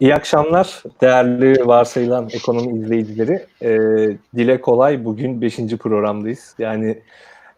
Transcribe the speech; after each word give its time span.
İyi 0.00 0.14
akşamlar 0.14 0.82
değerli 1.00 1.66
varsayılan 1.66 2.28
ekonomi 2.32 2.78
izleyicileri. 2.78 3.46
E, 3.62 3.70
dile 4.36 4.60
kolay 4.60 5.04
bugün 5.04 5.40
5. 5.40 5.56
programdayız. 5.56 6.54
Yani 6.58 7.02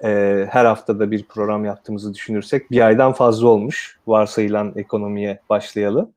e, 0.04 0.46
her 0.50 0.64
haftada 0.64 1.10
bir 1.10 1.24
program 1.24 1.64
yaptığımızı 1.64 2.14
düşünürsek 2.14 2.70
bir 2.70 2.80
aydan 2.80 3.12
fazla 3.12 3.48
olmuş 3.48 3.98
varsayılan 4.06 4.72
ekonomiye 4.76 5.40
başlayalı. 5.50 6.10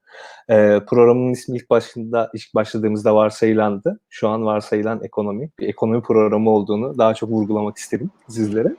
E, 0.50 0.80
programın 0.88 1.32
ismi 1.32 1.57
ilk 1.57 1.70
başında 1.70 2.32
ilk 2.34 2.55
başladığımızda 2.55 3.16
varsayılandı. 3.16 4.00
Şu 4.10 4.30
an 4.30 4.46
varsayılan 4.46 5.04
ekonomi 5.04 5.50
bir 5.60 5.68
ekonomi 5.68 6.02
programı 6.02 6.50
olduğunu 6.50 6.98
daha 6.98 7.14
çok 7.14 7.30
vurgulamak 7.30 7.78
istedim 7.78 8.12
sizlere. 8.30 8.76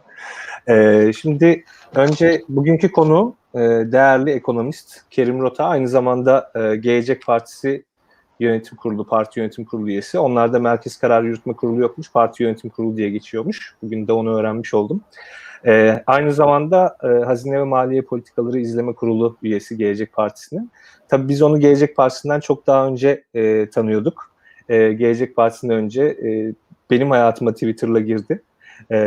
E, 0.68 1.12
şimdi 1.12 1.64
önce 1.94 2.42
bugünkü 2.48 2.92
konu 2.92 3.34
e, 3.54 3.58
değerli 3.92 4.30
ekonomist 4.30 5.02
Kerim 5.10 5.40
Rota 5.40 5.64
aynı 5.64 5.88
zamanda 5.88 6.52
e, 6.54 6.76
Gelecek 6.76 7.26
Partisi 7.26 7.84
yönetim 8.40 8.76
kurulu, 8.76 9.06
parti 9.06 9.40
yönetim 9.40 9.64
kurulu 9.64 9.88
üyesi. 9.88 10.18
Onlarda 10.18 10.58
Merkez 10.58 10.96
Karar 10.96 11.22
Yürütme 11.22 11.52
Kurulu 11.52 11.80
yokmuş, 11.80 12.12
parti 12.12 12.42
yönetim 12.42 12.70
kurulu 12.70 12.96
diye 12.96 13.10
geçiyormuş. 13.10 13.74
Bugün 13.82 14.06
de 14.06 14.12
onu 14.12 14.38
öğrenmiş 14.38 14.74
oldum. 14.74 15.00
Ee, 15.66 16.02
aynı 16.06 16.32
zamanda 16.32 16.96
e, 17.04 17.06
Hazine 17.06 17.58
ve 17.58 17.64
Maliye 17.64 18.02
Politikaları 18.02 18.58
İzleme 18.58 18.92
Kurulu 18.94 19.36
üyesi 19.42 19.76
Gelecek 19.76 20.12
Partisi'nin. 20.12 20.70
Tabii 21.08 21.28
biz 21.28 21.42
onu 21.42 21.60
Gelecek 21.60 21.96
Partisi'nden 21.96 22.40
çok 22.40 22.66
daha 22.66 22.86
önce 22.86 23.24
e, 23.34 23.70
tanıyorduk. 23.70 24.30
E, 24.68 24.92
Gelecek 24.92 25.36
Partisi'nden 25.36 25.76
önce 25.76 26.02
e, 26.02 26.52
benim 26.90 27.10
hayatıma 27.10 27.52
Twitter'la 27.52 28.00
girdi. 28.00 28.42
E, 28.90 28.98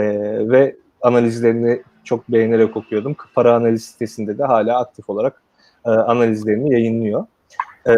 ve 0.50 0.76
analizlerini 1.02 1.82
çok 2.08 2.30
beğenerek 2.30 2.78
okuyordum. 2.78 3.16
Para 3.36 3.56
analiz 3.56 3.86
sitesinde 3.86 4.38
de 4.38 4.44
hala 4.44 4.80
aktif 4.80 5.10
olarak 5.10 5.42
e, 5.86 5.90
analizlerini 5.90 6.74
yayınlıyor. 6.74 7.26
E, 7.88 7.94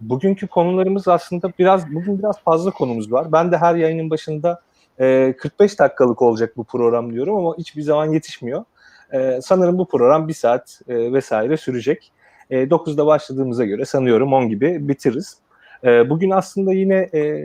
bugünkü 0.00 0.46
konularımız 0.46 1.08
aslında 1.08 1.52
biraz 1.58 1.94
bugün 1.94 2.18
biraz 2.18 2.40
fazla 2.40 2.70
konumuz 2.70 3.12
var. 3.12 3.32
Ben 3.32 3.52
de 3.52 3.56
her 3.56 3.74
yayının 3.74 4.10
başında 4.10 4.60
e, 5.00 5.34
45 5.38 5.78
dakikalık 5.78 6.22
olacak 6.22 6.56
bu 6.56 6.64
program 6.64 7.12
diyorum 7.12 7.36
ama 7.36 7.56
hiçbir 7.58 7.82
zaman 7.82 8.12
yetişmiyor. 8.12 8.64
E, 9.12 9.40
sanırım 9.42 9.78
bu 9.78 9.88
program 9.88 10.28
bir 10.28 10.34
saat 10.34 10.80
e, 10.88 11.12
vesaire 11.12 11.56
sürecek. 11.56 12.12
E, 12.50 12.62
9'da 12.64 13.06
başladığımıza 13.06 13.64
göre 13.64 13.84
sanıyorum 13.84 14.32
10 14.32 14.48
gibi 14.48 14.88
bitiririz. 14.88 15.36
E, 15.84 16.10
bugün 16.10 16.30
aslında 16.30 16.72
yine 16.72 17.08
e, 17.14 17.42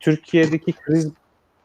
Türkiye'deki 0.00 0.72
kriz 0.72 1.12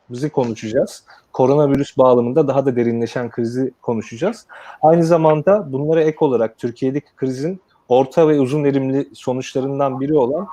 bizi 0.09 0.29
konuşacağız. 0.29 1.03
Koronavirüs 1.33 1.97
bağlamında 1.97 2.47
daha 2.47 2.65
da 2.65 2.75
derinleşen 2.75 3.29
krizi 3.29 3.71
konuşacağız. 3.81 4.47
Aynı 4.81 5.03
zamanda 5.03 5.73
bunlara 5.73 6.01
ek 6.01 6.17
olarak 6.19 6.57
Türkiye'deki 6.57 7.15
krizin 7.15 7.61
orta 7.89 8.27
ve 8.27 8.39
uzun 8.39 8.63
erimli 8.63 9.09
sonuçlarından 9.13 9.99
biri 9.99 10.17
olan 10.17 10.47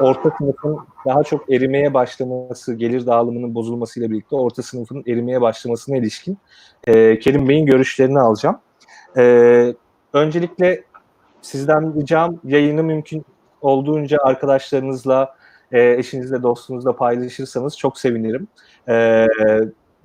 orta 0.00 0.30
sınıfın 0.38 0.78
daha 1.06 1.22
çok 1.22 1.52
erimeye 1.52 1.94
başlaması, 1.94 2.74
gelir 2.74 3.06
dağılımının 3.06 3.54
bozulmasıyla 3.54 4.10
birlikte 4.10 4.36
orta 4.36 4.62
sınıfın 4.62 5.04
erimeye 5.06 5.40
başlamasına 5.40 5.96
ilişkin 5.96 6.38
e, 6.86 7.18
Kerim 7.18 7.48
Bey'in 7.48 7.66
görüşlerini 7.66 8.20
alacağım. 8.20 8.58
E, 9.16 9.74
öncelikle 10.12 10.84
sizden 11.42 12.00
ricam 12.00 12.38
yayını 12.44 12.82
mümkün 12.82 13.24
olduğunca 13.60 14.18
arkadaşlarınızla, 14.22 15.36
e, 15.72 15.92
eşinizle, 15.92 16.42
dostunuzla 16.42 16.96
paylaşırsanız 16.96 17.78
çok 17.78 17.98
sevinirim. 17.98 18.48
E, 18.88 19.26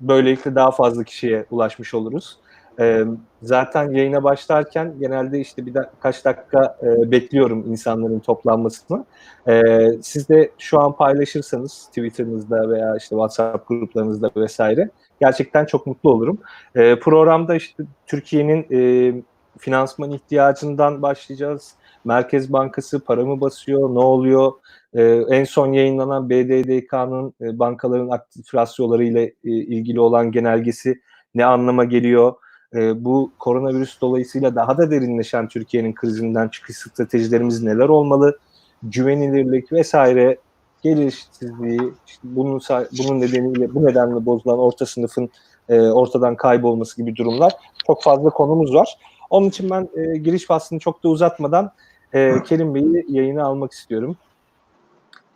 böylelikle 0.00 0.54
daha 0.54 0.70
fazla 0.70 1.04
kişiye 1.04 1.46
ulaşmış 1.50 1.94
oluruz. 1.94 2.38
E, 2.80 3.04
zaten 3.42 3.90
yayına 3.90 4.24
başlarken 4.24 4.94
genelde 5.00 5.40
işte 5.40 5.66
bir 5.66 5.74
kaç 6.00 6.24
dakika 6.24 6.78
e, 6.82 7.10
bekliyorum 7.10 7.64
insanların 7.66 8.20
toplanmasını. 8.20 9.04
E, 9.48 9.62
siz 10.02 10.28
de 10.28 10.50
şu 10.58 10.80
an 10.80 10.96
paylaşırsanız 10.96 11.86
Twitter'ınızda 11.86 12.70
veya 12.70 12.96
işte 12.96 13.08
WhatsApp 13.08 13.68
gruplarınızda 13.68 14.30
vesaire 14.36 14.90
gerçekten 15.20 15.64
çok 15.64 15.86
mutlu 15.86 16.10
olurum. 16.10 16.38
E, 16.74 16.98
programda 16.98 17.54
işte 17.54 17.84
Türkiye'nin 18.06 18.66
e, 18.70 19.12
finansman 19.58 20.10
ihtiyacından 20.10 21.02
başlayacağız. 21.02 21.74
Merkez 22.04 22.52
Bankası 22.52 23.04
para 23.04 23.24
mı 23.24 23.40
basıyor, 23.40 23.94
ne 23.94 23.98
oluyor? 23.98 24.52
Ee, 24.94 25.02
en 25.30 25.44
son 25.44 25.72
yayınlanan 25.72 26.30
BDDK'nın 26.30 27.34
e, 27.40 27.58
bankaların 27.58 28.08
aktif 28.08 28.54
rasyoları 28.54 29.04
ile 29.04 29.22
e, 29.22 29.50
ilgili 29.50 30.00
olan 30.00 30.32
genelgesi 30.32 31.00
ne 31.34 31.44
anlama 31.44 31.84
geliyor? 31.84 32.34
E, 32.74 33.04
bu 33.04 33.32
koronavirüs 33.38 34.00
dolayısıyla 34.00 34.54
daha 34.54 34.78
da 34.78 34.90
derinleşen 34.90 35.48
Türkiye'nin 35.48 35.94
krizinden 35.94 36.48
çıkış 36.48 36.76
stratejilerimiz 36.76 37.62
neler 37.62 37.88
olmalı? 37.88 38.38
Güvenilirlik 38.82 39.72
vesaire 39.72 40.38
gelir 40.82 41.06
eşitsizliği, 41.06 41.80
işte 42.06 42.22
bunun, 42.22 42.60
bunun 42.98 43.20
nedeniyle 43.20 43.74
bu 43.74 43.84
nedenle 43.84 44.26
bozulan 44.26 44.58
orta 44.58 44.86
sınıfın 44.86 45.30
e, 45.68 45.80
ortadan 45.80 46.36
kaybolması 46.36 46.96
gibi 46.96 47.16
durumlar 47.16 47.52
çok 47.86 48.02
fazla 48.02 48.30
konumuz 48.30 48.74
var. 48.74 48.98
Onun 49.30 49.48
için 49.48 49.70
ben 49.70 49.88
e, 49.96 50.18
giriş 50.18 50.46
faslını 50.46 50.80
çok 50.80 51.04
da 51.04 51.08
uzatmadan 51.08 51.72
e, 52.12 52.42
Kerim 52.42 52.74
Bey'i 52.74 53.06
yayına 53.08 53.44
almak 53.44 53.72
istiyorum. 53.72 54.16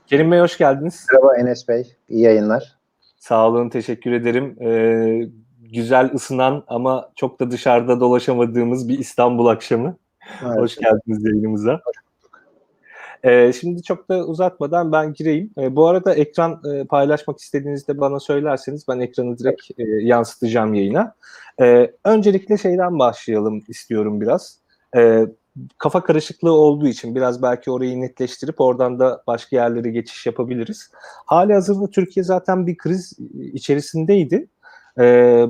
Kerim 0.08 0.32
Bey 0.32 0.40
hoş 0.40 0.58
geldiniz. 0.58 1.06
Merhaba 1.12 1.36
Enes 1.36 1.68
Bey, 1.68 1.96
iyi 2.08 2.22
yayınlar. 2.22 2.78
Sağ 3.18 3.48
olun, 3.48 3.68
teşekkür 3.68 4.12
ederim. 4.12 4.56
Ee, 4.62 5.28
güzel 5.60 6.10
ısınan 6.14 6.64
ama 6.66 7.10
çok 7.16 7.40
da 7.40 7.50
dışarıda 7.50 8.00
dolaşamadığımız 8.00 8.88
bir 8.88 8.98
İstanbul 8.98 9.46
akşamı. 9.46 9.96
Evet. 10.42 10.56
Hoş 10.56 10.76
geldiniz 10.76 11.24
yayınımıza. 11.24 11.80
Ee, 13.24 13.52
şimdi 13.52 13.82
çok 13.82 14.08
da 14.08 14.26
uzatmadan 14.26 14.92
ben 14.92 15.12
gireyim. 15.12 15.50
Ee, 15.58 15.76
bu 15.76 15.86
arada 15.88 16.14
ekran 16.14 16.62
e, 16.74 16.84
paylaşmak 16.84 17.38
istediğinizde 17.38 18.00
bana 18.00 18.20
söylerseniz 18.20 18.88
ben 18.88 19.00
ekranı 19.00 19.38
direkt 19.38 19.62
e, 19.78 19.84
yansıtacağım 19.84 20.74
yayına. 20.74 21.14
Ee, 21.60 21.92
öncelikle 22.04 22.58
şeyden 22.58 22.98
başlayalım 22.98 23.62
istiyorum 23.68 24.20
biraz. 24.20 24.58
Ee, 24.96 25.26
kafa 25.78 26.02
karışıklığı 26.02 26.52
olduğu 26.52 26.86
için 26.86 27.14
biraz 27.14 27.42
belki 27.42 27.70
orayı 27.70 28.00
netleştirip 28.00 28.60
oradan 28.60 28.98
da 28.98 29.22
başka 29.26 29.56
yerlere 29.56 29.90
geçiş 29.90 30.26
yapabiliriz. 30.26 30.90
Hali 31.26 31.54
hazırda 31.54 31.90
Türkiye 31.90 32.24
zaten 32.24 32.66
bir 32.66 32.76
kriz 32.76 33.12
içerisindeydi. 33.52 34.48
Ee, 34.98 35.46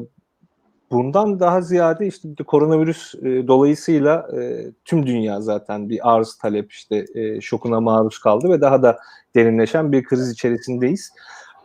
bundan 0.91 1.41
daha 1.41 1.61
ziyade 1.61 2.07
işte 2.07 2.29
koronavirüs 2.47 3.15
e, 3.15 3.49
dolayısıyla 3.49 4.29
e, 4.37 4.67
tüm 4.85 5.07
dünya 5.07 5.41
zaten 5.41 5.89
bir 5.89 6.15
arz 6.15 6.39
talep 6.39 6.73
işte 6.73 7.07
e, 7.15 7.41
şokuna 7.41 7.81
maruz 7.81 8.19
kaldı 8.19 8.51
ve 8.51 8.61
daha 8.61 8.83
da 8.83 8.99
derinleşen 9.35 9.93
bir 9.93 10.05
kriz 10.05 10.31
içerisindeyiz. 10.31 11.13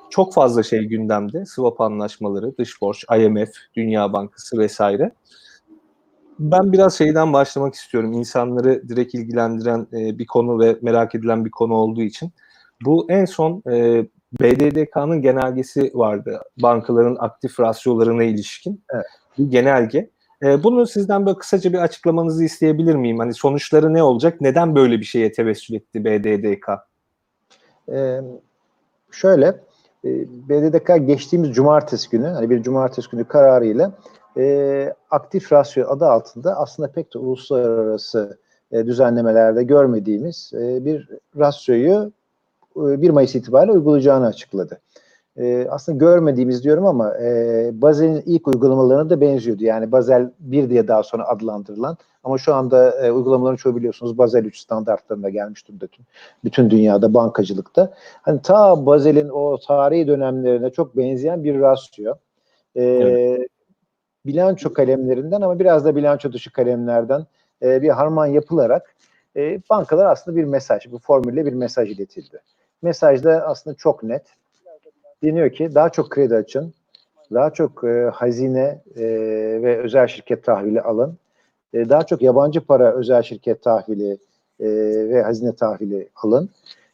Çok 0.09 0.33
fazla 0.33 0.63
şey 0.63 0.79
gündemde. 0.79 1.45
Swap 1.45 1.81
anlaşmaları, 1.81 2.57
dış 2.57 2.81
borç, 2.81 3.05
IMF, 3.17 3.49
Dünya 3.75 4.13
Bankası 4.13 4.57
vesaire 4.57 5.11
ben 6.51 6.73
biraz 6.73 6.97
şeyden 6.97 7.33
başlamak 7.33 7.73
istiyorum. 7.73 8.13
İnsanları 8.13 8.89
direkt 8.89 9.13
ilgilendiren 9.15 9.87
e, 9.93 10.17
bir 10.19 10.25
konu 10.25 10.59
ve 10.59 10.77
merak 10.81 11.15
edilen 11.15 11.45
bir 11.45 11.51
konu 11.51 11.73
olduğu 11.73 12.01
için. 12.01 12.31
Bu 12.85 13.05
en 13.09 13.25
son 13.25 13.63
e, 13.67 14.05
BDDK'nın 14.41 15.21
genelgesi 15.21 15.91
vardı. 15.93 16.41
Bankaların 16.61 17.17
aktif 17.19 17.59
rasyolarına 17.59 18.23
ilişkin 18.23 18.83
evet. 18.93 19.05
bir 19.37 19.51
genelge. 19.51 20.09
E, 20.43 20.63
bunu 20.63 20.87
sizden 20.87 21.25
böyle 21.25 21.37
kısaca 21.37 21.73
bir 21.73 21.77
açıklamanızı 21.77 22.43
isteyebilir 22.43 22.95
miyim? 22.95 23.19
Hani 23.19 23.33
sonuçları 23.33 23.93
ne 23.93 24.03
olacak? 24.03 24.41
Neden 24.41 24.75
böyle 24.75 24.99
bir 24.99 25.05
şeye 25.05 25.31
tevessül 25.31 25.75
etti 25.75 26.05
BDDK? 26.05 26.69
Ee, 27.91 28.21
şöyle, 29.11 29.45
e, 30.05 30.09
BDDK 30.49 31.07
geçtiğimiz 31.07 31.51
cumartesi 31.51 32.09
günü, 32.09 32.27
hani 32.27 32.49
bir 32.49 32.63
cumartesi 32.63 33.09
günü 33.09 33.25
kararıyla 33.25 33.91
e, 34.37 34.93
aktif 35.11 35.53
rasyo 35.53 35.87
adı 35.87 36.05
altında 36.05 36.55
aslında 36.57 36.91
pek 36.91 37.13
de 37.13 37.19
uluslararası 37.19 38.37
e, 38.71 38.85
düzenlemelerde 38.85 39.63
görmediğimiz 39.63 40.51
e, 40.53 40.85
bir 40.85 41.09
rasyoyu 41.37 42.11
e, 42.75 43.01
1 43.01 43.09
Mayıs 43.09 43.35
itibariyle 43.35 43.71
uygulayacağını 43.71 44.25
açıkladı. 44.25 44.79
E, 45.37 45.67
aslında 45.69 45.97
görmediğimiz 45.97 46.63
diyorum 46.63 46.85
ama 46.85 47.17
e, 47.17 47.69
Bazel'in 47.73 48.23
ilk 48.25 48.47
uygulamalarına 48.47 49.09
da 49.09 49.21
benziyordu. 49.21 49.63
Yani 49.63 49.91
Bazel 49.91 50.31
1 50.39 50.69
diye 50.69 50.87
daha 50.87 51.03
sonra 51.03 51.27
adlandırılan 51.27 51.97
ama 52.23 52.37
şu 52.37 52.55
anda 52.55 53.05
e, 53.05 53.11
uygulamaların 53.11 53.55
çoğu 53.55 53.75
biliyorsunuz 53.75 54.17
Bazel 54.17 54.45
3 54.45 54.59
standartlarında 54.59 55.29
gelmiş 55.29 55.67
durumda 55.67 55.85
bütün, 55.85 56.05
bütün 56.43 56.69
dünyada 56.69 57.13
bankacılıkta. 57.13 57.93
Hani 58.21 58.41
ta 58.41 58.85
Bazel'in 58.85 59.29
o 59.29 59.57
tarihi 59.67 60.07
dönemlerine 60.07 60.69
çok 60.69 60.97
benzeyen 60.97 61.43
bir 61.43 61.59
rasyo. 61.59 62.13
E, 62.75 62.83
evet 62.83 63.49
bilanço 64.25 64.73
kalemlerinden 64.73 65.41
ama 65.41 65.59
biraz 65.59 65.85
da 65.85 65.95
bilanço 65.95 66.33
dışı 66.33 66.51
kalemlerden 66.51 67.25
e, 67.61 67.81
bir 67.81 67.89
harman 67.89 68.25
yapılarak 68.25 68.95
e, 69.35 69.61
bankalar 69.69 70.05
aslında 70.05 70.37
bir 70.37 70.43
mesaj, 70.43 70.91
bu 70.91 70.99
formülle 70.99 71.45
bir 71.45 71.53
mesaj 71.53 71.91
iletildi. 71.91 72.41
Mesaj 72.81 73.23
da 73.23 73.47
aslında 73.47 73.75
çok 73.75 74.03
net. 74.03 74.23
Deniyor 75.23 75.49
ki 75.49 75.75
daha 75.75 75.89
çok 75.89 76.09
kredi 76.09 76.35
açın, 76.35 76.73
daha 77.33 77.53
çok 77.53 77.83
e, 77.83 78.09
hazine 78.13 78.81
e, 78.95 79.03
ve 79.63 79.77
özel 79.77 80.07
şirket 80.07 80.43
tahvili 80.43 80.81
alın, 80.81 81.17
e, 81.73 81.89
daha 81.89 82.03
çok 82.05 82.21
yabancı 82.21 82.61
para 82.65 82.93
özel 82.93 83.21
şirket 83.21 83.63
tahvili 83.63 84.17
e, 84.59 84.67
ve 85.09 85.23
hazine 85.23 85.55
tahvili 85.55 86.09
alın. 86.15 86.49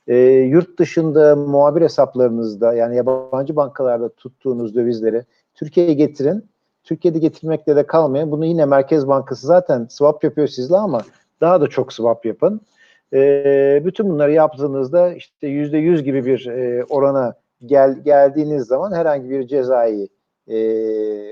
E, 0.07 0.17
yurt 0.27 0.79
dışında 0.79 1.35
muhabir 1.35 1.81
hesaplarınızda 1.81 2.73
yani 2.73 2.95
yabancı 2.95 3.55
bankalarda 3.55 4.09
tuttuğunuz 4.09 4.75
dövizleri 4.75 5.23
Türkiye'ye 5.55 5.93
getirin. 5.93 6.45
Türkiye'de 6.83 7.19
getirmekle 7.19 7.75
de 7.75 7.87
kalmayın. 7.87 8.31
Bunu 8.31 8.45
yine 8.45 8.65
Merkez 8.65 9.07
Bankası 9.07 9.47
zaten 9.47 9.87
swap 9.89 10.23
yapıyor 10.23 10.47
sizle 10.47 10.75
ama 10.75 11.01
daha 11.41 11.61
da 11.61 11.67
çok 11.67 11.93
swap 11.93 12.25
yapın. 12.25 12.61
E, 13.13 13.81
bütün 13.85 14.09
bunları 14.09 14.31
yaptığınızda 14.31 15.13
işte 15.13 15.47
yüzde 15.47 15.77
yüz 15.77 16.03
gibi 16.03 16.25
bir 16.25 16.45
e, 16.45 16.83
orana 16.89 17.33
gel, 17.65 17.99
geldiğiniz 18.03 18.67
zaman 18.67 18.91
herhangi 18.91 19.29
bir 19.29 19.47
cezai 19.47 20.09
e, 20.47 20.57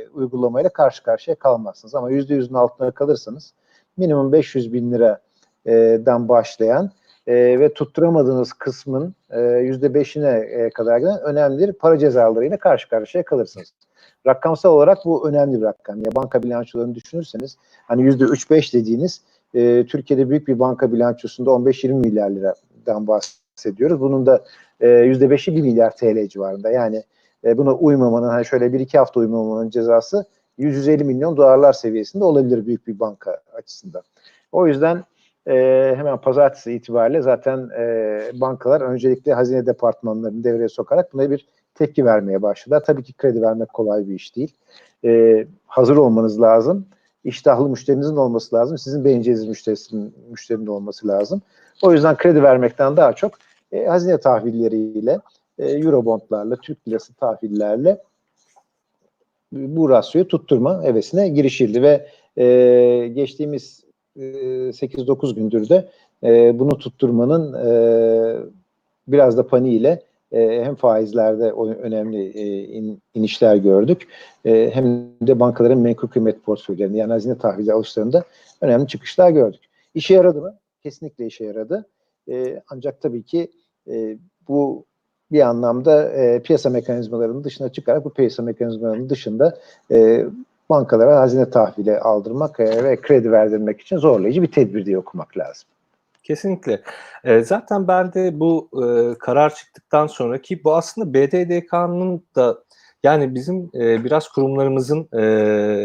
uygulamayla 0.07 0.69
karşı 0.69 1.03
karşıya 1.03 1.35
kalmazsınız. 1.35 1.95
Ama 1.95 2.11
yüzde 2.11 2.35
yüzün 2.35 2.55
altına 2.55 2.91
kalırsanız 2.91 3.53
minimum 3.97 4.31
500 4.31 4.73
bin 4.73 4.91
liradan 4.91 6.29
başlayan 6.29 6.91
e, 7.27 7.59
ve 7.59 7.73
tutturamadığınız 7.73 8.53
kısmın 8.53 9.15
e, 9.29 9.41
yüzde 9.41 9.94
beşine 9.94 10.29
e, 10.29 10.69
kadar 10.69 10.97
giden 10.97 11.21
önemli 11.21 11.67
bir 11.67 11.73
para 11.73 11.97
cezalarıyla 11.97 12.57
karşı 12.57 12.89
karşıya 12.89 13.25
kalırsınız. 13.25 13.73
Rakamsal 14.27 14.73
olarak 14.73 14.97
bu 15.05 15.29
önemli 15.29 15.57
bir 15.57 15.65
rakam. 15.65 15.97
Ya 15.97 16.15
banka 16.15 16.43
bilançolarını 16.43 16.95
düşünürseniz 16.95 17.57
hani 17.87 18.01
yüzde 18.01 18.23
üç 18.23 18.51
beş 18.51 18.73
dediğiniz 18.73 19.21
e, 19.53 19.85
Türkiye'de 19.85 20.29
büyük 20.29 20.47
bir 20.47 20.59
banka 20.59 20.91
bilançosunda 20.91 21.49
15-20 21.49 21.93
milyar 21.93 22.29
liradan 22.29 23.07
bahsediyoruz. 23.07 23.99
Bunun 23.99 24.25
da 24.25 24.43
yüzde 24.81 25.29
beşi 25.29 25.55
1 25.55 25.61
milyar 25.61 25.95
TL 25.95 26.27
civarında. 26.27 26.71
Yani 26.71 27.03
e, 27.43 27.57
buna 27.57 27.73
uymamanın 27.73 28.29
hani 28.29 28.45
şöyle 28.45 28.73
bir 28.73 28.79
iki 28.79 28.97
hafta 28.97 29.19
uymamanın 29.19 29.69
cezası 29.69 30.25
150 30.57 31.03
milyon 31.03 31.37
dolarlar 31.37 31.73
seviyesinde 31.73 32.23
olabilir 32.23 32.65
büyük 32.65 32.87
bir 32.87 32.99
banka 32.99 33.41
açısından. 33.53 34.01
O 34.51 34.67
yüzden 34.67 35.03
e, 35.47 35.53
hemen 35.97 36.17
pazartesi 36.17 36.73
itibariyle 36.73 37.21
zaten 37.21 37.69
e, 37.77 38.21
bankalar 38.33 38.81
öncelikle 38.81 39.33
hazine 39.33 39.65
departmanlarını 39.65 40.43
devreye 40.43 40.69
sokarak 40.69 41.13
buna 41.13 41.31
bir 41.31 41.47
tepki 41.77 42.06
vermeye 42.06 42.41
başladılar. 42.41 42.83
Tabii 42.85 43.03
ki 43.03 43.13
kredi 43.13 43.41
vermek 43.41 43.74
kolay 43.74 44.07
bir 44.07 44.15
iş 44.15 44.35
değil. 44.35 44.53
E, 45.06 45.45
hazır 45.65 45.97
olmanız 45.97 46.41
lazım. 46.41 46.85
İştahlı 47.24 47.69
müşterinizin 47.69 48.15
olması 48.15 48.56
lazım. 48.56 48.77
Sizin 48.77 49.06
beğeneceğiniz 49.06 49.47
müşterisinin, 49.47 50.13
müşterinin 50.29 50.68
olması 50.68 51.07
lazım. 51.07 51.41
O 51.81 51.94
yüzden 51.94 52.18
kredi 52.18 52.44
vermekten 52.44 52.97
daha 52.97 53.13
çok 53.13 53.31
e, 53.71 53.85
hazine 53.85 54.18
tahvilleriyle, 54.18 55.19
e, 55.59 55.65
Eurobondlarla, 55.65 56.56
Türk 56.56 56.88
lirası 56.88 57.13
tahvillerle 57.13 57.97
bu 59.51 59.89
rasyoyu 59.89 60.27
tutturma 60.27 60.83
hevesine 60.83 61.30
girişildi 61.30 61.81
ve 61.81 62.07
e, 62.38 63.07
geçtiğimiz 63.07 63.83
e, 64.15 64.21
8-9 64.21 65.35
gündür 65.35 65.69
de 65.69 65.89
e, 66.23 66.59
bunu 66.59 66.77
tutturmanın 66.77 67.53
e, 67.53 67.71
biraz 69.07 69.38
da 69.38 69.47
paniğiyle 69.47 70.01
e, 70.31 70.63
hem 70.63 70.75
faizlerde 70.75 71.51
önemli 71.81 72.29
e, 72.29 72.63
in, 72.63 73.01
inişler 73.13 73.56
gördük 73.56 74.07
e, 74.45 74.71
hem 74.74 75.09
de 75.21 75.39
bankaların 75.39 75.79
menkul 75.79 76.07
kıymet 76.07 76.44
portföylerinde 76.44 76.97
yani 76.97 77.12
hazine 77.12 77.38
tahvili 77.38 77.74
alışlarında 77.74 78.24
önemli 78.62 78.88
çıkışlar 78.88 79.29
gördük. 79.29 79.62
İşe 79.94 80.13
yaradı 80.13 80.41
mı? 80.41 80.57
Kesinlikle 80.83 81.25
işe 81.25 81.45
yaradı. 81.45 81.85
Ancak 82.69 83.01
tabii 83.01 83.24
ki 83.24 83.51
bu 84.47 84.85
bir 85.31 85.41
anlamda 85.41 86.12
piyasa 86.44 86.69
mekanizmalarının 86.69 87.44
dışına 87.44 87.71
çıkarak 87.71 88.06
bu 88.06 88.09
piyasa 88.09 88.44
mekanizmalarının 88.44 89.09
dışında 89.09 89.57
bankalara 90.69 91.19
hazine 91.19 91.50
tahvili 91.50 92.00
aldırmak 92.00 92.59
ve 92.59 92.95
kredi 93.01 93.31
verdirmek 93.31 93.81
için 93.81 93.97
zorlayıcı 93.97 94.41
bir 94.41 94.51
tedbir 94.51 94.85
diye 94.85 94.97
okumak 94.97 95.38
lazım. 95.38 95.69
Kesinlikle. 96.27 96.81
E, 97.24 97.39
zaten 97.44 97.88
ben 97.88 98.13
de 98.13 98.39
bu 98.39 98.69
e, 98.74 99.18
karar 99.19 99.56
çıktıktan 99.56 100.07
sonraki 100.07 100.63
bu 100.63 100.75
aslında 100.75 101.13
BDDK'nın 101.13 102.24
da 102.35 102.57
yani 103.03 103.35
bizim 103.35 103.69
e, 103.75 104.03
biraz 104.03 104.29
kurumlarımızın 104.29 105.09
e, 105.13 105.21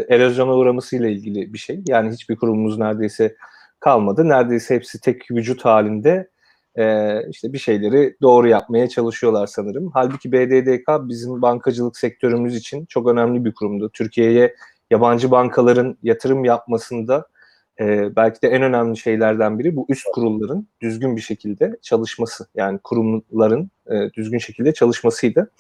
erozyona 0.09 0.55
uğramasıyla 0.55 1.09
ilgili 1.09 1.53
bir 1.53 1.59
şey. 1.59 1.83
Yani 1.89 2.13
hiçbir 2.13 2.37
kurumumuz 2.37 2.79
neredeyse 2.79 3.37
kalmadı. 3.81 4.29
Neredeyse 4.29 4.75
hepsi 4.75 5.01
tek 5.01 5.31
vücut 5.31 5.65
halinde 5.65 6.29
e, 6.77 7.17
işte 7.31 7.53
bir 7.53 7.59
şeyleri 7.59 8.17
doğru 8.23 8.49
yapmaya 8.49 8.89
çalışıyorlar 8.89 9.47
sanırım. 9.47 9.91
Halbuki 9.95 10.33
BDDK 10.33 11.09
bizim 11.09 11.43
bankacılık 11.43 11.97
sektörümüz 11.97 12.57
için 12.57 12.87
çok 12.87 13.09
önemli 13.09 13.45
bir 13.45 13.55
kurumdu. 13.55 13.91
Türkiye'ye 13.91 14.55
yabancı 14.91 15.31
bankaların 15.31 15.97
yatırım 16.03 16.45
yapmasında 16.45 17.27
e, 17.83 18.17
belki 18.17 18.43
de 18.43 18.49
en 18.49 18.63
önemli 18.63 18.97
şeylerden 18.97 19.59
biri 19.59 19.77
bu 19.77 19.87
üst 19.89 20.05
kurulların 20.13 20.67
düzgün 20.81 21.17
bir 21.17 21.21
şekilde 21.21 21.77
çalışması. 21.83 22.47
Yani 22.55 22.79
kurumların 22.85 23.71
e, 23.91 24.13
düzgün 24.15 24.39
şekilde 24.39 24.75
çalışmasıydı. 24.75 25.51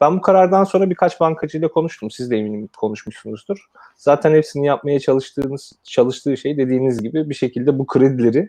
Ben 0.00 0.16
bu 0.16 0.20
karardan 0.20 0.64
sonra 0.64 0.90
birkaç 0.90 1.20
bankacıyla 1.20 1.68
konuştum. 1.68 2.10
Siz 2.10 2.30
de 2.30 2.36
eminim 2.36 2.68
konuşmuşsunuzdur. 2.76 3.66
Zaten 3.96 4.34
hepsini 4.34 4.66
yapmaya 4.66 5.00
çalıştığınız 5.00 5.72
çalıştığı 5.82 6.36
şey 6.36 6.58
dediğiniz 6.58 7.02
gibi 7.02 7.30
bir 7.30 7.34
şekilde 7.34 7.78
bu 7.78 7.86
kredileri 7.86 8.48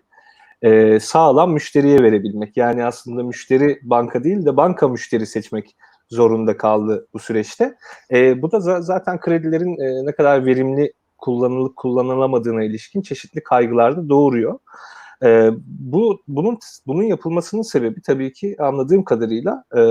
e, 0.61 0.99
sağlam 0.99 1.53
müşteriye 1.53 2.03
verebilmek. 2.03 2.57
Yani 2.57 2.85
aslında 2.85 3.23
müşteri 3.23 3.79
banka 3.83 4.23
değil 4.23 4.45
de 4.45 4.57
banka 4.57 4.87
müşteri 4.87 5.25
seçmek 5.27 5.75
zorunda 6.09 6.57
kaldı 6.57 7.07
bu 7.13 7.19
süreçte. 7.19 7.75
E, 8.11 8.41
bu 8.41 8.51
da 8.51 8.57
za- 8.57 8.81
zaten 8.81 9.19
kredilerin 9.19 9.79
e, 9.79 10.05
ne 10.05 10.11
kadar 10.11 10.45
verimli 10.45 10.93
kullanılıp 11.23 11.75
kullanılamadığına 11.75 12.63
ilişkin 12.63 13.01
çeşitli 13.01 13.43
kaygılar 13.43 13.97
da 13.97 14.09
doğuruyor. 14.09 14.59
E, 15.23 15.49
bu 15.65 16.23
bunun 16.27 16.59
bunun 16.87 17.03
yapılmasının 17.03 17.61
sebebi 17.61 18.01
tabii 18.01 18.33
ki 18.33 18.55
anladığım 18.59 19.03
kadarıyla 19.03 19.63
e, 19.75 19.81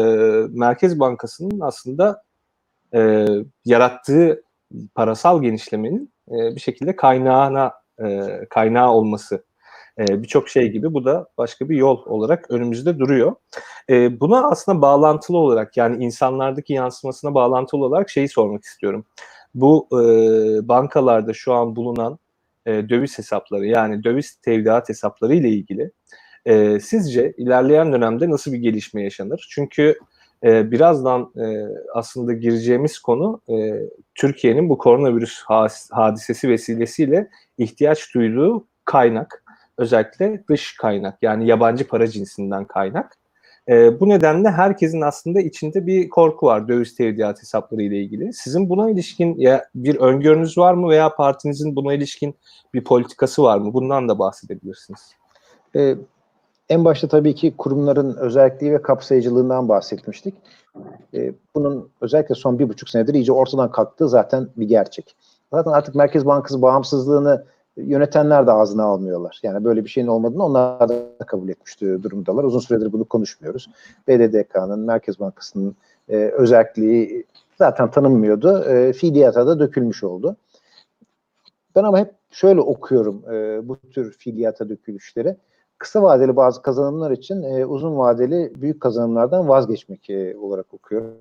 Merkez 0.51 1.01
Bankası'nın 1.01 1.61
aslında 1.61 2.23
e, 2.95 3.27
yarattığı 3.65 4.43
parasal 4.95 5.43
genişlemenin 5.43 6.13
e, 6.29 6.55
bir 6.55 6.61
şekilde 6.61 6.97
kaynağına 6.97 7.73
e, 8.05 8.29
kaynağı 8.51 8.91
olması 8.91 9.45
e, 9.99 10.23
birçok 10.23 10.49
şey 10.49 10.69
gibi 10.69 10.95
bu 10.95 11.05
da 11.05 11.27
başka 11.39 11.69
bir 11.69 11.77
yol 11.77 11.99
olarak 12.07 12.51
önümüzde 12.51 12.99
duruyor. 12.99 13.35
E, 13.91 14.21
buna 14.21 14.51
aslında 14.51 14.83
bağlantılı 14.83 15.39
olarak 15.39 15.77
yani 15.77 16.05
insanlardaki 16.05 16.73
yansımasına 16.73 17.35
bağlantılı 17.35 17.85
olarak 17.85 18.11
şeyi 18.11 18.29
sormak 18.29 18.65
istiyorum. 18.65 19.05
Bu 19.55 19.89
e, 19.93 19.99
bankalarda 20.69 21.33
şu 21.33 21.53
an 21.53 21.77
bulunan 21.77 22.19
e, 22.67 22.89
döviz 22.89 23.19
hesapları 23.19 23.67
yani 23.67 24.05
döviz 24.05 24.35
tevdiat 24.35 24.89
hesapları 24.89 25.35
ile 25.35 25.49
ilgili 25.49 25.91
e, 26.45 26.81
sizce 26.81 27.33
ilerleyen 27.37 27.93
dönemde 27.93 28.31
nasıl 28.31 28.53
bir 28.53 28.59
gelişme 28.59 29.03
yaşanır? 29.03 29.47
Çünkü 29.51 29.99
e, 30.45 30.71
birazdan 30.71 31.33
e, 31.37 31.67
aslında 31.95 32.33
gireceğimiz 32.33 32.99
konu 32.99 33.41
e, 33.49 33.83
Türkiye'nin 34.15 34.69
bu 34.69 34.79
koronavirüs 34.79 35.43
hadisesi 35.91 36.49
vesilesiyle 36.49 37.29
ihtiyaç 37.59 38.15
duyduğu 38.15 38.67
kaynak 38.85 39.45
özellikle 39.79 40.45
dış 40.49 40.77
kaynak 40.77 41.19
yani 41.23 41.47
yabancı 41.47 41.89
para 41.89 42.07
cinsinden 42.07 42.65
kaynak. 42.65 43.19
E, 43.69 44.01
bu 44.01 44.09
nedenle 44.09 44.51
herkesin 44.51 45.01
aslında 45.01 45.41
içinde 45.41 45.87
bir 45.87 46.09
korku 46.09 46.47
var 46.47 46.69
döviz 46.69 46.95
tevdiat 46.95 47.43
hesapları 47.43 47.83
ile 47.83 48.01
ilgili. 48.01 48.33
Sizin 48.33 48.69
buna 48.69 48.91
ilişkin 48.91 49.35
ya 49.39 49.65
bir 49.75 49.97
öngörünüz 49.97 50.59
var 50.59 50.75
mı 50.75 50.89
veya 50.89 51.15
partinizin 51.15 51.77
buna 51.77 51.95
ilişkin 51.95 52.35
bir 52.75 52.85
politikası 52.85 53.43
var 53.43 53.59
mı? 53.59 53.75
Bundan 53.75 54.09
da 54.09 54.19
bahsedebilirsiniz. 54.19 55.15
E, 55.77 55.97
en 56.69 56.85
başta 56.85 57.09
tabii 57.09 57.35
ki 57.35 57.55
kurumların 57.57 58.17
özelliği 58.17 58.73
ve 58.73 58.83
kapsayıcılığından 58.83 59.69
bahsetmiştik. 59.69 60.35
E, 61.15 61.33
bunun 61.55 61.91
özellikle 62.01 62.35
son 62.35 62.59
bir 62.59 62.69
buçuk 62.69 62.89
senedir 62.89 63.15
iyice 63.15 63.33
ortadan 63.33 63.71
kalktığı 63.71 64.09
zaten 64.09 64.49
bir 64.57 64.69
gerçek. 64.69 65.17
Zaten 65.53 65.71
artık 65.71 65.95
Merkez 65.95 66.27
Bankası 66.27 66.63
bağımsızlığını 66.63 67.45
yönetenler 67.77 68.47
de 68.47 68.53
ağzına 68.53 68.85
almıyorlar. 68.85 69.41
Yani 69.43 69.65
böyle 69.65 69.85
bir 69.85 69.91
şeyin 69.91 70.07
olmadığını 70.07 70.45
onlar 70.45 70.89
da 70.89 71.03
kabul 71.27 71.49
etmiş 71.49 71.81
durumdalar. 71.81 72.45
Uzun 72.45 72.59
süredir 72.59 72.93
bunu 72.93 73.05
konuşmuyoruz. 73.05 73.69
BDDK'nın, 74.09 74.79
Merkez 74.81 75.21
Bankası'nın 75.21 75.77
e, 76.09 76.17
özelliği 76.17 77.25
zaten 77.59 77.91
tanınmıyordu. 77.91 78.65
E, 78.65 78.93
fiiliyata 78.93 79.47
da 79.47 79.59
dökülmüş 79.59 80.05
oldu. 80.05 80.37
Ben 81.77 81.85
ama 81.85 81.99
hep 81.99 82.15
şöyle 82.31 82.61
okuyorum 82.61 83.23
e, 83.33 83.69
bu 83.69 83.77
tür 83.77 84.13
fiiliyata 84.13 84.69
dökülüşleri. 84.69 85.37
Kısa 85.79 86.03
vadeli 86.03 86.37
bazı 86.37 86.63
kazanımlar 86.63 87.11
için 87.11 87.43
e, 87.43 87.67
uzun 87.67 87.99
vadeli 87.99 88.53
büyük 88.57 88.81
kazanımlardan 88.81 89.49
vazgeçmek 89.49 90.11
e, 90.11 90.37
olarak 90.37 90.75
okuyorum. 90.75 91.15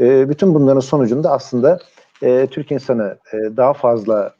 E, 0.00 0.28
bütün 0.28 0.54
bunların 0.54 0.80
sonucunda 0.80 1.30
aslında 1.30 1.78
e, 2.22 2.46
Türk 2.46 2.72
insanı 2.72 3.18
e, 3.32 3.56
daha 3.56 3.72
fazla 3.72 4.37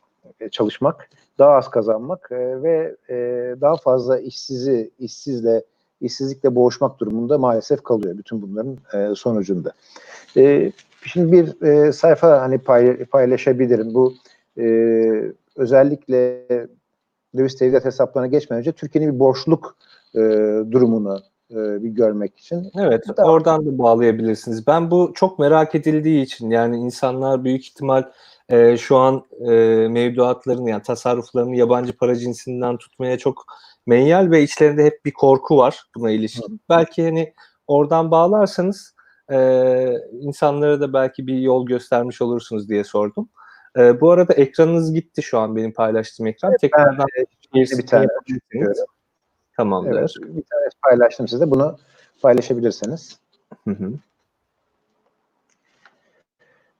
çalışmak, 0.50 1.10
daha 1.38 1.50
az 1.50 1.70
kazanmak 1.70 2.28
e, 2.32 2.62
ve 2.62 2.96
e, 3.10 3.14
daha 3.60 3.76
fazla 3.76 4.18
işsizi 4.18 4.90
işsizle 4.98 5.62
işsizlikle 6.00 6.54
boğuşmak 6.54 7.00
durumunda 7.00 7.38
maalesef 7.38 7.82
kalıyor 7.82 8.18
bütün 8.18 8.42
bunların 8.42 8.78
sonucunda. 9.14 9.72
şimdi 11.02 11.32
bir 11.32 11.92
sayfa 11.92 12.40
hani 12.40 12.58
paylaşabilirim. 13.10 13.94
Bu 13.94 14.14
özellikle 15.56 16.46
döviz 17.36 17.56
tevdiat 17.56 17.84
hesaplarına 17.84 18.26
geçmeden 18.26 18.60
önce 18.60 18.72
Türkiye'nin 18.72 19.14
bir 19.14 19.18
borçluk 19.18 19.76
e, 20.14 20.20
durumunu 20.70 21.20
e, 21.50 21.56
bir 21.82 21.88
görmek 21.88 22.38
için. 22.38 22.70
Evet, 22.78 23.04
Tamam. 23.16 23.34
oradan 23.34 23.66
da 23.66 23.78
bağlayabilirsiniz. 23.78 24.66
Ben 24.66 24.90
bu 24.90 25.12
çok 25.14 25.38
merak 25.38 25.74
edildiği 25.74 26.22
için 26.22 26.50
yani 26.50 26.76
insanlar 26.76 27.44
büyük 27.44 27.62
ihtimal 27.66 28.02
e, 28.48 28.76
şu 28.76 28.96
an 28.96 29.24
e, 29.40 29.50
mevduatlarını 29.88 30.70
yani 30.70 30.82
tasarruflarını 30.82 31.56
yabancı 31.56 31.96
para 31.96 32.16
cinsinden 32.16 32.76
tutmaya 32.76 33.18
çok 33.18 33.44
meyyal 33.86 34.30
ve 34.30 34.42
içlerinde 34.42 34.84
hep 34.84 35.04
bir 35.04 35.12
korku 35.12 35.56
var 35.56 35.82
buna 35.96 36.10
ilişkin. 36.10 36.60
Belki 36.68 37.04
hani 37.04 37.34
oradan 37.66 38.10
bağlarsanız 38.10 38.94
e, 39.30 39.38
insanlara 40.12 40.80
da 40.80 40.92
belki 40.92 41.26
bir 41.26 41.38
yol 41.38 41.66
göstermiş 41.66 42.22
olursunuz 42.22 42.68
diye 42.68 42.84
sordum. 42.84 43.28
E, 43.78 44.00
bu 44.00 44.10
arada 44.10 44.32
ekranınız 44.32 44.94
gitti 44.94 45.22
şu 45.22 45.38
an 45.38 45.56
benim 45.56 45.72
paylaştığım 45.72 46.26
ekran. 46.26 46.56
Tekrardan 46.60 47.06
bir 47.54 47.86
tane. 47.86 48.06
Tamamdır. 49.56 49.98
Evet, 49.98 50.36
bir 50.36 50.42
tane 50.50 50.68
paylaştım 50.82 51.28
size. 51.28 51.50
Bunu 51.50 51.78
paylaşabilirsiniz. 52.22 53.18
Hı 53.64 53.70
hı. 53.70 53.92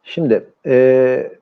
Şimdi 0.05 0.51
e, 0.67 1.38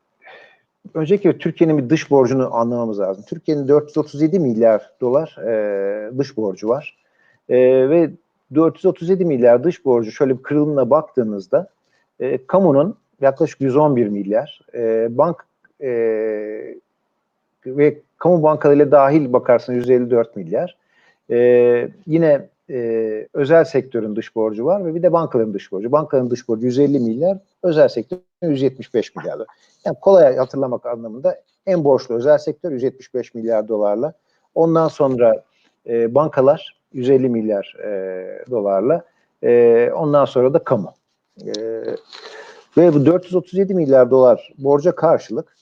öncelikle 0.95 1.39
Türkiye'nin 1.39 1.79
bir 1.79 1.91
dış 1.91 2.11
borcunu 2.11 2.55
anlamamız 2.55 3.01
lazım. 3.01 3.25
Türkiye'nin 3.29 3.69
437 3.69 4.41
milyar 4.41 4.91
dolar 5.01 5.37
e, 5.47 6.19
dış 6.19 6.37
borcu 6.37 6.69
var. 6.69 6.97
E, 7.49 7.59
ve 7.91 8.11
437 8.55 9.25
milyar 9.25 9.65
dış 9.65 9.85
borcu 9.85 10.13
şöyle 10.13 10.39
bir 10.39 10.43
kırılımına 10.43 10.91
baktığınızda 10.91 11.69
e, 12.21 12.47
kamunun 12.47 12.97
yaklaşık 13.21 13.61
111 13.61 14.07
milyar, 14.07 14.61
e, 14.75 15.09
bank 15.19 15.47
e, 15.81 15.89
ve 17.67 17.99
kamu 18.19 18.43
bankalarıyla 18.43 18.91
dahil 18.91 19.33
bakarsanız 19.33 19.79
154 19.79 20.37
milyar. 20.37 20.77
E, 21.31 21.89
yine 22.07 22.49
e, 22.71 23.29
özel 23.35 23.65
sektörün 23.65 24.17
dış 24.17 24.37
borcu 24.37 24.65
var 24.65 24.87
ve 24.87 24.95
bir 24.95 25.03
de 25.03 25.13
bankaların 25.13 25.55
dış 25.55 25.73
borcu. 25.73 25.93
Bankaların 25.93 26.31
dış 26.31 26.49
borcu 26.49 26.67
150 26.67 27.01
milyar, 27.01 27.39
özel 27.63 27.89
sektör 27.89 28.19
175 28.43 29.17
milyar. 29.17 29.35
dolar. 29.35 29.47
Yani 29.85 29.97
kolay 30.01 30.37
hatırlamak 30.37 30.87
anlamında 30.87 31.41
en 31.67 31.85
borçlu 31.85 32.15
özel 32.15 32.39
sektör 32.39 32.73
175 32.73 33.35
milyar 33.35 33.69
dolarla. 33.69 34.13
Ondan 34.55 34.89
sonra 34.89 35.45
e, 35.87 36.15
bankalar 36.15 36.81
150 36.93 37.29
milyar 37.29 37.77
e, 37.85 38.45
dolarla. 38.51 39.05
E, 39.43 39.91
ondan 39.95 40.25
sonra 40.25 40.55
da 40.55 40.59
kamu. 40.59 40.95
E, 41.47 41.53
ve 42.77 42.95
bu 42.95 43.07
437 43.07 43.75
milyar 43.75 44.11
dolar 44.11 44.53
borca 44.59 44.95
karşılık 44.95 45.57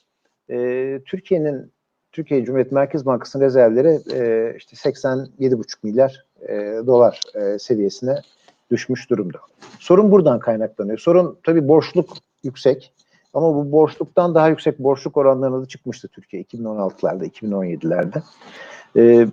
e, 0.51 1.01
Türkiye'nin 1.07 1.73
Türkiye 2.15 2.45
Cumhuriyet 2.45 2.73
Merkez 2.73 3.07
Bankası'nın 3.07 3.45
rezervleri 3.45 4.01
e, 4.13 4.55
işte 4.57 4.91
87,5 4.91 5.77
milyar 5.83 6.25
e, 6.49 6.55
dolar 6.87 7.21
e, 7.35 7.59
seviyesine 7.59 8.17
düşmüş 8.71 9.11
durumda. 9.11 9.39
Sorun 9.79 10.11
buradan 10.11 10.39
kaynaklanıyor. 10.39 10.99
Sorun 10.99 11.39
tabii 11.43 11.69
borçluk 11.69 12.11
yüksek 12.45 12.93
ama 13.35 13.55
bu 13.55 13.73
borçluktan 13.73 14.35
daha 14.35 14.49
yüksek 14.49 14.79
borçluk 14.79 15.17
oranlarına 15.17 15.63
da 15.63 15.67
çıkmıştı 15.67 16.09
Türkiye 16.09 16.43
2016'larda, 16.43 17.31
2017'lerde. 17.31 18.23
E, 18.97 19.27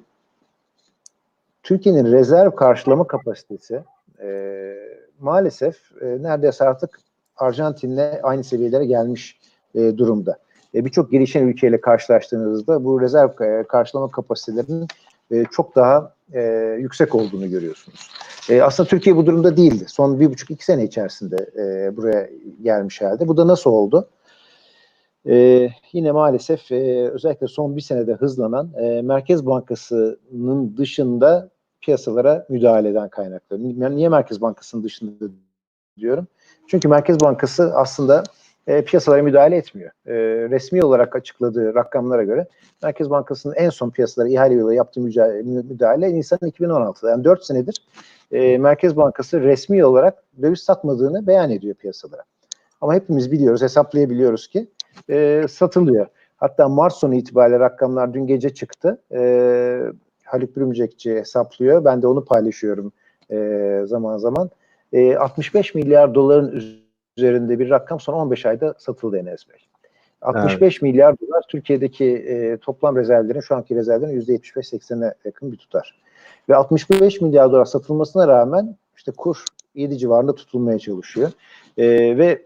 Türkiye'nin 1.63 2.11
rezerv 2.11 2.51
karşılama 2.51 3.07
kapasitesi 3.07 3.83
e, 4.21 4.75
maalesef 5.19 5.75
e, 6.01 6.05
neredeyse 6.05 6.63
artık 6.63 6.99
Arjantin'le 7.37 8.19
aynı 8.23 8.43
seviyelere 8.43 8.85
gelmiş 8.85 9.39
e, 9.75 9.97
durumda. 9.97 10.37
E, 10.75 10.85
Birçok 10.85 11.11
gelişen 11.11 11.47
ülkeyle 11.47 11.81
karşılaştığınızda 11.81 12.83
bu 12.83 13.01
rezerv 13.01 13.29
e, 13.41 13.63
karşılama 13.63 14.11
kapasitelerinin 14.11 14.87
e, 15.31 15.43
çok 15.51 15.75
daha 15.75 16.13
e, 16.33 16.41
yüksek 16.79 17.15
olduğunu 17.15 17.49
görüyorsunuz. 17.49 18.09
Aslında 18.63 18.89
Türkiye 18.89 19.15
bu 19.15 19.25
durumda 19.25 19.57
değildi. 19.57 19.85
Son 19.87 20.19
bir 20.19 20.31
buçuk 20.31 20.51
iki 20.51 20.65
sene 20.65 20.83
içerisinde 20.83 21.37
buraya 21.97 22.29
gelmiş 22.61 23.01
halde. 23.01 23.27
Bu 23.27 23.37
da 23.37 23.47
nasıl 23.47 23.69
oldu? 23.69 24.09
Yine 25.93 26.11
maalesef 26.11 26.71
özellikle 27.11 27.47
son 27.47 27.75
bir 27.75 27.81
senede 27.81 28.13
hızlanan 28.13 28.69
Merkez 29.03 29.45
Bankası'nın 29.45 30.77
dışında 30.77 31.49
piyasalara 31.81 32.45
müdahaleden 32.49 33.09
kaynaklanıyor. 33.09 33.91
Niye 33.91 34.09
Merkez 34.09 34.41
Bankası'nın 34.41 34.83
dışında 34.83 35.25
diyorum? 35.97 36.27
Çünkü 36.67 36.87
Merkez 36.87 37.19
Bankası 37.19 37.71
aslında 37.75 38.23
e, 38.67 38.81
piyasalara 38.81 39.23
müdahale 39.23 39.55
etmiyor. 39.55 39.91
E, 40.05 40.13
resmi 40.49 40.85
olarak 40.85 41.15
açıkladığı 41.15 41.75
rakamlara 41.75 42.23
göre 42.23 42.47
Merkez 42.83 43.09
Bankası'nın 43.09 43.53
en 43.53 43.69
son 43.69 43.89
piyasalara 43.89 44.29
ihale 44.29 44.53
yolu 44.53 44.73
yaptığı 44.73 45.01
müdahale, 45.01 46.13
Nisan 46.13 46.39
2016'da. 46.39 47.09
Yani 47.09 47.23
4 47.23 47.45
senedir 47.45 47.75
e, 48.31 48.57
Merkez 48.57 48.97
Bankası 48.97 49.41
resmi 49.41 49.85
olarak 49.85 50.23
döviz 50.41 50.59
satmadığını 50.59 51.27
beyan 51.27 51.51
ediyor 51.51 51.75
piyasalara. 51.75 52.23
Ama 52.81 52.93
hepimiz 52.93 53.31
biliyoruz, 53.31 53.61
hesaplayabiliyoruz 53.61 54.47
ki 54.47 54.67
e, 55.09 55.45
satılıyor. 55.49 56.07
Hatta 56.37 56.69
Mart 56.69 56.93
sonu 56.93 57.15
itibariyle 57.15 57.59
rakamlar 57.59 58.13
dün 58.13 58.27
gece 58.27 58.49
çıktı. 58.53 59.01
E, 59.11 59.21
Haluk 60.23 60.55
Bürümcekçi 60.55 61.15
hesaplıyor. 61.15 61.85
Ben 61.85 62.01
de 62.01 62.07
onu 62.07 62.25
paylaşıyorum 62.25 62.91
e, 63.31 63.81
zaman 63.85 64.17
zaman. 64.17 64.49
E, 64.93 65.15
65 65.15 65.75
milyar 65.75 66.15
doların 66.15 66.80
üzerinde 67.17 67.59
bir 67.59 67.69
rakam 67.69 67.99
son 67.99 68.13
15 68.13 68.45
ayda 68.45 68.73
satıldı 68.77 69.17
Enes 69.17 69.49
Bey. 69.49 69.57
65 70.21 70.61
evet. 70.61 70.81
milyar 70.81 71.15
dolar 71.19 71.43
Türkiye'deki 71.49 72.05
e, 72.05 72.57
toplam 72.57 72.95
rezervlerin 72.95 73.39
şu 73.39 73.55
anki 73.55 73.75
rezervlerin 73.75 74.21
%75-80'e 74.21 75.13
yakın 75.25 75.51
bir 75.51 75.57
tutar. 75.57 76.01
Ve 76.49 76.55
65 76.55 77.21
milyar 77.21 77.51
dolar 77.51 77.65
satılmasına 77.65 78.27
rağmen 78.27 78.75
işte 78.97 79.11
kur 79.17 79.43
7 79.75 79.97
civarında 79.97 80.35
tutulmaya 80.35 80.79
çalışıyor. 80.79 81.31
E, 81.77 81.87
ve 82.17 82.45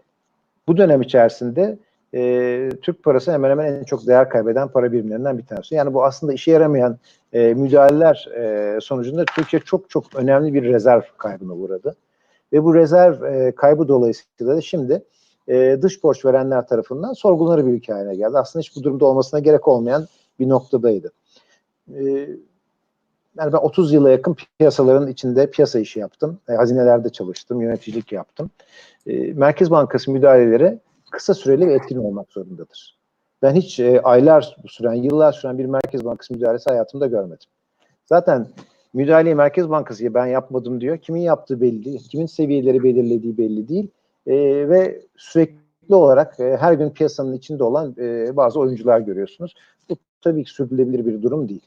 bu 0.68 0.76
dönem 0.76 1.02
içerisinde 1.02 1.78
e, 2.14 2.70
Türk 2.82 3.02
parası 3.02 3.32
hemen 3.32 3.50
hemen 3.50 3.72
en 3.72 3.84
çok 3.84 4.06
değer 4.06 4.28
kaybeden 4.28 4.68
para 4.68 4.92
birimlerinden 4.92 5.38
bir 5.38 5.46
tanesi. 5.46 5.74
Yani 5.74 5.94
bu 5.94 6.04
aslında 6.04 6.32
işe 6.32 6.50
yaramayan 6.50 6.98
e, 7.32 7.54
müdahaleler 7.54 8.28
e, 8.36 8.78
sonucunda 8.80 9.24
Türkiye 9.24 9.60
çok 9.60 9.90
çok 9.90 10.14
önemli 10.14 10.54
bir 10.54 10.62
rezerv 10.62 11.02
kaybına 11.18 11.52
uğradı. 11.52 11.96
Ve 12.52 12.64
bu 12.64 12.74
rezerv 12.74 13.22
e, 13.22 13.54
kaybı 13.54 13.88
dolayısıyla 13.88 14.56
da 14.56 14.60
şimdi 14.60 15.04
e, 15.48 15.78
dış 15.82 16.02
borç 16.02 16.24
verenler 16.24 16.66
tarafından 16.66 17.12
sorgulanır 17.12 17.66
bir 17.66 17.72
ülke 17.72 17.92
haline 17.92 18.16
geldi. 18.16 18.38
Aslında 18.38 18.60
hiç 18.60 18.76
bu 18.76 18.82
durumda 18.82 19.04
olmasına 19.04 19.40
gerek 19.40 19.68
olmayan 19.68 20.06
bir 20.38 20.48
noktadaydı. 20.48 21.12
E, 21.94 22.28
yani 23.38 23.52
ben 23.52 23.58
30 23.58 23.92
yıla 23.92 24.10
yakın 24.10 24.36
piyasaların 24.58 25.08
içinde 25.08 25.50
piyasa 25.50 25.78
işi 25.78 26.00
yaptım. 26.00 26.38
E, 26.48 26.52
hazinelerde 26.52 27.08
çalıştım, 27.10 27.60
yöneticilik 27.60 28.12
yaptım. 28.12 28.50
E, 29.06 29.32
Merkez 29.32 29.70
Bankası 29.70 30.10
müdahaleleri 30.10 30.78
kısa 31.10 31.34
süreli 31.34 31.66
ve 31.66 31.74
etkin 31.74 31.96
olmak 31.96 32.32
zorundadır. 32.32 32.96
Ben 33.42 33.54
hiç 33.54 33.80
e, 33.80 34.00
aylar 34.00 34.56
süren, 34.66 34.94
yıllar 34.94 35.32
süren 35.32 35.58
bir 35.58 35.66
Merkez 35.66 36.04
Bankası 36.04 36.34
müdahalesi 36.34 36.70
hayatımda 36.70 37.06
görmedim. 37.06 37.48
Zaten 38.06 38.46
müdahaleyi 38.96 39.34
Merkez 39.34 39.70
Bankası 39.70 40.14
ben 40.14 40.26
yapmadım 40.26 40.80
diyor. 40.80 40.98
Kimin 40.98 41.20
yaptığı 41.20 41.60
belli 41.60 41.84
değil. 41.84 42.08
Kimin 42.08 42.26
seviyeleri 42.26 42.82
belirlediği 42.82 43.38
belli 43.38 43.68
değil. 43.68 43.88
E, 44.26 44.34
ve 44.68 45.02
sürekli 45.16 45.94
olarak 45.94 46.40
e, 46.40 46.56
her 46.56 46.72
gün 46.72 46.90
piyasanın 46.90 47.32
içinde 47.32 47.64
olan 47.64 47.94
e, 47.98 48.36
bazı 48.36 48.60
oyuncular 48.60 49.00
görüyorsunuz. 49.00 49.54
Bu 49.90 49.96
tabii 50.20 50.44
ki 50.44 50.50
sürdürülebilir 50.50 51.06
bir 51.06 51.22
durum 51.22 51.48
değil. 51.48 51.66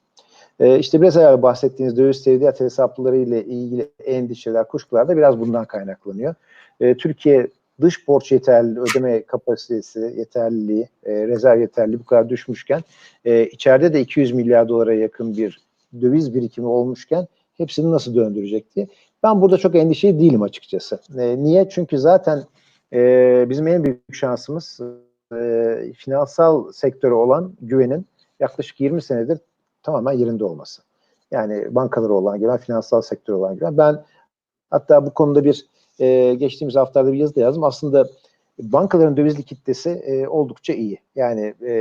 E, 0.60 0.80
işte 0.80 1.02
biraz 1.02 1.18
evvel 1.18 1.42
bahsettiğiniz 1.42 1.98
döviz 1.98 2.24
tevdiat 2.24 2.60
hesapları 2.60 3.18
ile 3.18 3.46
ilgili 3.46 3.90
endişeler, 4.06 4.68
kuşkular 4.68 5.08
da 5.08 5.18
biraz 5.18 5.40
bundan 5.40 5.66
kaynaklanıyor. 5.66 6.36
E, 6.80 6.98
Türkiye 6.98 7.48
dış 7.82 8.08
borç 8.08 8.32
yeterli 8.32 8.80
ödeme 8.80 9.24
kapasitesi, 9.24 10.14
yeterliliği, 10.18 10.88
e, 11.04 11.28
rezerv 11.28 11.60
yeterliliği 11.60 12.00
bu 12.00 12.06
kadar 12.06 12.30
düşmüşken 12.30 12.82
e, 13.26 13.46
içeride 13.46 13.94
de 13.94 14.02
200 14.02 14.32
milyar 14.32 14.70
dolara 14.70 14.94
yakın 14.94 15.38
bir 15.38 15.69
döviz 16.01 16.36
birikimi 16.36 16.67
olmuşken 16.67 17.27
hepsini 17.58 17.91
nasıl 17.91 18.15
döndürecek 18.15 18.75
diye. 18.75 18.88
Ben 19.24 19.41
burada 19.41 19.58
çok 19.58 19.75
endişeli 19.75 20.19
değilim 20.19 20.41
açıkçası. 20.41 21.00
E, 21.17 21.43
niye? 21.43 21.69
Çünkü 21.69 21.98
zaten 21.98 22.43
e, 22.93 23.46
bizim 23.50 23.67
en 23.67 23.84
büyük 23.84 24.15
şansımız 24.15 24.79
e, 25.36 25.93
finansal 25.98 26.72
sektörü 26.72 27.13
olan 27.13 27.53
güvenin 27.62 28.05
yaklaşık 28.39 28.79
20 28.79 29.01
senedir 29.01 29.39
tamamen 29.84 30.13
yerinde 30.13 30.43
olması. 30.43 30.81
Yani 31.31 31.75
bankaları 31.75 32.13
olan 32.13 32.39
güven, 32.39 32.58
finansal 32.58 33.01
sektörü 33.01 33.38
olan 33.38 33.55
güven. 33.55 33.77
Ben 33.77 34.03
hatta 34.69 35.05
bu 35.05 35.13
konuda 35.13 35.43
bir 35.43 35.65
e, 36.00 36.36
geçtiğimiz 36.36 36.75
haftalarda 36.75 37.13
bir 37.13 37.17
yazı 37.17 37.36
da 37.36 37.39
yazdım. 37.39 37.63
Aslında 37.63 38.10
bankaların 38.60 39.17
döviz 39.17 39.39
likiditesi 39.39 39.89
e, 39.89 40.27
oldukça 40.27 40.74
iyi. 40.74 40.98
Yani 41.15 41.53
e, 41.67 41.74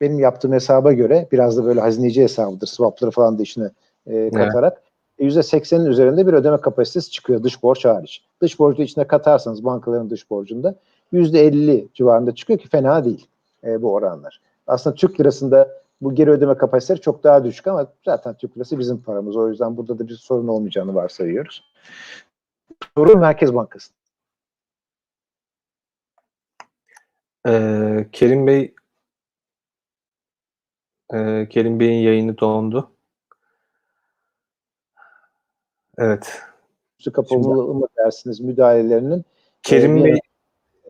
benim 0.00 0.18
yaptığım 0.18 0.52
hesaba 0.52 0.92
göre 0.92 1.28
biraz 1.32 1.58
da 1.58 1.64
böyle 1.64 1.80
hazineci 1.80 2.22
hesabıdır. 2.22 2.66
Swapları 2.66 3.10
falan 3.10 3.38
da 3.38 3.42
içine 3.42 3.70
e, 4.06 4.30
katarak 4.30 4.82
evet. 5.18 5.32
%80'in 5.36 5.86
üzerinde 5.86 6.26
bir 6.26 6.32
ödeme 6.32 6.60
kapasitesi 6.60 7.10
çıkıyor 7.10 7.42
dış 7.42 7.62
borç 7.62 7.84
hariç. 7.84 8.24
Dış 8.42 8.58
borcu 8.58 8.82
içine 8.82 9.06
katarsanız 9.06 9.64
bankaların 9.64 10.10
dış 10.10 10.30
borcunda 10.30 10.74
%50 11.12 11.86
civarında 11.94 12.34
çıkıyor 12.34 12.58
ki 12.58 12.68
fena 12.68 13.04
değil 13.04 13.26
e, 13.64 13.82
bu 13.82 13.94
oranlar. 13.94 14.40
Aslında 14.66 14.96
Türk 14.96 15.20
lirasında 15.20 15.68
bu 16.00 16.14
geri 16.14 16.30
ödeme 16.30 16.56
kapasiteleri 16.56 17.00
çok 17.00 17.24
daha 17.24 17.44
düşük 17.44 17.66
ama 17.66 17.86
zaten 18.04 18.34
Türk 18.34 18.56
lirası 18.56 18.78
bizim 18.78 19.02
paramız. 19.02 19.36
O 19.36 19.48
yüzden 19.48 19.76
burada 19.76 19.98
da 19.98 20.08
bir 20.08 20.14
sorun 20.14 20.48
olmayacağını 20.48 20.94
varsayıyoruz. 20.94 21.64
Soru 22.96 23.16
Merkez 23.16 23.54
Bankası. 23.54 23.92
Ee, 27.48 28.06
Kerim 28.12 28.46
Bey 28.46 28.74
e, 31.14 31.48
Kerim 31.48 31.80
Bey'in 31.80 32.02
yayını 32.02 32.38
dondu. 32.38 32.90
Evet. 35.98 36.42
Kapalı 37.14 37.74
mı 37.74 37.86
dersiniz 37.98 38.40
müdahalelerinin? 38.40 39.24
Kerim 39.62 39.96
Ee, 39.98 40.04
Bey 40.04 40.18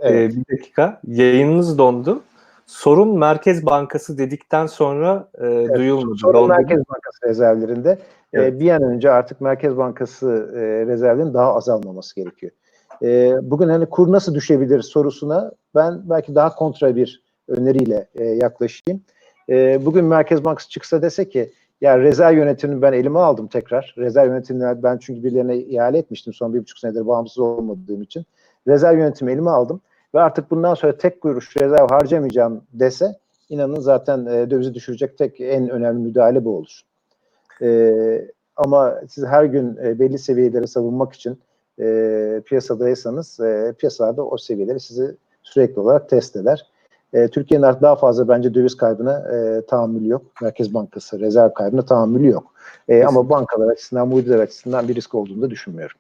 Evet. 0.00 0.32
e, 0.32 0.36
bir 0.36 0.56
dakika. 0.56 1.00
Yayınınız 1.06 1.78
dondu. 1.78 2.22
Sorun 2.66 3.18
Merkez 3.18 3.66
Bankası 3.66 4.18
dedikten 4.18 4.66
sonra 4.66 5.28
e, 5.38 5.68
duyulmadı. 5.74 6.16
Sorun 6.18 6.34
Dondu. 6.34 6.48
Merkez 6.48 6.78
Bankası 6.78 7.26
rezervlerinde 7.28 7.90
e, 7.90 7.98
Evet. 8.32 8.60
bir 8.60 8.70
an 8.70 8.82
önce 8.82 9.10
artık 9.10 9.40
Merkez 9.40 9.76
Bankası 9.76 10.52
e, 10.54 10.86
rezervlerinin 10.86 11.34
daha 11.34 11.54
azalmaması 11.54 12.14
gerekiyor. 12.16 12.52
E, 13.02 13.32
bugün 13.42 13.68
hani 13.68 13.86
kur 13.86 14.12
nasıl 14.12 14.34
düşebilir 14.34 14.82
sorusuna 14.82 15.52
ben 15.74 16.10
belki 16.10 16.34
daha 16.34 16.54
kontra 16.54 16.96
bir 16.96 17.22
öneriyle 17.48 18.08
e, 18.14 18.24
yaklaşayım. 18.24 19.02
E, 19.48 19.86
bugün 19.86 20.04
Merkez 20.04 20.44
Bankası 20.44 20.68
çıksa 20.68 21.02
dese 21.02 21.28
ki 21.28 21.52
ya 21.80 21.98
rezerv 21.98 22.36
yönetimini 22.36 22.82
ben 22.82 22.92
elime 22.92 23.18
aldım 23.18 23.46
tekrar. 23.46 23.94
Rezerv 23.98 24.28
yönetimini 24.28 24.82
ben 24.82 24.98
çünkü 24.98 25.24
birilerine 25.24 25.56
ihale 25.58 25.98
etmiştim 25.98 26.32
son 26.32 26.54
bir 26.54 26.60
buçuk 26.60 26.78
senedir 26.78 27.06
bağımsız 27.06 27.38
olmadığım 27.38 28.02
için. 28.02 28.24
Rezerv 28.68 28.98
yönetimi 28.98 29.32
elime 29.32 29.50
aldım 29.50 29.80
ve 30.14 30.20
artık 30.20 30.50
bundan 30.50 30.74
sonra 30.74 30.96
tek 30.96 31.20
kuruş 31.20 31.56
rezerv 31.56 31.88
harcamayacağım 31.88 32.62
dese 32.72 33.18
inanın 33.48 33.80
zaten 33.80 34.26
e, 34.26 34.50
dövizi 34.50 34.74
düşürecek 34.74 35.18
tek 35.18 35.40
en 35.40 35.68
önemli 35.68 36.02
müdahale 36.02 36.44
bu 36.44 36.56
olur. 36.56 36.80
E, 37.62 38.28
ama 38.56 39.00
siz 39.08 39.24
her 39.24 39.44
gün 39.44 39.76
e, 39.76 39.98
belli 39.98 40.18
seviyeleri 40.18 40.68
savunmak 40.68 41.12
için 41.12 41.38
e, 41.80 42.42
piyasadaysanız 42.46 43.40
e, 43.40 43.74
piyasalarda 43.78 44.26
o 44.26 44.36
seviyeleri 44.38 44.80
sizi 44.80 45.16
sürekli 45.42 45.80
olarak 45.80 46.08
test 46.08 46.36
eder. 46.36 46.66
E, 47.16 47.28
Türkiye'nin 47.28 47.64
artık 47.64 47.82
daha 47.82 47.96
fazla 47.96 48.28
bence 48.28 48.54
döviz 48.54 48.76
kaybına 48.76 49.18
e, 49.18 49.66
tahammülü 49.66 50.08
yok. 50.08 50.22
Merkez 50.42 50.74
Bankası 50.74 51.20
rezerv 51.20 51.54
kaybına 51.54 51.84
tahammülü 51.84 52.30
yok. 52.30 52.54
E, 52.88 53.04
ama 53.04 53.30
bankalar 53.30 53.72
açısından, 53.72 54.08
mudiler 54.08 54.38
açısından 54.38 54.88
bir 54.88 54.94
risk 54.94 55.14
olduğunu 55.14 55.42
da 55.42 55.50
düşünmüyorum. 55.50 55.96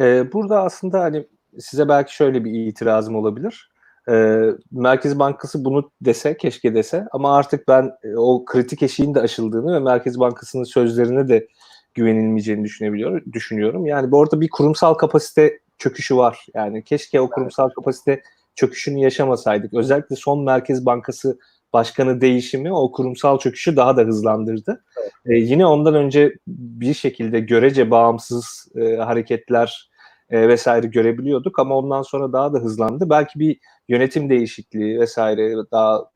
Ee, 0.00 0.32
burada 0.32 0.62
aslında 0.62 1.00
hani 1.00 1.26
size 1.58 1.88
belki 1.88 2.14
şöyle 2.14 2.44
bir 2.44 2.52
itirazım 2.52 3.16
olabilir. 3.16 3.70
Ee, 4.08 4.44
Merkez 4.70 5.18
Bankası 5.18 5.64
bunu 5.64 5.90
dese, 6.00 6.36
keşke 6.36 6.74
dese 6.74 7.06
ama 7.12 7.36
artık 7.36 7.68
ben 7.68 7.92
e, 8.02 8.16
o 8.16 8.44
kritik 8.44 8.82
eşiğin 8.82 9.14
de 9.14 9.20
aşıldığını 9.20 9.74
ve 9.74 9.78
Merkez 9.78 10.20
Bankası'nın 10.20 10.64
sözlerine 10.64 11.28
de 11.28 11.48
güvenilmeyeceğini 11.94 12.64
düşünebiliyor, 12.64 13.22
düşünüyorum. 13.32 13.86
Yani 13.86 14.10
bu 14.10 14.18
orada 14.18 14.40
bir 14.40 14.48
kurumsal 14.48 14.94
kapasite 14.94 15.58
çöküşü 15.78 16.16
var. 16.16 16.46
Yani 16.54 16.84
keşke 16.84 17.20
o 17.20 17.30
kurumsal 17.30 17.68
kapasite 17.68 18.22
çöküşünü 18.58 19.00
yaşamasaydık. 19.00 19.74
Özellikle 19.74 20.16
son 20.16 20.44
Merkez 20.44 20.86
Bankası 20.86 21.38
Başkanı 21.72 22.20
değişimi 22.20 22.72
o 22.72 22.92
kurumsal 22.92 23.38
çöküşü 23.38 23.76
daha 23.76 23.96
da 23.96 24.02
hızlandırdı. 24.02 24.84
Ee, 25.26 25.34
yine 25.34 25.66
ondan 25.66 25.94
önce 25.94 26.34
bir 26.46 26.94
şekilde 26.94 27.40
görece 27.40 27.90
bağımsız 27.90 28.68
e, 28.76 28.96
hareketler 28.96 29.90
e, 30.30 30.48
vesaire 30.48 30.86
görebiliyorduk 30.86 31.58
ama 31.58 31.76
ondan 31.78 32.02
sonra 32.02 32.32
daha 32.32 32.52
da 32.52 32.58
hızlandı. 32.58 33.10
Belki 33.10 33.38
bir 33.38 33.58
yönetim 33.88 34.30
değişikliği 34.30 35.00
vesaire 35.00 35.54
daha 35.72 36.10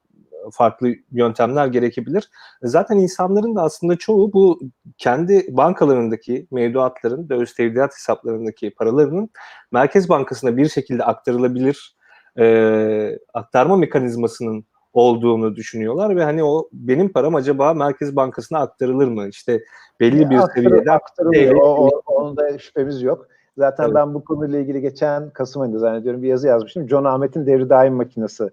farklı 0.52 0.94
yöntemler 1.12 1.66
gerekebilir. 1.66 2.30
Zaten 2.62 2.96
insanların 2.96 3.56
da 3.56 3.62
aslında 3.62 3.96
çoğu 3.96 4.32
bu 4.32 4.60
kendi 4.98 5.46
bankalarındaki 5.50 6.46
mevduatların, 6.50 7.28
döviz 7.28 7.54
tevdiat 7.54 7.92
hesaplarındaki 7.94 8.70
paralarının 8.70 9.30
Merkez 9.72 10.08
Bankası'na 10.08 10.56
bir 10.56 10.68
şekilde 10.68 11.04
aktarılabilir 11.04 11.96
e, 12.38 13.18
aktarma 13.34 13.76
mekanizmasının 13.76 14.64
olduğunu 14.92 15.56
düşünüyorlar 15.56 16.16
ve 16.16 16.24
hani 16.24 16.44
o 16.44 16.68
benim 16.72 17.12
param 17.12 17.34
acaba 17.34 17.74
Merkez 17.74 18.16
Bankası'na 18.16 18.58
aktarılır 18.58 19.08
mı? 19.08 19.28
İşte 19.28 19.64
belli 20.00 20.30
bir 20.30 20.36
Aktarı- 20.36 20.52
seviyede 20.54 20.92
aktarılıyor. 20.92 21.54
O, 21.54 21.86
o, 21.86 22.02
onun 22.06 22.36
da 22.36 22.58
şüphemiz 22.58 23.02
yok. 23.02 23.28
Zaten 23.58 23.84
Evet. 23.84 23.94
ben 23.94 24.14
bu 24.14 24.24
konuyla 24.24 24.58
ilgili 24.58 24.80
geçen 24.80 25.30
Kasım 25.30 25.62
ayında 25.62 25.78
zannediyorum 25.78 26.22
bir 26.22 26.28
yazı 26.28 26.46
yazmıştım. 26.46 26.88
John 26.88 27.04
Ahmet'in 27.04 27.46
devri 27.46 27.68
daim 27.70 27.94
makinesi 27.94 28.44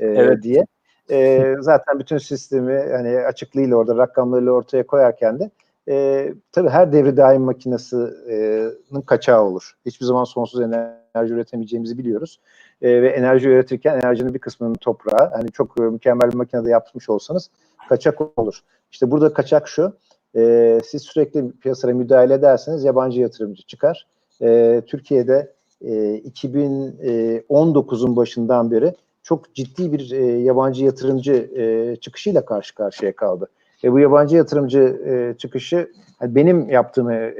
e, 0.00 0.06
Evet. 0.06 0.42
diye. 0.42 0.66
E, 1.10 1.54
zaten 1.60 1.98
bütün 1.98 2.18
sistemi 2.18 2.84
hani 2.92 3.18
açıklığıyla 3.18 3.76
orada 3.76 3.96
rakamlarıyla 3.96 4.52
ortaya 4.52 4.86
koyarken 4.86 5.38
de 5.40 5.50
e, 5.88 6.28
tabii 6.52 6.68
her 6.68 6.92
devri 6.92 7.16
daim 7.16 7.42
makinesinin 7.42 9.00
kaçağı 9.06 9.42
olur. 9.42 9.72
Hiçbir 9.86 10.06
zaman 10.06 10.24
sonsuz 10.24 10.60
enerji 10.60 11.34
üretemeyeceğimizi 11.34 11.98
biliyoruz. 11.98 12.40
E, 12.82 13.02
ve 13.02 13.08
enerji 13.08 13.48
üretirken 13.48 14.00
enerjinin 14.00 14.34
bir 14.34 14.38
kısmının 14.38 14.74
toprağa, 14.74 15.30
hani 15.34 15.52
çok 15.52 15.80
e, 15.80 15.82
mükemmel 15.82 16.30
bir 16.30 16.36
makinede 16.36 16.70
yapmış 16.70 17.08
olsanız 17.08 17.50
kaçak 17.88 18.38
olur. 18.38 18.60
İşte 18.92 19.10
burada 19.10 19.32
kaçak 19.32 19.68
şu, 19.68 19.92
e, 20.36 20.80
siz 20.84 21.02
sürekli 21.02 21.50
piyasaya 21.50 21.94
müdahale 21.94 22.34
ederseniz 22.34 22.84
yabancı 22.84 23.20
yatırımcı 23.20 23.62
çıkar. 23.62 24.06
E, 24.42 24.82
Türkiye'de 24.86 25.52
e, 25.80 25.92
2019'un 26.18 28.16
başından 28.16 28.70
beri 28.70 28.94
çok 29.22 29.54
ciddi 29.54 29.92
bir 29.92 30.10
e, 30.10 30.24
yabancı 30.24 30.84
yatırımcı 30.84 31.32
e, 31.32 31.96
çıkışıyla 31.96 32.44
karşı 32.44 32.74
karşıya 32.74 33.16
kaldı. 33.16 33.48
Ve 33.84 33.92
bu 33.92 33.98
yabancı 33.98 34.36
yatırımcı 34.36 34.80
e, 34.80 35.34
çıkışı 35.38 35.92
yani 36.20 36.34
benim 36.34 36.70
yaptığım 36.70 37.10
e, 37.10 37.34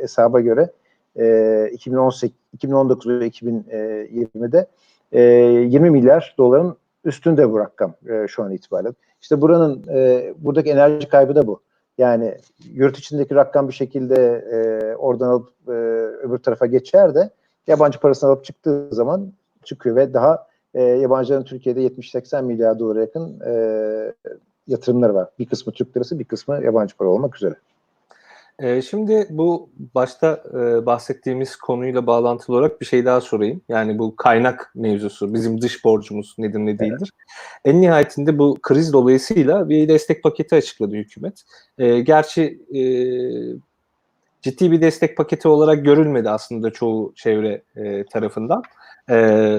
hesaba 0.00 0.40
göre 0.40 0.70
e, 1.18 1.70
2018, 1.72 2.36
2019 2.52 3.06
ve 3.08 3.28
2020'de 3.28 4.66
e, 5.12 5.22
20 5.22 5.90
milyar 5.90 6.34
doların 6.38 6.76
üstünde 7.04 7.52
bu 7.52 7.58
rakam 7.58 7.94
e, 8.08 8.28
şu 8.28 8.42
an 8.42 8.52
itibariyle. 8.52 8.92
İşte 9.20 9.40
buranın 9.40 9.84
e, 9.88 10.34
buradaki 10.38 10.70
enerji 10.70 11.08
kaybı 11.08 11.34
da 11.34 11.46
bu. 11.46 11.60
Yani 11.98 12.34
yurt 12.74 12.98
içindeki 12.98 13.34
rakam 13.34 13.68
bir 13.68 13.72
şekilde 13.72 14.44
e, 14.52 14.96
oradan 14.96 15.28
alıp 15.28 15.48
e, 15.68 15.72
öbür 16.26 16.38
tarafa 16.38 16.66
geçer 16.66 17.14
de 17.14 17.30
yabancı 17.66 18.00
parasını 18.00 18.30
alıp 18.30 18.44
çıktığı 18.44 18.88
zaman 18.92 19.32
çıkıyor 19.64 19.96
ve 19.96 20.14
daha 20.14 20.46
e, 20.74 20.82
yabancıların 20.82 21.44
Türkiye'de 21.44 21.86
70-80 21.86 22.42
milyar 22.42 22.78
dolara 22.78 23.00
yakın 23.00 23.40
e, 23.46 23.52
yatırımları 24.66 25.14
var. 25.14 25.28
Bir 25.38 25.46
kısmı 25.46 25.72
Türk 25.72 25.96
lirası, 25.96 26.18
bir 26.18 26.24
kısmı 26.24 26.64
yabancı 26.64 26.96
para 26.96 27.08
olmak 27.08 27.36
üzere. 27.36 27.54
Ee, 28.62 28.82
şimdi 28.82 29.26
bu 29.30 29.70
başta 29.94 30.42
e, 30.54 30.86
bahsettiğimiz 30.86 31.56
konuyla 31.56 32.06
bağlantılı 32.06 32.56
olarak 32.56 32.80
bir 32.80 32.86
şey 32.86 33.04
daha 33.04 33.20
sorayım. 33.20 33.60
Yani 33.68 33.98
bu 33.98 34.16
kaynak 34.16 34.72
mevzusu, 34.74 35.34
bizim 35.34 35.60
dış 35.60 35.84
borcumuz 35.84 36.34
nedir 36.38 36.58
ne 36.58 36.78
değildir. 36.78 37.12
En 37.64 37.80
nihayetinde 37.80 38.38
bu 38.38 38.58
kriz 38.62 38.92
dolayısıyla 38.92 39.68
bir 39.68 39.88
destek 39.88 40.22
paketi 40.22 40.54
açıkladı 40.54 40.94
hükümet. 40.94 41.42
E, 41.78 42.00
gerçi 42.00 42.60
e, 42.74 42.82
ciddi 44.42 44.72
bir 44.72 44.80
destek 44.80 45.16
paketi 45.16 45.48
olarak 45.48 45.84
görülmedi 45.84 46.30
aslında 46.30 46.70
çoğu 46.70 47.12
çevre 47.16 47.62
e, 47.76 48.04
tarafından. 48.04 48.62
E, 49.10 49.58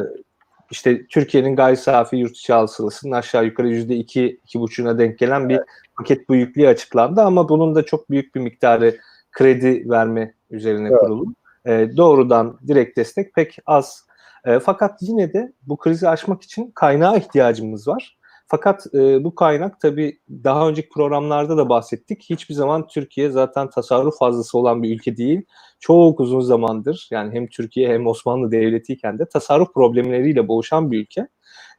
işte 0.71 1.08
Türkiye'nin 1.08 1.55
gayri 1.55 1.77
safi 1.77 2.15
yurt 2.17 2.38
içi 2.38 2.53
hasılasının 2.53 3.12
aşağı 3.12 3.45
yukarı 3.45 3.69
yüzde 3.69 3.95
iki, 3.95 4.39
iki 4.43 4.60
buçuğuna 4.60 4.99
denk 4.99 5.19
gelen 5.19 5.49
bir 5.49 5.60
paket 5.97 6.29
büyüklüğü 6.29 6.67
açıklandı 6.67 7.21
ama 7.21 7.49
bunun 7.49 7.75
da 7.75 7.86
çok 7.86 8.10
büyük 8.10 8.36
bir 8.36 8.39
miktarı 8.39 8.97
kredi 9.32 9.89
verme 9.89 10.34
üzerine 10.49 10.88
Evet. 10.88 10.99
kurulu. 10.99 11.34
E, 11.65 11.89
doğrudan 11.97 12.60
direkt 12.67 12.97
destek 12.97 13.34
pek 13.34 13.58
az. 13.65 14.05
E, 14.45 14.60
fakat 14.60 14.97
yine 15.01 15.34
de 15.34 15.53
bu 15.62 15.77
krizi 15.77 16.10
aşmak 16.10 16.41
için 16.41 16.71
kaynağa 16.71 17.17
ihtiyacımız 17.17 17.88
var. 17.88 18.18
Fakat 18.51 18.85
e, 18.93 19.23
bu 19.23 19.35
kaynak 19.35 19.79
tabii 19.79 20.19
daha 20.29 20.69
önceki 20.69 20.89
programlarda 20.89 21.57
da 21.57 21.69
bahsettik. 21.69 22.25
Hiçbir 22.29 22.53
zaman 22.53 22.88
Türkiye 22.88 23.29
zaten 23.29 23.69
tasarruf 23.69 24.17
fazlası 24.19 24.57
olan 24.57 24.83
bir 24.83 24.95
ülke 24.95 25.17
değil. 25.17 25.41
Çok 25.79 26.19
uzun 26.19 26.41
zamandır 26.41 27.07
yani 27.12 27.33
hem 27.33 27.47
Türkiye 27.47 27.89
hem 27.89 28.07
Osmanlı 28.07 28.51
Devleti'yken 28.51 29.19
de 29.19 29.25
tasarruf 29.25 29.73
problemleriyle 29.73 30.47
boğuşan 30.47 30.91
bir 30.91 31.01
ülke. 31.01 31.27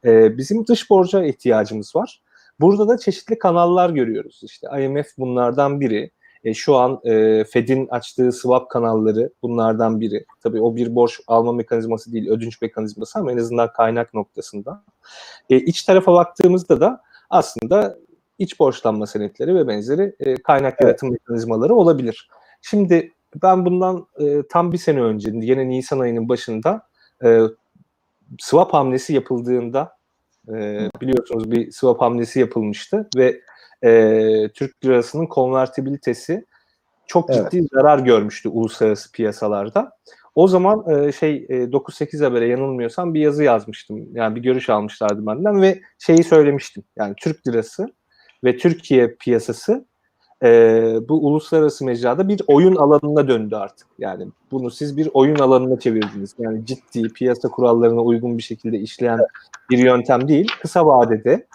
E, 0.05 0.37
bizim 0.37 0.67
dış 0.67 0.89
borca 0.89 1.23
ihtiyacımız 1.23 1.95
var. 1.95 2.21
Burada 2.59 2.87
da 2.87 2.97
çeşitli 2.97 3.39
kanallar 3.39 3.89
görüyoruz. 3.89 4.41
İşte 4.43 4.67
IMF 4.79 5.07
bunlardan 5.17 5.81
biri. 5.81 6.11
E, 6.43 6.53
şu 6.53 6.75
an 6.75 6.99
e, 7.03 7.43
Fed'in 7.43 7.87
açtığı 7.87 8.31
swap 8.31 8.69
kanalları 8.69 9.29
bunlardan 9.41 10.01
biri. 10.01 10.25
Tabii 10.43 10.61
o 10.61 10.75
bir 10.75 10.95
borç 10.95 11.19
alma 11.27 11.53
mekanizması 11.53 12.13
değil, 12.13 12.29
ödünç 12.29 12.61
mekanizması 12.61 13.19
ama 13.19 13.31
en 13.31 13.37
azından 13.37 13.73
kaynak 13.73 14.13
noktasında. 14.13 14.83
E, 15.49 15.57
iç 15.57 15.83
tarafa 15.83 16.13
baktığımızda 16.13 16.81
da 16.81 17.01
aslında 17.29 17.97
iç 18.39 18.59
borçlanma 18.59 19.07
senetleri 19.07 19.55
ve 19.55 19.67
benzeri 19.67 20.15
e, 20.19 20.35
kaynak 20.35 20.73
Evet. 20.73 20.81
yaratım 20.81 21.11
mekanizmaları 21.11 21.75
olabilir. 21.75 22.29
Şimdi 22.61 23.11
ben 23.43 23.65
bundan 23.65 24.07
e, 24.19 24.43
tam 24.49 24.71
bir 24.71 24.77
sene 24.77 25.01
önce, 25.01 25.31
yine 25.33 25.69
Nisan 25.69 25.99
ayının 25.99 26.29
başında 26.29 26.87
e, 27.23 27.41
swap 28.39 28.73
hamlesi 28.73 29.13
yapıldığında 29.13 29.95
e, 30.49 30.89
biliyorsunuz 31.01 31.51
bir 31.51 31.71
swap 31.71 32.01
hamlesi 32.01 32.39
yapılmıştı 32.39 33.09
ve 33.17 33.41
e, 33.83 34.49
Türk 34.53 34.85
lirasının 34.85 35.25
konvertibilitesi 35.25 36.45
çok 37.07 37.29
Evet. 37.29 37.51
ciddi 37.51 37.67
zarar 37.73 37.99
görmüştü 37.99 38.49
uluslararası 38.49 39.11
piyasalarda. 39.11 39.91
O 40.35 40.47
zaman 40.47 40.89
e, 40.89 41.11
şey 41.11 41.45
e, 41.49 41.71
9-8 41.71 42.23
habere 42.23 42.47
yanılmıyorsam 42.47 43.13
bir 43.13 43.19
yazı 43.19 43.43
yazmıştım. 43.43 44.15
Yani 44.15 44.35
bir 44.35 44.41
görüş 44.41 44.69
almışlardı 44.69 45.25
benden 45.25 45.61
ve 45.61 45.81
şeyi 45.99 46.23
söylemiştim. 46.23 46.83
Yani 46.97 47.13
Türk 47.17 47.47
lirası 47.47 47.93
ve 48.43 48.57
Türkiye 48.57 49.15
piyasası 49.19 49.85
e, 50.43 50.49
bu 51.09 51.27
uluslararası 51.27 51.85
mecrada 51.85 52.27
bir 52.27 52.41
oyun 52.47 52.75
alanına 52.75 53.27
döndü 53.27 53.55
artık. 53.55 53.87
Yani 53.99 54.27
bunu 54.51 54.71
siz 54.71 54.97
bir 54.97 55.09
oyun 55.13 55.35
alanına 55.35 55.79
çevirdiniz. 55.79 56.35
Yani 56.39 56.65
ciddi 56.65 57.13
piyasa 57.13 57.49
kurallarına 57.49 58.01
uygun 58.01 58.37
bir 58.37 58.43
şekilde 58.43 58.79
işleyen 58.79 59.19
bir 59.69 59.77
yöntem 59.77 60.27
değil. 60.27 60.47
Kısa 60.61 60.85
vadede 60.85 61.47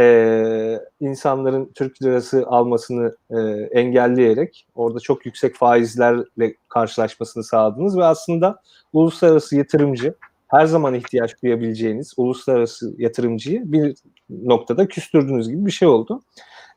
e, 0.00 0.80
insanların 1.00 1.72
Türk 1.74 2.02
lirası 2.02 2.44
almasını 2.46 3.16
e, 3.30 3.38
engelleyerek 3.80 4.66
orada 4.74 5.00
çok 5.00 5.26
yüksek 5.26 5.56
faizlerle 5.56 6.54
karşılaşmasını 6.68 7.44
sağladınız 7.44 7.98
ve 7.98 8.04
aslında 8.04 8.60
uluslararası 8.92 9.56
yatırımcı 9.56 10.14
her 10.48 10.66
zaman 10.66 10.94
ihtiyaç 10.94 11.42
duyabileceğiniz 11.42 12.14
uluslararası 12.16 12.94
yatırımcıyı 12.98 13.72
bir 13.72 13.96
noktada 14.30 14.88
küstürdüğünüz 14.88 15.48
gibi 15.48 15.66
bir 15.66 15.70
şey 15.70 15.88
oldu. 15.88 16.22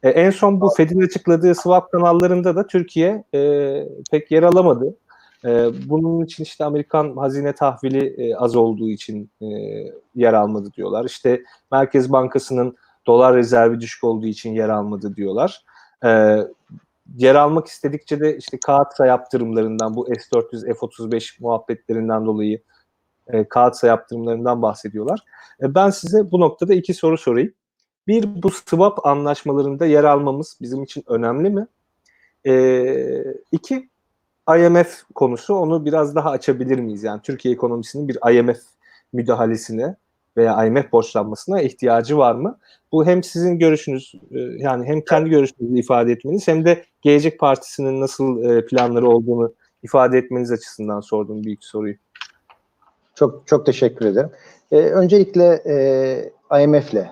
E, 0.03 0.09
en 0.09 0.29
son 0.29 0.61
bu 0.61 0.69
Fed'in 0.69 1.01
açıkladığı 1.01 1.55
swap 1.55 1.91
kanallarında 1.91 2.55
da 2.55 2.67
Türkiye 2.67 3.23
e, 3.33 3.39
pek 4.11 4.31
yer 4.31 4.43
alamadı. 4.43 4.95
E, 5.45 5.69
bunun 5.89 6.25
için 6.25 6.43
işte 6.43 6.65
Amerikan 6.65 7.17
hazine 7.17 7.53
tahvili 7.53 8.15
e, 8.17 8.35
az 8.35 8.55
olduğu 8.55 8.89
için 8.89 9.29
e, 9.41 9.45
yer 10.15 10.33
almadı 10.33 10.73
diyorlar. 10.73 11.05
İşte 11.05 11.43
Merkez 11.71 12.11
Bankası'nın 12.11 12.75
dolar 13.07 13.35
rezervi 13.35 13.79
düşük 13.79 14.03
olduğu 14.03 14.27
için 14.27 14.53
yer 14.53 14.69
almadı 14.69 15.15
diyorlar. 15.15 15.63
E, 16.05 16.37
yer 17.15 17.35
almak 17.35 17.67
istedikçe 17.67 18.19
de 18.19 18.37
işte 18.37 18.59
kağıtsa 18.65 19.05
yaptırımlarından 19.05 19.95
bu 19.95 20.05
S-400, 20.05 20.65
F-35 20.65 21.41
muhabbetlerinden 21.41 22.25
dolayı 22.25 22.61
e, 23.27 23.49
kağıtsa 23.49 23.87
yaptırımlarından 23.87 24.61
bahsediyorlar. 24.61 25.19
E, 25.61 25.75
ben 25.75 25.89
size 25.89 26.31
bu 26.31 26.39
noktada 26.39 26.73
iki 26.73 26.93
soru 26.93 27.17
sorayım. 27.17 27.53
Bir, 28.07 28.43
bu 28.43 28.51
swap 28.51 29.05
anlaşmalarında 29.05 29.85
yer 29.85 30.03
almamız 30.03 30.57
bizim 30.61 30.83
için 30.83 31.03
önemli 31.07 31.49
mi? 31.49 31.67
E, 32.47 32.53
iki, 33.51 33.89
IMF 34.57 35.03
konusu 35.15 35.55
onu 35.55 35.85
biraz 35.85 36.15
daha 36.15 36.29
açabilir 36.29 36.79
miyiz? 36.79 37.03
Yani 37.03 37.21
Türkiye 37.21 37.53
ekonomisinin 37.53 38.07
bir 38.07 38.33
IMF 38.33 38.59
müdahalesine 39.13 39.95
veya 40.37 40.65
IMF 40.65 40.91
borçlanmasına 40.91 41.61
ihtiyacı 41.61 42.17
var 42.17 42.35
mı? 42.35 42.57
Bu 42.91 43.05
hem 43.05 43.23
sizin 43.23 43.59
görüşünüz 43.59 44.13
e, 44.31 44.39
yani 44.39 44.85
hem 44.87 45.01
kendi 45.01 45.29
görüşünüzü 45.29 45.79
ifade 45.79 46.11
etmeniz 46.11 46.47
hem 46.47 46.65
de 46.65 46.83
Gelecek 47.01 47.39
Partisi'nin 47.39 48.01
nasıl 48.01 48.43
e, 48.43 48.65
planları 48.65 49.09
olduğunu 49.09 49.53
ifade 49.83 50.17
etmeniz 50.17 50.51
açısından 50.51 50.99
sorduğum 50.99 51.43
büyük 51.43 51.63
soruyu. 51.63 51.95
Çok 53.15 53.47
çok 53.47 53.65
teşekkür 53.65 54.05
ederim. 54.05 54.29
Ee, 54.71 54.77
öncelikle 54.77 55.61
e, 56.51 56.63
IMF'le 56.63 57.07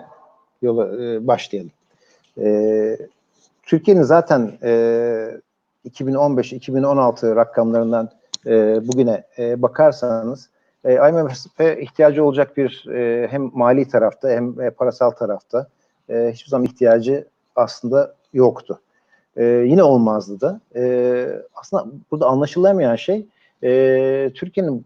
yola 0.61 1.03
e, 1.03 1.27
başlayalım. 1.27 1.71
E, 2.37 2.97
Türkiye'nin 3.63 4.03
zaten 4.03 4.57
e, 4.63 4.69
2015-2016 5.89 7.35
rakamlarından 7.35 8.09
e, 8.45 8.51
bugüne 8.87 9.23
e, 9.37 9.61
bakarsanız 9.61 10.49
e, 10.83 10.93
IMF'e 11.09 11.81
ihtiyacı 11.81 12.25
olacak 12.25 12.57
bir 12.57 12.85
e, 12.89 13.27
hem 13.27 13.51
mali 13.53 13.87
tarafta 13.87 14.29
hem 14.29 14.61
e, 14.61 14.69
parasal 14.69 15.09
tarafta 15.09 15.67
hiçbir 16.09 16.49
zaman 16.49 16.65
ihtiyacı 16.65 17.27
aslında 17.55 18.15
yoktu. 18.33 18.81
Yine 19.37 19.83
olmazdı 19.83 20.41
da. 20.41 20.59
Aslında 21.55 21.85
burada 22.11 22.25
anlaşılamayan 22.25 22.95
şey 22.95 23.25
Türkiye'nin 24.33 24.85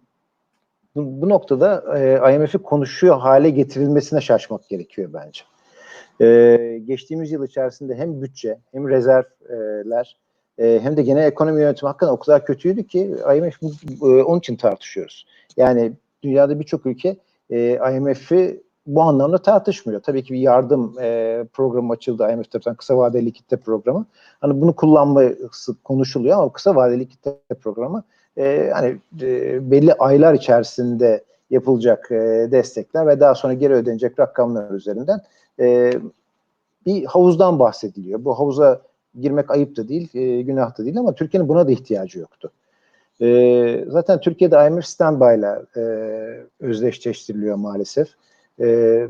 bu, 0.97 1.21
bu 1.21 1.29
noktada 1.29 1.97
e, 1.99 2.35
IMF'i 2.35 2.57
konuşuyor 2.57 3.19
hale 3.19 3.49
getirilmesine 3.49 4.21
şaşmak 4.21 4.69
gerekiyor 4.69 5.09
bence. 5.13 5.41
E, 6.21 6.77
geçtiğimiz 6.85 7.31
yıl 7.31 7.45
içerisinde 7.45 7.95
hem 7.95 8.21
bütçe 8.21 8.57
hem 8.71 8.89
rezervler 8.89 10.17
e, 10.59 10.79
hem 10.83 10.97
de 10.97 11.01
genel 11.01 11.23
ekonomi 11.23 11.61
yönetimi 11.61 11.87
hakikaten 11.87 12.13
o 12.13 12.19
kadar 12.19 12.45
kötüydü 12.45 12.87
ki 12.87 13.15
IMF 13.35 13.63
e, 14.01 14.05
onun 14.05 14.39
için 14.39 14.55
tartışıyoruz. 14.55 15.25
Yani 15.57 15.93
dünyada 16.23 16.59
birçok 16.59 16.85
ülke 16.85 17.17
e, 17.49 17.79
IMF'i 17.95 18.63
bu 18.87 19.01
anlamda 19.01 19.37
tartışmıyor. 19.37 20.01
Tabii 20.01 20.23
ki 20.23 20.33
bir 20.33 20.39
yardım 20.39 20.95
e, 21.01 21.43
programı 21.53 21.93
açıldı 21.93 22.31
IMF 22.33 22.51
tarafından 22.51 22.75
kısa 22.75 22.97
vadeli 22.97 23.25
likitte 23.25 23.57
programı. 23.57 24.05
Hani 24.41 24.61
bunu 24.61 24.75
kullanması 24.75 25.83
konuşuluyor 25.83 26.37
ama 26.37 26.53
kısa 26.53 26.75
vadeli 26.75 26.99
likitte 26.99 27.37
programı 27.61 28.03
e, 28.37 28.71
hani 28.73 28.97
e, 29.21 29.71
belli 29.71 29.93
aylar 29.93 30.33
içerisinde 30.33 31.23
yapılacak 31.49 32.11
e, 32.11 32.47
destekler 32.51 33.07
ve 33.07 33.19
daha 33.19 33.35
sonra 33.35 33.53
geri 33.53 33.73
ödenecek 33.73 34.19
rakamlar 34.19 34.71
üzerinden 34.71 35.19
e, 35.59 35.93
bir 36.85 37.05
havuzdan 37.05 37.59
bahsediliyor. 37.59 38.25
Bu 38.25 38.39
havuza 38.39 38.81
girmek 39.21 39.51
ayıp 39.51 39.77
da 39.77 39.87
değil, 39.87 40.09
e, 40.15 40.41
günah 40.41 40.79
da 40.79 40.85
değil 40.85 40.99
ama 40.99 41.15
Türkiye'nin 41.15 41.49
buna 41.49 41.67
da 41.67 41.71
ihtiyacı 41.71 42.19
yoktu. 42.19 42.51
E, 43.21 43.85
zaten 43.87 44.19
Türkiye'de 44.19 44.67
IMF 44.67 44.85
standby'la 44.85 45.63
e, 45.77 45.81
özdeşleştiriliyor 46.59 47.55
maalesef. 47.55 48.07
E, 48.59 49.07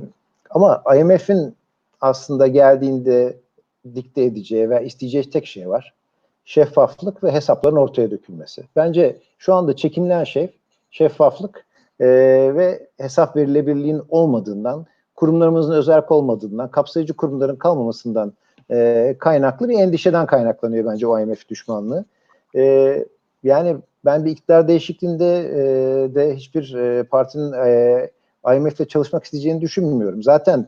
ama 0.49 0.83
IMF'in 0.95 1.55
aslında 2.01 2.47
geldiğinde 2.47 3.37
dikte 3.95 4.23
edeceği 4.23 4.69
ve 4.69 4.85
isteyeceği 4.85 5.29
tek 5.29 5.45
şey 5.45 5.69
var. 5.69 5.93
Şeffaflık 6.45 7.23
ve 7.23 7.31
hesapların 7.31 7.75
ortaya 7.75 8.11
dökülmesi. 8.11 8.63
Bence 8.75 9.17
şu 9.37 9.53
anda 9.53 9.75
çekinilen 9.75 10.23
şey 10.23 10.49
şeffaflık 10.91 11.65
e, 11.99 12.07
ve 12.55 12.87
hesap 12.97 13.35
verilebilirliğin 13.35 14.01
olmadığından, 14.09 14.85
kurumlarımızın 15.15 15.73
özerk 15.73 16.11
olmadığından, 16.11 16.71
kapsayıcı 16.71 17.13
kurumların 17.13 17.55
kalmamasından 17.55 18.33
e, 18.71 19.15
kaynaklı 19.19 19.69
bir 19.69 19.79
endişeden 19.79 20.25
kaynaklanıyor 20.25 20.85
bence 20.85 21.07
o 21.07 21.19
IMF 21.19 21.49
düşmanlığı. 21.49 22.05
E, 22.55 23.05
yani 23.43 23.75
ben 24.05 24.25
bir 24.25 24.31
iktidar 24.31 24.67
değişikliğinde 24.67 25.39
e, 25.39 26.15
de 26.15 26.35
hiçbir 26.35 26.73
e, 26.73 27.03
partinin 27.03 27.53
e, 27.53 28.09
IMF'le 28.55 28.89
çalışmak 28.89 29.23
isteyeceğini 29.23 29.61
düşünmüyorum. 29.61 30.23
Zaten 30.23 30.67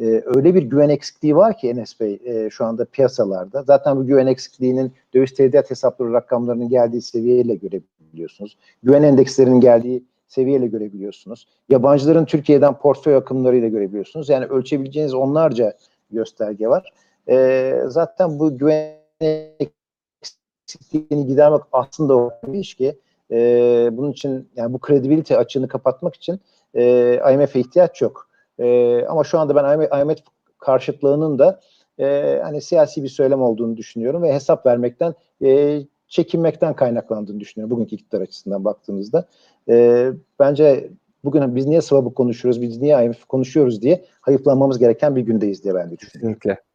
e, 0.00 0.22
öyle 0.26 0.54
bir 0.54 0.62
güven 0.62 0.88
eksikliği 0.88 1.36
var 1.36 1.58
ki 1.58 1.68
Enes 1.68 2.00
Bey 2.00 2.20
e, 2.24 2.50
şu 2.50 2.64
anda 2.64 2.84
piyasalarda. 2.84 3.62
Zaten 3.62 3.96
bu 3.96 4.06
güven 4.06 4.26
eksikliğinin 4.26 4.92
döviz 5.14 5.34
tevdiat 5.34 5.70
hesapları 5.70 6.12
rakamlarının 6.12 6.68
geldiği 6.68 7.02
seviyeyle 7.02 7.54
görebiliyorsunuz. 7.54 8.58
Güven 8.82 9.02
endekslerinin 9.02 9.60
geldiği 9.60 10.04
seviyeyle 10.28 10.66
görebiliyorsunuz. 10.66 11.46
Yabancıların 11.68 12.24
Türkiye'den 12.24 12.74
portföy 12.78 13.16
akımlarıyla 13.16 13.68
görebiliyorsunuz. 13.68 14.28
Yani 14.28 14.44
ölçebileceğiniz 14.44 15.14
onlarca 15.14 15.72
gösterge 16.10 16.68
var. 16.68 16.92
E, 17.30 17.74
zaten 17.86 18.38
bu 18.38 18.58
güven 18.58 19.00
eksikliğini 19.20 21.26
gidermek 21.26 21.60
aslında 21.72 22.16
o 22.16 22.32
bir 22.46 22.58
iş 22.58 22.74
ki 22.74 22.98
e, 23.30 23.88
bunun 23.92 24.12
için 24.12 24.48
yani 24.56 24.72
bu 24.72 24.78
kredibilite 24.78 25.36
açığını 25.36 25.68
kapatmak 25.68 26.14
için 26.14 26.40
e, 26.74 27.14
IMF'e 27.34 27.60
ihtiyaç 27.60 28.02
yok. 28.02 28.28
E, 28.58 29.04
ama 29.04 29.24
şu 29.24 29.38
anda 29.38 29.54
ben 29.54 29.80
IMF 30.00 30.18
karşıtlığının 30.58 31.38
da 31.38 31.60
e, 31.98 32.38
hani 32.42 32.60
siyasi 32.60 33.02
bir 33.02 33.08
söylem 33.08 33.42
olduğunu 33.42 33.76
düşünüyorum 33.76 34.22
ve 34.22 34.32
hesap 34.32 34.66
vermekten 34.66 35.14
e, 35.44 35.80
çekinmekten 36.08 36.74
kaynaklandığını 36.74 37.40
düşünüyorum 37.40 37.70
bugünkü 37.70 37.96
iktidar 37.96 38.20
açısından 38.20 38.64
baktığımızda. 38.64 39.24
E, 39.68 40.06
bence 40.38 40.90
bugün 41.24 41.56
biz 41.56 41.66
niye 41.66 41.82
swap'ı 41.82 42.14
konuşuyoruz, 42.14 42.62
biz 42.62 42.80
niye 42.80 43.04
IMF 43.04 43.24
konuşuyoruz 43.24 43.82
diye 43.82 44.04
hayıflanmamız 44.20 44.78
gereken 44.78 45.16
bir 45.16 45.20
gündeyiz 45.20 45.64
diye 45.64 45.74
ben 45.74 45.90
de 45.90 45.98
düşünüyorum. 45.98 46.38
Kesinlikle. 46.38 46.69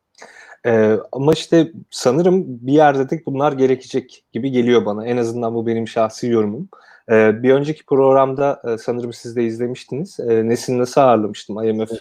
Ee, 0.66 0.98
ama 1.12 1.34
işte 1.34 1.72
sanırım 1.90 2.44
bir 2.48 2.74
yerde 2.74 3.10
de 3.10 3.22
bunlar 3.26 3.52
gerekecek 3.52 4.24
gibi 4.34 4.52
geliyor 4.52 4.86
bana. 4.86 5.06
En 5.08 5.18
azından 5.18 5.56
bu 5.56 5.68
benim 5.68 5.88
şahsi 5.88 6.28
yorumum. 6.28 6.70
Ee, 7.12 7.44
bir 7.44 7.54
önceki 7.54 7.86
programda 7.86 8.62
e, 8.68 8.78
sanırım 8.78 9.14
siz 9.14 9.36
de 9.36 9.44
izlemiştiniz. 9.44 10.20
E, 10.20 10.50
Nesin 10.50 10.80
nasıl 10.80 11.02
ağırlamıştım. 11.02 11.64
IMF 11.64 11.92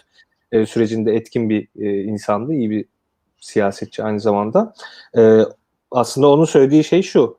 e, 0.51 0.65
sürecinde 0.65 1.15
etkin 1.15 1.49
bir 1.49 1.67
e, 1.79 2.03
insandı. 2.03 2.53
iyi 2.53 2.69
bir 2.69 2.85
siyasetçi 3.39 4.03
aynı 4.03 4.19
zamanda. 4.19 4.73
E, 5.17 5.39
aslında 5.91 6.29
onun 6.29 6.45
söylediği 6.45 6.83
şey 6.83 7.01
şu. 7.01 7.37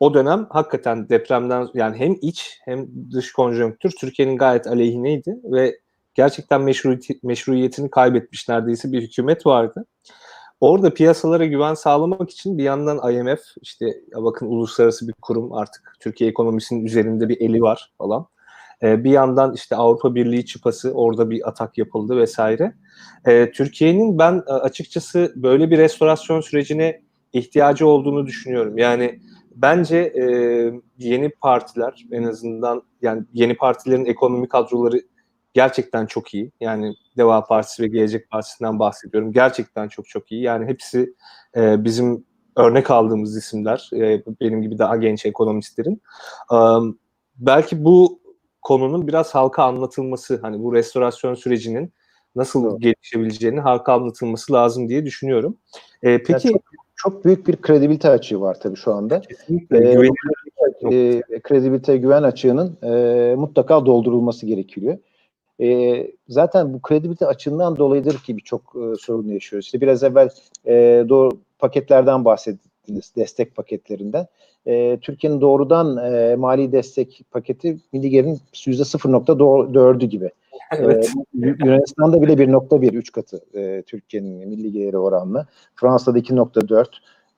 O 0.00 0.14
dönem 0.14 0.46
hakikaten 0.50 1.08
depremden 1.08 1.68
yani 1.74 1.98
hem 1.98 2.16
iç 2.22 2.60
hem 2.64 2.88
dış 3.12 3.32
konjonktür 3.32 3.90
Türkiye'nin 4.00 4.36
gayet 4.36 4.66
aleyhineydi 4.66 5.36
ve 5.44 5.78
gerçekten 6.14 6.60
meşruiyeti, 6.60 7.18
meşruiyetini 7.22 7.90
kaybetmiş 7.90 8.48
neredeyse 8.48 8.92
bir 8.92 9.02
hükümet 9.02 9.46
vardı. 9.46 9.84
Orada 10.60 10.94
piyasalara 10.94 11.46
güven 11.46 11.74
sağlamak 11.74 12.30
için 12.30 12.58
bir 12.58 12.62
yandan 12.62 13.12
IMF 13.12 13.40
işte 13.62 13.86
ya 13.86 14.24
bakın 14.24 14.46
uluslararası 14.46 15.08
bir 15.08 15.12
kurum 15.12 15.52
artık 15.52 15.96
Türkiye 16.00 16.30
ekonomisinin 16.30 16.84
üzerinde 16.84 17.28
bir 17.28 17.40
eli 17.40 17.62
var 17.62 17.92
falan. 17.98 18.26
E, 18.82 19.04
bir 19.04 19.10
yandan 19.10 19.54
işte 19.54 19.76
Avrupa 19.76 20.14
Birliği 20.14 20.46
çıpası 20.46 20.92
orada 20.92 21.30
bir 21.30 21.48
atak 21.48 21.78
yapıldı 21.78 22.16
vesaire. 22.16 22.74
E, 23.26 23.50
Türkiye'nin 23.50 24.18
ben 24.18 24.42
e, 24.48 24.52
açıkçası 24.52 25.32
böyle 25.36 25.70
bir 25.70 25.78
restorasyon 25.78 26.40
sürecine 26.40 27.02
ihtiyacı 27.32 27.86
olduğunu 27.86 28.26
düşünüyorum. 28.26 28.78
Yani 28.78 29.20
bence 29.56 29.96
e, 29.96 30.24
yeni 30.98 31.28
partiler 31.28 32.06
en 32.12 32.22
azından 32.22 32.82
yani 33.02 33.24
yeni 33.32 33.56
partilerin 33.56 34.04
ekonomi 34.04 34.48
kadroları 34.48 35.02
gerçekten 35.58 36.06
çok 36.06 36.34
iyi. 36.34 36.52
Yani 36.60 36.94
Deva 37.16 37.44
Partisi 37.44 37.82
ve 37.82 37.88
Gelecek 37.88 38.30
Partisi'nden 38.30 38.78
bahsediyorum. 38.78 39.32
Gerçekten 39.32 39.88
çok 39.88 40.08
çok 40.08 40.32
iyi. 40.32 40.42
Yani 40.42 40.66
hepsi 40.66 41.14
e, 41.56 41.84
bizim 41.84 42.24
örnek 42.56 42.90
aldığımız 42.90 43.36
isimler. 43.36 43.90
E, 43.94 44.22
benim 44.40 44.62
gibi 44.62 44.78
daha 44.78 44.96
genç 44.96 45.26
ekonomistlerin. 45.26 46.02
E, 46.52 46.58
belki 47.36 47.84
bu 47.84 48.20
konunun 48.62 49.08
biraz 49.08 49.34
halka 49.34 49.64
anlatılması, 49.64 50.38
hani 50.42 50.62
bu 50.62 50.74
restorasyon 50.74 51.34
sürecinin 51.34 51.92
nasıl 52.36 52.70
evet. 52.70 52.80
gelişebileceğini 52.80 53.60
halka 53.60 53.92
anlatılması 53.92 54.52
lazım 54.52 54.88
diye 54.88 55.06
düşünüyorum. 55.06 55.56
E, 56.02 56.22
peki 56.22 56.48
yani 56.48 56.52
çok, 56.52 56.62
çok 56.96 57.24
büyük 57.24 57.46
bir 57.46 57.56
kredibilite 57.56 58.08
açığı 58.10 58.40
var 58.40 58.60
tabii 58.60 58.76
şu 58.76 58.94
anda. 58.94 59.20
Kesinlikle. 59.20 59.78
Ee, 60.92 61.22
e, 61.30 61.40
kredibilite 61.40 61.96
güven 61.96 62.22
açığının 62.22 62.78
e, 62.82 63.34
mutlaka 63.34 63.86
doldurulması 63.86 64.46
gerekiyor. 64.46 64.98
E, 65.60 66.06
zaten 66.28 66.72
bu 66.72 66.82
kredibilite 66.82 67.26
açığından 67.26 67.76
dolayıdır 67.76 68.18
ki 68.18 68.36
birçok 68.36 68.62
e, 68.62 68.96
sorun 69.00 69.28
yaşıyoruz. 69.28 69.66
İşte 69.66 69.80
biraz 69.80 70.02
evvel 70.02 70.28
e, 70.66 71.04
doğru 71.08 71.30
paketlerden 71.58 72.24
bahsettiniz, 72.24 73.12
destek 73.16 73.56
paketlerinden. 73.56 74.26
E, 74.66 74.98
Türkiye'nin 75.00 75.40
doğrudan 75.40 76.12
e, 76.12 76.36
mali 76.36 76.72
destek 76.72 77.24
paketi 77.30 77.78
milli 77.92 78.10
gelirin 78.10 78.40
%0.4'ü 78.52 80.06
gibi. 80.06 80.30
Evet. 80.76 81.10
Ee, 81.44 81.54
Yunanistan'da 81.64 82.22
bile 82.22 82.32
1.1, 82.32 82.92
3 82.92 83.12
katı 83.12 83.40
e, 83.54 83.82
Türkiye'nin 83.82 84.48
milli 84.48 84.72
geliri 84.72 84.98
oranla. 84.98 85.46
Fransa'da 85.74 86.18
2.4, 86.18 86.86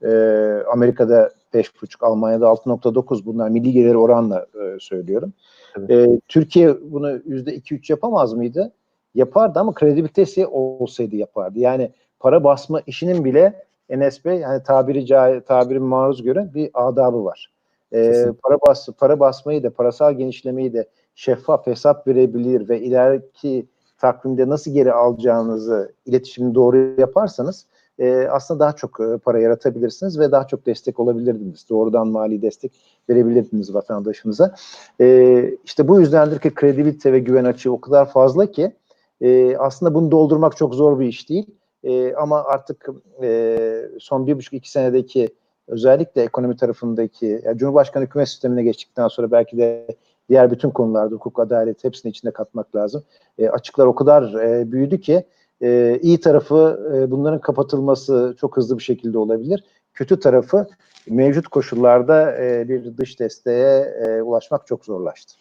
e, 0.02 0.64
Amerika'da 0.64 1.30
5.5, 1.54 1.96
Almanya'da 2.00 2.46
6.9 2.46 3.24
bunlar 3.24 3.48
milli 3.48 3.72
geliri 3.72 3.96
oranla 3.96 4.46
e, 4.54 4.78
söylüyorum. 4.80 5.32
Evet. 5.78 5.90
E, 5.90 6.20
Türkiye 6.28 6.76
bunu 6.92 7.10
%2-3 7.10 7.92
yapamaz 7.92 8.32
mıydı? 8.32 8.72
Yapardı 9.14 9.58
ama 9.58 9.74
kredibilitesi 9.74 10.46
olsaydı 10.46 11.16
yapardı. 11.16 11.58
Yani 11.58 11.90
para 12.20 12.44
basma 12.44 12.80
işinin 12.86 13.24
bile 13.24 13.64
Enes 13.88 14.24
Bey 14.24 14.38
yani 14.38 14.62
tabiri 14.62 15.06
tabiri 15.44 15.78
maruz 15.78 16.22
göre 16.22 16.50
bir 16.54 16.70
adabı 16.74 17.24
var. 17.24 17.52
E, 17.94 18.26
para 18.42 18.58
bas 18.68 18.88
para 18.98 19.20
basmayı 19.20 19.62
da 19.62 19.70
parasal 19.70 20.14
genişlemeyi 20.14 20.72
de 20.72 20.88
şeffaf 21.14 21.66
hesap 21.66 22.06
verebilir 22.06 22.68
ve 22.68 22.80
ileriki 22.80 23.66
takvimde 23.98 24.48
nasıl 24.48 24.70
geri 24.70 24.92
alacağınızı 24.92 25.92
iletişimi 26.06 26.54
doğru 26.54 27.00
yaparsanız 27.00 27.66
e, 28.00 28.28
aslında 28.30 28.60
daha 28.60 28.72
çok 28.72 29.00
e, 29.00 29.18
para 29.18 29.40
yaratabilirsiniz 29.40 30.18
ve 30.18 30.32
daha 30.32 30.46
çok 30.46 30.66
destek 30.66 31.00
olabilirdiniz. 31.00 31.66
Doğrudan 31.70 32.08
mali 32.08 32.42
destek 32.42 32.72
verebilirdiniz 33.10 33.74
vatandaşınıza. 33.74 34.54
E, 35.00 35.44
işte 35.64 35.88
bu 35.88 36.00
yüzdendir 36.00 36.38
ki 36.38 36.54
kredibilite 36.54 37.12
ve 37.12 37.18
güven 37.18 37.44
açığı 37.44 37.72
o 37.72 37.80
kadar 37.80 38.12
fazla 38.12 38.50
ki 38.50 38.72
e, 39.20 39.56
aslında 39.56 39.94
bunu 39.94 40.10
doldurmak 40.10 40.56
çok 40.56 40.74
zor 40.74 41.00
bir 41.00 41.06
iş 41.06 41.28
değil. 41.28 41.46
E, 41.84 42.14
ama 42.14 42.44
artık 42.44 42.88
e, 43.22 43.58
son 44.00 44.26
bir 44.26 44.36
buçuk 44.36 44.54
iki 44.54 44.70
senedeki 44.70 45.28
özellikle 45.68 46.22
ekonomi 46.22 46.56
tarafındaki 46.56 47.40
yani 47.44 47.58
Cumhurbaşkanı 47.58 48.04
hükümet 48.04 48.28
sistemine 48.28 48.62
geçtikten 48.62 49.08
sonra 49.08 49.30
belki 49.30 49.58
de 49.58 49.86
diğer 50.28 50.50
bütün 50.50 50.70
konularda 50.70 51.14
hukuk, 51.14 51.38
adalet 51.38 51.84
hepsini 51.84 52.10
içinde 52.10 52.32
katmak 52.32 52.76
lazım. 52.76 53.02
E, 53.38 53.48
açıklar 53.48 53.86
o 53.86 53.94
kadar 53.94 54.34
e, 54.34 54.72
büyüdü 54.72 55.00
ki 55.00 55.24
e, 55.62 55.98
iyi 56.02 56.20
tarafı 56.20 56.90
e, 56.94 57.10
bunların 57.10 57.40
kapatılması 57.40 58.36
çok 58.40 58.56
hızlı 58.56 58.78
bir 58.78 58.82
şekilde 58.82 59.18
olabilir. 59.18 59.64
Kötü 59.94 60.20
tarafı 60.20 60.66
mevcut 61.08 61.48
koşullarda 61.48 62.44
e, 62.44 62.68
bir 62.68 62.96
dış 62.96 63.20
desteğe 63.20 63.80
e, 63.80 64.22
ulaşmak 64.22 64.66
çok 64.66 64.84
zorlaştı. 64.84 65.34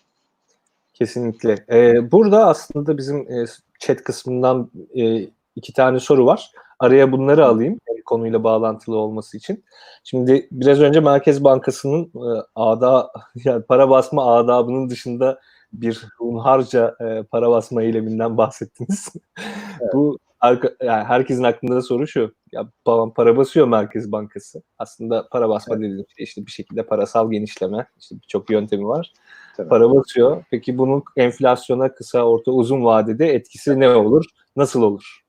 Kesinlikle. 0.94 1.56
Ee, 1.72 2.12
burada 2.12 2.48
aslında 2.48 2.98
bizim 2.98 3.32
e, 3.32 3.46
chat 3.80 4.04
kısmından 4.04 4.72
e, 4.96 5.28
iki 5.56 5.74
tane 5.74 6.00
soru 6.00 6.26
var. 6.26 6.52
Araya 6.80 7.12
bunları 7.12 7.46
alayım 7.46 7.80
konuyla 8.10 8.44
bağlantılı 8.44 8.98
olması 8.98 9.38
için. 9.38 9.64
Şimdi 10.04 10.48
biraz 10.52 10.80
önce 10.80 11.00
Merkez 11.00 11.44
Bankası'nın 11.44 12.04
e, 12.04 12.44
ada 12.56 13.12
yani 13.44 13.64
para 13.64 13.90
basma 13.90 14.36
adabının 14.36 14.90
dışında 14.90 15.40
bir 15.74 16.08
hunharca 16.18 16.96
e, 17.02 17.24
para 17.24 17.50
basma 17.50 17.84
eyleminden 17.84 18.38
bahsettiniz. 18.38 19.08
Evet. 19.82 19.94
Bu 19.94 20.18
arka, 20.40 20.70
yani 20.84 21.04
herkesin 21.04 21.44
aklında 21.44 21.76
da 21.76 21.82
soru 21.82 22.08
şu. 22.08 22.34
Ya 22.52 22.70
para 23.16 23.38
basıyor 23.38 23.68
Merkez 23.68 24.12
Bankası. 24.12 24.62
Aslında 24.78 25.28
para 25.32 25.50
basma 25.50 25.76
evet. 25.76 25.84
dediğim 25.84 26.06
şey 26.18 26.24
işte 26.24 26.46
bir 26.46 26.52
şekilde 26.52 26.84
parasal 26.84 27.32
genişleme. 27.32 27.88
İşte 28.00 28.16
birçok 28.16 28.50
yöntemi 28.50 28.88
var. 28.88 29.14
Tabii. 29.58 29.70
Para 29.70 29.96
basıyor. 29.96 30.44
Peki 30.52 30.78
bunun 30.78 31.04
enflasyona 31.18 31.94
kısa, 31.94 32.24
orta, 32.24 32.52
uzun 32.52 32.86
vadede 32.86 33.34
etkisi 33.34 33.80
ne 33.80 33.90
olur? 33.90 34.26
Nasıl 34.56 34.82
olur? 34.82 35.24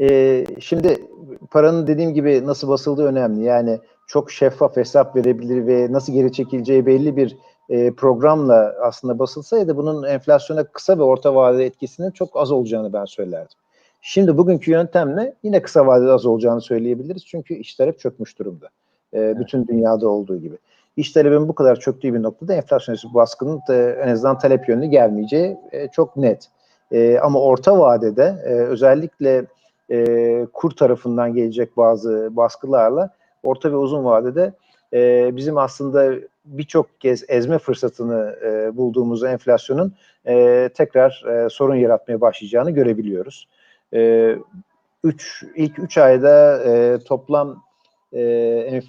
Ee, 0.00 0.46
şimdi 0.60 1.08
paranın 1.50 1.86
dediğim 1.86 2.14
gibi 2.14 2.46
nasıl 2.46 2.68
basıldığı 2.68 3.04
önemli. 3.04 3.44
Yani 3.44 3.78
çok 4.06 4.30
şeffaf 4.30 4.76
hesap 4.76 5.16
verebilir 5.16 5.66
ve 5.66 5.92
nasıl 5.92 6.12
geri 6.12 6.32
çekileceği 6.32 6.86
belli 6.86 7.16
bir 7.16 7.36
e, 7.68 7.90
programla 7.90 8.74
aslında 8.82 9.18
basılsaydı 9.18 9.76
bunun 9.76 10.02
enflasyona 10.02 10.64
kısa 10.64 10.98
ve 10.98 11.02
orta 11.02 11.34
vadeli 11.34 11.62
etkisinin 11.62 12.10
çok 12.10 12.36
az 12.36 12.52
olacağını 12.52 12.92
ben 12.92 13.04
söylerdim. 13.04 13.56
Şimdi 14.00 14.38
bugünkü 14.38 14.70
yöntemle 14.70 15.34
yine 15.42 15.62
kısa 15.62 15.86
vadede 15.86 16.10
az 16.12 16.26
olacağını 16.26 16.60
söyleyebiliriz. 16.60 17.26
Çünkü 17.26 17.54
iş 17.54 17.74
talep 17.74 17.98
çökmüş 17.98 18.38
durumda. 18.38 18.66
E, 19.12 19.20
evet. 19.20 19.38
Bütün 19.38 19.66
dünyada 19.66 20.08
olduğu 20.08 20.36
gibi. 20.36 20.58
İş 20.96 21.12
talebin 21.12 21.48
bu 21.48 21.54
kadar 21.54 21.76
çöktüğü 21.76 22.14
bir 22.14 22.22
noktada 22.22 22.54
enflasyonist 22.54 23.04
baskının 23.04 23.60
da 23.68 23.92
en 23.92 24.08
azından 24.08 24.38
talep 24.38 24.68
yönlü 24.68 24.86
gelmeyeceği 24.86 25.56
e, 25.72 25.88
çok 25.88 26.16
net. 26.16 26.48
E, 26.92 27.18
ama 27.18 27.40
orta 27.40 27.78
vadede 27.78 28.36
e, 28.44 28.50
özellikle 28.50 29.46
e, 29.90 30.46
kur 30.52 30.70
tarafından 30.70 31.34
gelecek 31.34 31.76
bazı 31.76 32.28
baskılarla 32.30 33.10
orta 33.42 33.72
ve 33.72 33.76
uzun 33.76 34.04
vadede 34.04 34.52
e, 34.92 35.30
bizim 35.36 35.58
aslında 35.58 36.14
birçok 36.48 37.00
kez 37.00 37.24
ezme 37.28 37.58
fırsatını 37.58 38.36
e, 38.44 38.76
bulduğumuz 38.76 39.24
enflasyonun 39.24 39.94
e, 40.26 40.68
tekrar 40.74 41.24
e, 41.28 41.48
sorun 41.48 41.74
yaratmaya 41.74 42.20
başlayacağını 42.20 42.70
görebiliyoruz. 42.70 43.48
E, 43.94 44.34
üç, 45.04 45.44
ilk 45.56 45.78
3 45.78 45.98
ayda 45.98 46.64
e, 46.64 46.98
toplam 47.04 47.62
e, 48.12 48.22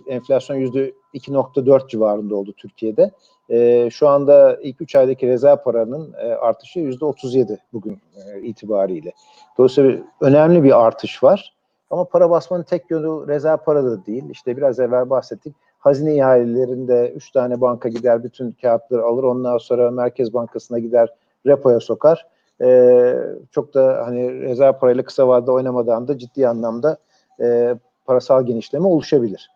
enflasyon 0.07 0.57
yüzde 0.57 0.93
2.4 1.13 1.89
civarında 1.89 2.35
oldu 2.35 2.53
Türkiye'de. 2.57 3.11
E, 3.49 3.89
şu 3.89 4.07
anda 4.07 4.57
ilk 4.61 4.81
3 4.81 4.95
aydaki 4.95 5.27
rezerv 5.27 5.57
paranın 5.57 6.13
e, 6.13 6.25
artışı 6.25 6.79
yüzde 6.79 7.05
37 7.05 7.59
bugün 7.73 8.01
e, 8.15 8.41
itibariyle. 8.41 9.11
Dolayısıyla 9.57 9.97
önemli 10.21 10.63
bir 10.63 10.85
artış 10.85 11.23
var. 11.23 11.53
Ama 11.89 12.05
para 12.05 12.29
basmanın 12.29 12.63
tek 12.63 12.91
yönü 12.91 13.27
rezerv 13.27 13.57
para 13.57 13.83
da 13.83 14.05
değil. 14.05 14.29
İşte 14.29 14.57
biraz 14.57 14.79
evvel 14.79 15.09
bahsettik. 15.09 15.55
Hazine 15.79 16.15
ihalelerinde 16.15 17.13
3 17.15 17.31
tane 17.31 17.61
banka 17.61 17.89
gider 17.89 18.23
bütün 18.23 18.51
kağıtları 18.51 19.03
alır. 19.03 19.23
Ondan 19.23 19.57
sonra 19.57 19.91
Merkez 19.91 20.33
Bankası'na 20.33 20.79
gider 20.79 21.09
repoya 21.45 21.79
sokar. 21.79 22.27
Ee, 22.61 23.15
çok 23.51 23.73
da 23.73 24.03
hani 24.05 24.41
rezerv 24.41 24.73
parayla 24.73 25.03
kısa 25.03 25.27
vadede 25.27 25.51
oynamadan 25.51 26.07
da 26.07 26.17
ciddi 26.17 26.47
anlamda 26.47 26.97
e, 27.41 27.75
parasal 28.05 28.45
genişleme 28.45 28.87
oluşabilir. 28.87 29.49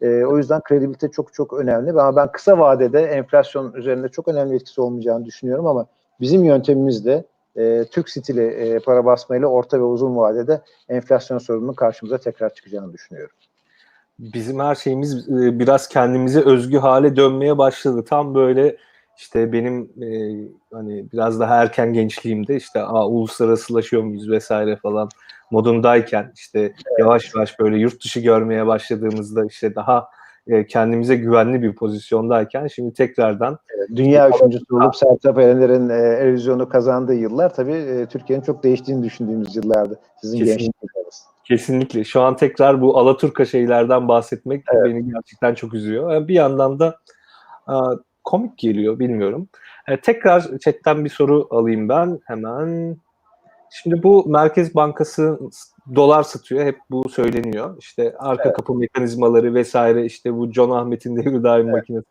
E, 0.00 0.24
o 0.24 0.38
yüzden 0.38 0.60
kredibilite 0.60 1.10
çok 1.10 1.34
çok 1.34 1.52
önemli. 1.52 1.90
Ama 1.90 2.16
ben 2.16 2.32
kısa 2.32 2.58
vadede 2.58 3.02
enflasyon 3.02 3.72
üzerinde 3.72 4.08
çok 4.08 4.28
önemli 4.28 4.54
etkisi 4.54 4.80
olmayacağını 4.80 5.24
düşünüyorum 5.24 5.66
ama 5.66 5.86
bizim 6.20 6.44
yöntemimizde 6.44 7.24
e, 7.56 7.84
Türk 7.90 8.10
stili 8.10 8.46
e, 8.46 8.78
para 8.78 9.04
basmayla 9.04 9.46
orta 9.46 9.78
ve 9.78 9.84
uzun 9.84 10.16
vadede 10.16 10.60
enflasyon 10.88 11.38
sorununun 11.38 11.72
karşımıza 11.72 12.18
tekrar 12.18 12.54
çıkacağını 12.54 12.92
düşünüyorum. 12.92 13.36
Bizim 14.18 14.58
her 14.58 14.74
şeyimiz 14.74 15.28
e, 15.28 15.58
biraz 15.58 15.88
kendimize 15.88 16.40
özgü 16.40 16.78
hale 16.78 17.16
dönmeye 17.16 17.58
başladı. 17.58 18.04
Tam 18.04 18.34
böyle 18.34 18.76
işte 19.18 19.52
benim 19.52 19.90
e, 20.02 20.08
hani 20.72 21.12
biraz 21.12 21.40
daha 21.40 21.62
erken 21.62 21.92
gençliğimde 21.92 22.56
işte 22.56 22.82
aa, 22.82 23.06
uluslararasılaşıyor 23.06 24.02
muyuz 24.02 24.30
vesaire 24.30 24.76
falan 24.76 25.08
modundayken 25.50 26.32
işte 26.34 26.60
evet. 26.60 26.74
yavaş 26.98 27.34
yavaş 27.34 27.58
böyle 27.58 27.78
yurt 27.78 28.04
dışı 28.04 28.20
görmeye 28.20 28.66
başladığımızda 28.66 29.44
işte 29.44 29.74
daha 29.74 30.08
e, 30.46 30.66
kendimize 30.66 31.16
güvenli 31.16 31.62
bir 31.62 31.74
pozisyondayken 31.74 32.66
şimdi 32.66 32.92
tekrardan 32.94 33.58
evet, 33.76 33.88
dünya 33.96 34.28
üçüncüsü 34.30 34.74
olup 34.74 34.96
Sertab 34.96 35.36
Erener'in 35.36 35.88
e, 35.88 35.94
erozyonu 35.94 36.68
kazandığı 36.68 37.14
yıllar 37.14 37.54
tabii 37.54 37.72
e, 37.72 38.06
Türkiye'nin 38.06 38.44
çok 38.44 38.62
değiştiğini 38.62 39.04
düşündüğümüz 39.04 39.56
yıllardı. 39.56 40.00
Sizin 40.20 40.38
gençliğiniz. 40.38 41.26
Kesinlikle. 41.48 42.04
Şu 42.04 42.22
an 42.22 42.36
tekrar 42.36 42.80
bu 42.80 42.98
Alaturka 42.98 43.44
şeylerden 43.44 44.08
bahsetmek 44.08 44.64
evet. 44.72 44.84
beni 44.84 45.12
gerçekten 45.12 45.54
çok 45.54 45.74
üzüyor. 45.74 46.12
Yani 46.12 46.28
bir 46.28 46.34
yandan 46.34 46.78
da 46.78 46.98
komik 48.24 48.58
geliyor 48.58 48.98
bilmiyorum. 48.98 49.48
E, 49.88 50.00
tekrar 50.00 50.58
chatten 50.58 51.04
bir 51.04 51.10
soru 51.10 51.46
alayım 51.50 51.88
ben 51.88 52.20
hemen. 52.24 52.96
Şimdi 53.70 54.02
bu 54.02 54.28
Merkez 54.28 54.74
Bankası 54.74 55.38
dolar 55.94 56.22
satıyor. 56.22 56.64
Hep 56.64 56.78
bu 56.90 57.08
söyleniyor. 57.08 57.76
İşte 57.78 58.14
arka 58.18 58.42
evet. 58.44 58.56
kapı 58.56 58.74
mekanizmaları 58.74 59.54
vesaire 59.54 60.04
işte 60.04 60.34
bu 60.34 60.52
John 60.52 60.70
Ahmet'in 60.70 61.16
devir 61.16 61.42
daim 61.42 61.68
evet. 61.68 61.76
makinesi. 61.76 62.06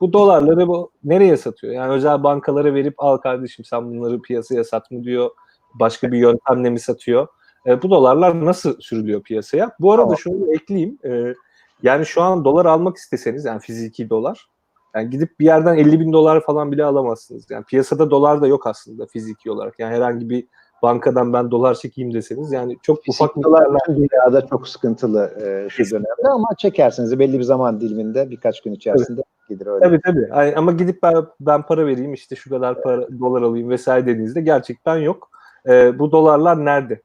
Bu 0.00 0.12
dolarları 0.12 0.68
bu 0.68 0.90
nereye 1.04 1.36
satıyor? 1.36 1.72
Yani 1.72 1.92
özel 1.92 2.22
bankalara 2.22 2.74
verip 2.74 2.94
al 2.98 3.16
kardeşim 3.16 3.64
sen 3.64 3.90
bunları 3.90 4.22
piyasaya 4.22 4.64
sat 4.64 4.90
mı 4.90 5.04
diyor. 5.04 5.30
Başka 5.74 6.12
bir 6.12 6.18
yöntemle 6.18 6.70
mi 6.70 6.80
satıyor? 6.80 7.28
E, 7.66 7.82
bu 7.82 7.90
dolarlar 7.90 8.44
nasıl 8.44 8.80
sürülüyor 8.80 9.22
piyasaya? 9.22 9.70
Bu 9.80 9.92
arada 9.92 10.02
tamam. 10.02 10.18
şunu 10.18 10.54
ekleyeyim. 10.54 10.98
E, 11.04 11.34
yani 11.82 12.06
şu 12.06 12.22
an 12.22 12.44
dolar 12.44 12.66
almak 12.66 12.96
isteseniz 12.96 13.44
yani 13.44 13.60
fiziki 13.60 14.10
dolar 14.10 14.48
yani 14.96 15.10
gidip 15.10 15.40
bir 15.40 15.44
yerden 15.44 15.76
50 15.76 16.00
bin 16.00 16.12
dolar 16.12 16.40
falan 16.40 16.72
bile 16.72 16.84
alamazsınız. 16.84 17.50
Yani 17.50 17.64
piyasada 17.64 18.10
dolar 18.10 18.42
da 18.42 18.46
yok 18.46 18.66
aslında 18.66 19.06
fiziki 19.06 19.50
olarak. 19.50 19.78
Yani 19.78 19.94
herhangi 19.94 20.30
bir 20.30 20.46
bankadan 20.82 21.32
ben 21.32 21.50
dolar 21.50 21.74
çekeyim 21.74 22.14
deseniz 22.14 22.52
yani 22.52 22.76
çok 22.82 23.04
Fizik 23.04 23.22
ufak 23.22 23.44
dolarlar 23.44 23.80
dünyada 23.88 24.46
çok 24.46 24.68
sıkıntılı 24.68 25.34
e, 25.42 25.68
şu 25.70 25.90
dönemde 25.90 26.28
ama 26.30 26.48
çekersiniz 26.58 27.18
belli 27.18 27.38
bir 27.38 27.44
zaman 27.44 27.80
diliminde 27.80 28.30
birkaç 28.30 28.62
gün 28.62 28.72
içerisinde 28.72 29.22
evet. 29.48 29.48
gelir 29.60 29.70
öyle. 29.70 29.84
Tabii 29.84 30.00
tabii. 30.04 30.28
Yani, 30.30 30.54
ama 30.56 30.72
gidip 30.72 31.02
ben, 31.02 31.14
ben 31.40 31.62
para 31.62 31.86
vereyim 31.86 32.14
işte 32.14 32.36
şu 32.36 32.50
kadar 32.50 32.82
para 32.82 32.96
evet. 32.96 33.20
dolar 33.20 33.42
alayım 33.42 33.70
vesaire 33.70 34.06
dediğinizde 34.06 34.40
gerçekten 34.40 34.96
yok. 34.96 35.30
E, 35.68 35.98
bu 35.98 36.12
dolarlar 36.12 36.64
nerede? 36.64 37.02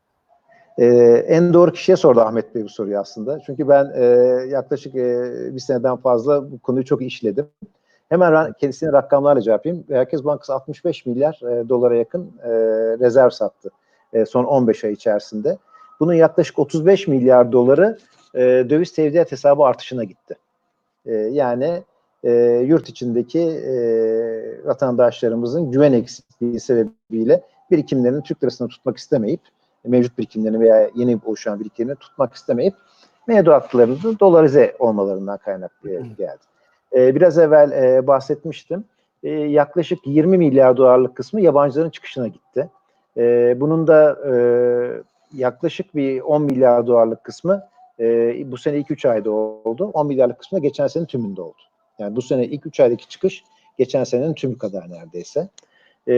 Ee, 0.78 0.86
en 1.28 1.54
doğru 1.54 1.72
kişiye 1.72 1.96
sordu 1.96 2.22
Ahmet 2.22 2.56
Bey 2.56 2.64
bu 2.64 2.70
soruyu 2.70 3.00
aslında. 3.00 3.40
Çünkü 3.46 3.68
ben 3.68 3.92
e, 3.96 4.06
yaklaşık 4.50 4.96
e, 4.96 5.32
bir 5.56 5.60
seneden 5.60 5.96
fazla 5.96 6.52
bu 6.52 6.60
konuyu 6.60 6.86
çok 6.86 7.02
işledim. 7.02 7.48
Hemen 8.10 8.54
kendisine 8.54 8.92
rakamlarla 8.92 9.42
cevap 9.42 9.66
yapayım. 9.66 9.86
Merkez 9.88 10.26
Bankası 10.26 10.54
65 10.54 11.06
milyar 11.06 11.40
e, 11.44 11.70
dolara 11.70 11.96
yakın 11.96 12.32
e, 12.44 12.50
rezerv 13.00 13.30
sattı 13.30 13.70
e, 14.14 14.26
son 14.26 14.44
15 14.44 14.84
ay 14.84 14.92
içerisinde. 14.92 15.58
Bunun 16.00 16.14
yaklaşık 16.14 16.60
35 16.60 17.08
milyar 17.08 17.52
doları 17.52 17.98
e, 18.36 18.40
döviz 18.70 18.94
tevdiat 18.94 19.32
hesabı 19.32 19.64
artışına 19.64 20.04
gitti. 20.04 20.36
E, 21.06 21.14
yani 21.14 21.84
e, 22.24 22.32
yurt 22.66 22.90
içindeki 22.90 23.40
e, 23.40 23.74
vatandaşlarımızın 24.66 25.72
güven 25.72 25.94
eksikliği 25.94 26.60
sebebiyle 26.60 27.44
birikimlerini 27.72 28.24
Türk 28.24 28.44
lirasında 28.44 28.68
tutmak 28.70 28.98
istemeyip 28.98 29.42
mevcut 29.86 30.18
birikimlerini 30.18 30.60
veya 30.60 30.90
yeni 30.96 31.20
oluşan 31.26 31.60
birikimlerini 31.60 32.00
tutmak 32.00 32.34
istemeyip 32.34 32.74
mevduatlarının 33.28 34.20
dolarize 34.20 34.76
olmalarından 34.80 35.38
kaynaklı 35.38 35.90
geldi. 35.90 36.40
E, 36.96 37.16
biraz 37.16 37.38
evvel 37.38 37.72
e, 37.72 38.08
bahsetmiştim. 38.08 38.84
E, 39.24 39.30
yaklaşık 39.30 40.00
20 40.06 40.38
milyar 40.38 40.78
dolarlık 40.78 41.16
kısmı 41.16 41.42
yabancıların 41.42 41.90
çıkışına 41.90 42.28
gitti. 42.28 42.70
E, 43.18 43.56
bunun 43.60 43.88
da 43.88 44.20
e, 44.32 44.34
yaklaşık 45.34 45.96
bir 45.96 46.22
10 46.22 46.42
milyar 46.42 46.88
dolarlık 46.88 47.24
kısmı 47.24 47.64
e, 48.00 48.52
bu 48.52 48.58
sene 48.58 48.78
ilk 48.78 48.92
3 48.92 49.06
ayda 49.06 49.32
oldu. 49.32 49.92
10 49.94 50.08
milyarlık 50.08 50.40
kısmı 50.40 50.58
da 50.58 50.62
geçen 50.62 50.88
sene 50.88 51.06
tümünde 51.06 51.42
oldu. 51.42 51.62
Yani 52.00 52.16
bu 52.16 52.22
sene 52.22 52.46
ilk 52.46 52.66
3 52.66 52.80
aydaki 52.80 53.10
çıkış 53.10 53.44
geçen 53.78 54.04
senenin 54.04 54.34
tümü 54.34 54.58
kadar 54.58 54.90
neredeyse. 54.90 55.50
E, 56.08 56.14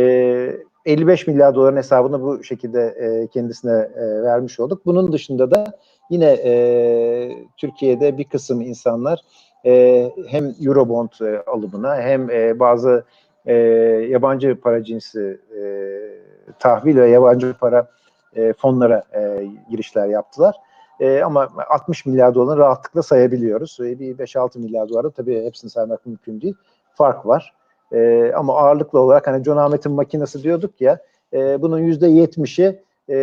55 0.85 1.27
milyar 1.27 1.55
doların 1.55 1.77
hesabını 1.77 2.21
bu 2.21 2.43
şekilde 2.43 2.81
e, 2.81 3.27
kendisine 3.27 3.89
e, 3.95 4.23
vermiş 4.23 4.59
olduk. 4.59 4.85
Bunun 4.85 5.13
dışında 5.13 5.51
da 5.51 5.65
yine 6.09 6.25
e, 6.25 6.53
Türkiye'de 7.57 8.17
bir 8.17 8.23
kısım 8.23 8.61
insanlar 8.61 9.19
e, 9.65 10.11
hem 10.27 10.53
Eurobond 10.65 11.09
e, 11.21 11.43
alımına 11.47 11.95
hem 11.95 12.29
e, 12.29 12.59
bazı 12.59 13.03
e, 13.45 13.53
yabancı 14.09 14.61
para 14.61 14.83
cinsi 14.83 15.39
e, 15.57 15.63
tahvil 16.59 16.97
ve 16.97 17.09
yabancı 17.09 17.53
para 17.59 17.87
e, 18.35 18.53
fonlara 18.53 19.03
e, 19.15 19.47
girişler 19.69 20.07
yaptılar. 20.07 20.55
E, 20.99 21.21
ama 21.21 21.49
60 21.69 22.05
milyar 22.05 22.35
doları 22.35 22.59
rahatlıkla 22.59 23.03
sayabiliyoruz. 23.03 23.77
E, 23.79 23.99
bir 23.99 24.17
5-6 24.17 24.59
milyar 24.59 24.89
doları 24.89 25.11
tabii 25.11 25.45
hepsini 25.45 25.71
saymak 25.71 26.05
mümkün 26.05 26.41
değil. 26.41 26.55
Fark 26.95 27.25
var. 27.25 27.53
E, 27.93 28.31
ama 28.35 28.57
ağırlıklı 28.57 28.99
olarak 28.99 29.27
hani 29.27 29.43
John 29.43 29.57
Ahmet'in 29.57 29.91
makinesi 29.91 30.43
diyorduk 30.43 30.81
ya 30.81 30.99
e, 31.33 31.61
bunun 31.61 31.79
yüzde 31.79 32.07
yetmişi 32.07 32.81
e, 33.09 33.15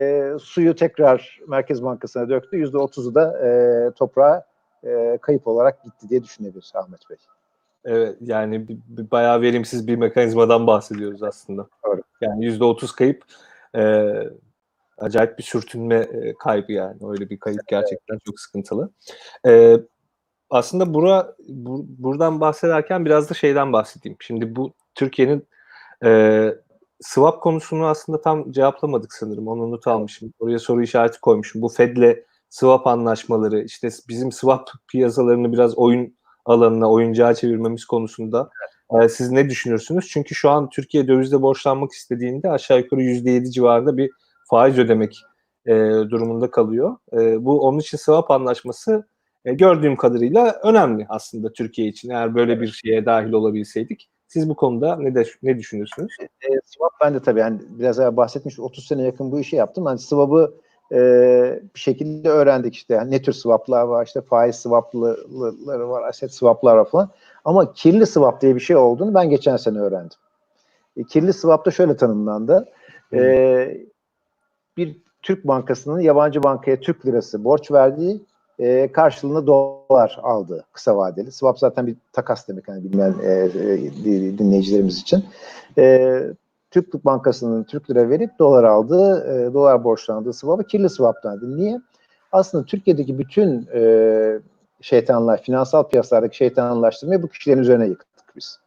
e, 0.00 0.32
suyu 0.40 0.74
tekrar 0.74 1.40
Merkez 1.48 1.82
Bankası'na 1.82 2.28
döktü. 2.28 2.56
Yüzde 2.56 2.78
otuzu 2.78 3.14
da 3.14 3.46
e, 3.46 3.50
toprağa 3.90 4.44
e, 4.84 5.18
kayıp 5.22 5.46
olarak 5.46 5.84
gitti 5.84 6.08
diye 6.08 6.22
düşünebiliriz 6.22 6.72
Ahmet 6.74 7.10
Bey. 7.10 7.16
Evet 7.84 8.16
yani 8.20 8.66
bayağı 9.10 9.40
verimsiz 9.40 9.86
bir 9.86 9.96
mekanizmadan 9.96 10.66
bahsediyoruz 10.66 11.22
aslında. 11.22 11.66
Doğru. 11.86 12.02
Yani 12.20 12.44
yüzde 12.44 12.64
otuz 12.64 12.92
kayıp 12.92 13.24
e, 13.76 14.12
acayip 14.98 15.38
bir 15.38 15.42
sürtünme 15.42 15.96
e, 15.96 16.34
kaybı 16.34 16.72
yani. 16.72 16.96
Öyle 17.10 17.30
bir 17.30 17.36
kayıp 17.36 17.68
gerçekten 17.68 18.14
evet. 18.14 18.24
çok 18.26 18.40
sıkıntılı. 18.40 18.90
E, 19.46 19.76
aslında 20.50 20.94
bura 20.94 21.34
bu, 21.48 21.86
buradan 21.88 22.40
bahsederken 22.40 23.04
biraz 23.04 23.30
da 23.30 23.34
şeyden 23.34 23.72
bahsedeyim. 23.72 24.16
Şimdi 24.20 24.56
bu 24.56 24.72
Türkiye'nin 24.94 25.46
e, 26.04 26.50
swap 27.00 27.42
konusunu 27.42 27.86
aslında 27.86 28.20
tam 28.20 28.52
cevaplamadık 28.52 29.12
sanırım. 29.12 29.48
Onu 29.48 29.70
not 29.70 29.86
almışım. 29.86 30.32
Oraya 30.38 30.58
soru 30.58 30.82
işareti 30.82 31.20
koymuşum. 31.20 31.62
Bu 31.62 31.68
Fed'le 31.68 32.16
swap 32.50 32.86
anlaşmaları, 32.86 33.62
işte 33.62 33.88
bizim 34.08 34.32
swap 34.32 34.70
piyasalarını 34.88 35.52
biraz 35.52 35.78
oyun 35.78 36.14
alanına, 36.44 36.90
oyuncağa 36.90 37.34
çevirmemiz 37.34 37.84
konusunda 37.84 38.50
e, 39.02 39.08
siz 39.08 39.30
ne 39.30 39.48
düşünürsünüz? 39.50 40.08
Çünkü 40.08 40.34
şu 40.34 40.50
an 40.50 40.70
Türkiye 40.70 41.08
dövizde 41.08 41.42
borçlanmak 41.42 41.92
istediğinde 41.92 42.50
aşağı 42.50 42.78
yukarı 42.78 43.02
%7 43.02 43.50
civarında 43.50 43.96
bir 43.96 44.10
faiz 44.50 44.78
ödemek 44.78 45.22
e, 45.66 45.72
durumunda 46.10 46.50
kalıyor. 46.50 46.96
E, 47.12 47.44
bu 47.44 47.60
onun 47.60 47.78
için 47.78 47.98
swap 47.98 48.30
anlaşması 48.30 49.06
e, 49.44 49.54
gördüğüm 49.54 49.96
kadarıyla 49.96 50.60
önemli 50.62 51.06
aslında 51.08 51.52
Türkiye 51.52 51.88
için. 51.88 52.10
Eğer 52.10 52.34
böyle 52.34 52.60
bir 52.60 52.68
şeye 52.68 53.06
dahil 53.06 53.32
olabilseydik. 53.32 54.08
Siz 54.28 54.48
bu 54.48 54.56
konuda 54.56 54.96
ne 54.96 55.14
de 55.14 55.24
ne 55.42 55.58
düşünüyorsunuz? 55.58 56.12
E, 56.20 56.48
swap 56.64 56.92
ben 57.00 57.14
de 57.14 57.20
tabii 57.20 57.40
yani 57.40 57.60
biraz 57.68 57.98
evvel 57.98 58.16
bahsetmiş 58.16 58.60
30 58.60 58.86
sene 58.86 59.02
yakın 59.02 59.32
bu 59.32 59.40
işi 59.40 59.56
yaptım. 59.56 59.84
Yani 59.86 59.98
swap'ı 59.98 60.54
e, 60.92 60.98
bir 61.74 61.80
şekilde 61.80 62.28
öğrendik 62.28 62.74
işte 62.74 62.94
yani 62.94 63.10
ne 63.10 63.22
tür 63.22 63.32
swaplar 63.32 63.82
var 63.82 64.06
işte 64.06 64.20
faiz 64.20 64.56
swapları 64.56 65.88
var 65.88 66.02
aset 66.02 66.34
swaplar 66.34 66.76
var 66.76 66.88
falan 66.88 67.10
ama 67.44 67.72
kirli 67.72 68.06
swap 68.06 68.40
diye 68.40 68.54
bir 68.54 68.60
şey 68.60 68.76
olduğunu 68.76 69.14
ben 69.14 69.30
geçen 69.30 69.56
sene 69.56 69.78
öğrendim. 69.78 70.18
E, 70.96 71.04
kirli 71.04 71.32
swap 71.32 71.66
da 71.66 71.70
şöyle 71.70 71.96
tanımlandı. 71.96 72.68
E, 73.12 73.86
bir 74.76 74.96
Türk 75.22 75.46
bankasının 75.46 76.00
yabancı 76.00 76.42
bankaya 76.42 76.80
Türk 76.80 77.06
lirası 77.06 77.44
borç 77.44 77.70
verdiği 77.70 78.22
e, 78.60 78.92
karşılığında 78.92 79.46
dolar 79.46 80.18
aldı 80.22 80.64
kısa 80.72 80.96
vadeli. 80.96 81.32
Swap 81.32 81.58
zaten 81.58 81.86
bir 81.86 81.96
takas 82.12 82.48
demek 82.48 82.68
hani 82.68 82.84
bilmeyen 82.84 83.14
e, 83.22 83.32
e, 83.32 84.38
dinleyicilerimiz 84.38 84.98
için. 84.98 85.24
E, 85.78 86.22
Türk 86.70 87.04
Bankası'nın 87.04 87.64
Türk 87.64 87.90
lira 87.90 88.10
verip 88.10 88.30
dolar 88.38 88.64
aldığı, 88.64 89.34
e, 89.34 89.54
dolar 89.54 89.84
borçlandığı 89.84 90.32
swap'ı 90.32 90.64
kirli 90.64 90.90
swap'tandı. 90.90 91.56
Niye? 91.56 91.80
Aslında 92.32 92.64
Türkiye'deki 92.64 93.18
bütün 93.18 93.68
e, 93.74 94.40
şeytanlar, 94.80 95.42
finansal 95.42 95.88
piyasalardaki 95.88 96.36
şeytanlaştırmayı 96.36 97.22
bu 97.22 97.28
kişilerin 97.28 97.60
üzerine 97.60 97.86
yıktık 97.86 98.36
biz. 98.36 98.58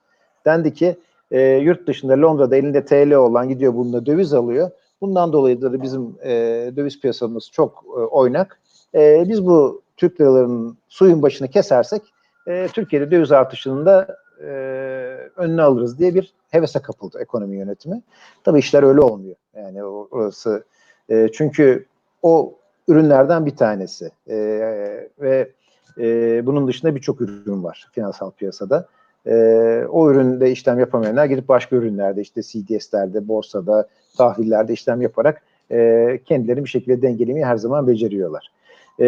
Dendi 0.45 0.73
ki 0.73 0.95
e, 1.31 1.41
yurt 1.41 1.87
dışında 1.87 2.21
Londra'da 2.21 2.55
elinde 2.55 2.85
TL 2.85 3.13
olan 3.13 3.49
gidiyor 3.49 3.73
bununla 3.73 4.05
döviz 4.05 4.33
alıyor. 4.33 4.71
Bundan 5.01 5.33
dolayı 5.33 5.61
da 5.61 5.81
bizim 5.81 6.15
e, 6.23 6.31
döviz 6.75 6.99
piyasamız 6.99 7.49
çok 7.51 7.83
e, 7.97 7.99
oynak. 7.99 8.59
E, 8.95 9.25
biz 9.29 9.45
bu 9.45 9.82
Türk 9.97 10.21
liralarının 10.21 10.77
suyun 10.89 11.21
başını 11.21 11.47
kesersek 11.47 12.01
e, 12.47 12.67
Türkiye'de 12.73 13.11
döviz 13.11 13.31
artışının 13.31 13.85
da 13.85 14.17
e, 14.41 14.47
önüne 15.35 15.61
alırız 15.61 15.99
diye 15.99 16.15
bir 16.15 16.33
hevese 16.49 16.79
kapıldı 16.81 17.19
ekonomi 17.21 17.57
yönetimi. 17.57 18.01
Tabii 18.43 18.59
işler 18.59 18.83
öyle 18.83 19.01
olmuyor. 19.01 19.35
Yani 19.55 19.83
orası 19.83 20.63
e, 21.09 21.29
çünkü 21.33 21.85
o 22.21 22.55
ürünlerden 22.87 23.45
bir 23.45 23.55
tanesi 23.55 24.11
e, 24.27 24.37
ve 25.19 25.51
e, 25.97 26.45
bunun 26.45 26.67
dışında 26.67 26.95
birçok 26.95 27.21
ürün 27.21 27.63
var 27.63 27.87
finansal 27.91 28.31
piyasada. 28.31 28.87
E, 29.27 29.35
o 29.89 30.11
üründe 30.11 30.51
işlem 30.51 30.79
yapamayanlar 30.79 31.25
gidip 31.25 31.47
başka 31.47 31.75
ürünlerde 31.75 32.21
işte 32.21 32.41
CDS'lerde, 32.41 33.27
borsada, 33.27 33.87
tahvillerde 34.17 34.73
işlem 34.73 35.01
yaparak 35.01 35.41
e, 35.71 36.19
kendilerini 36.25 36.63
bir 36.63 36.69
şekilde 36.69 37.01
dengelemeyi 37.01 37.45
her 37.45 37.57
zaman 37.57 37.87
beceriyorlar. 37.87 38.51
E, 38.99 39.05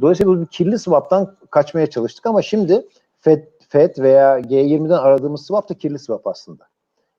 dolayısıyla 0.00 0.32
bu 0.32 0.46
kirli 0.46 0.78
swap'tan 0.78 1.36
kaçmaya 1.50 1.86
çalıştık 1.86 2.26
ama 2.26 2.42
şimdi 2.42 2.86
FED 3.18 3.42
FED 3.68 3.98
veya 3.98 4.40
G20'den 4.40 4.98
aradığımız 4.98 5.46
swap 5.46 5.68
da 5.68 5.74
kirli 5.74 5.98
swap 5.98 6.26
aslında. 6.26 6.64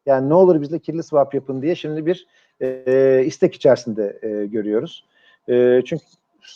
Yani 0.05 0.29
ne 0.29 0.33
olur 0.33 0.61
bizle 0.61 0.79
kirli 0.79 1.03
swap 1.03 1.33
yapın 1.33 1.61
diye 1.61 1.75
şimdi 1.75 2.05
bir 2.05 2.27
e, 2.61 3.23
istek 3.25 3.55
içerisinde 3.55 4.19
e, 4.21 4.45
görüyoruz. 4.45 5.05
E, 5.49 5.81
çünkü 5.85 6.03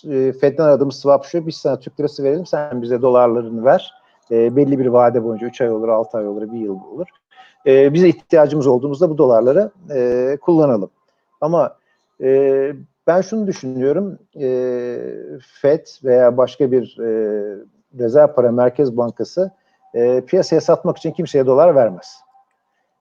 e, 0.03 0.33
Fed'den 0.33 0.63
aradığımız 0.63 0.99
swap 0.99 1.25
şu, 1.25 1.47
biz 1.47 1.55
sana 1.55 1.79
Türk 1.79 1.99
lirası 1.99 2.23
verelim, 2.23 2.45
sen 2.45 2.81
bize 2.81 3.01
dolarlarını 3.01 3.65
ver. 3.65 3.93
e, 4.31 4.55
belli 4.55 4.79
bir 4.79 4.85
vade 4.85 5.23
boyunca 5.23 5.47
3 5.47 5.61
ay 5.61 5.71
olur, 5.71 5.87
6 5.89 6.17
ay 6.17 6.27
olur, 6.27 6.51
1 6.51 6.57
yıl 6.57 6.79
olur. 6.93 7.07
E, 7.65 7.93
bize 7.93 8.09
ihtiyacımız 8.09 8.67
olduğumuzda 8.67 9.09
bu 9.09 9.17
dolarları 9.17 9.71
e, 9.95 10.37
kullanalım. 10.41 10.89
Ama 11.41 11.75
e, 12.21 12.73
ben 13.07 13.21
şunu 13.21 13.47
düşünüyorum, 13.47 14.19
e, 14.39 14.47
FED 15.61 15.87
veya 16.03 16.37
başka 16.37 16.71
bir 16.71 16.99
e, 16.99 17.07
rezerv 17.99 18.33
para 18.33 18.51
merkez 18.51 18.97
bankası 18.97 19.51
e, 19.93 20.21
piyasaya 20.21 20.61
satmak 20.61 20.97
için 20.97 21.11
kimseye 21.11 21.45
dolar 21.45 21.75
vermez. 21.75 22.15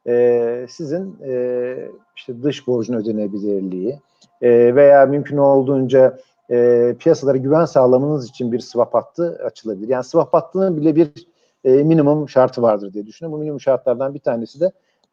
E, 0.06 0.66
sizin 0.70 1.18
e, 1.24 1.76
işte 2.16 2.42
dış 2.42 2.66
borcun 2.66 2.94
ödenebilirliği 2.94 4.00
e, 4.42 4.74
veya 4.74 5.06
mümkün 5.06 5.36
olduğunca 5.36 6.18
e, 6.50 6.94
piyasalara 6.98 7.36
güven 7.36 7.64
sağlamanız 7.64 8.28
için 8.28 8.52
bir 8.52 8.60
swap 8.60 8.94
hattı 8.94 9.40
açılabilir. 9.44 9.88
Yani 9.88 10.04
swap 10.04 10.34
hattının 10.34 10.76
bile 10.76 10.96
bir 10.96 11.26
e, 11.64 11.70
minimum 11.70 12.28
şartı 12.28 12.62
vardır 12.62 12.92
diye 12.92 13.06
düşünüyorum. 13.06 13.38
Bu 13.38 13.40
minimum 13.40 13.60
şartlardan 13.60 14.14
bir 14.14 14.20
tanesi 14.20 14.60
de 14.60 14.72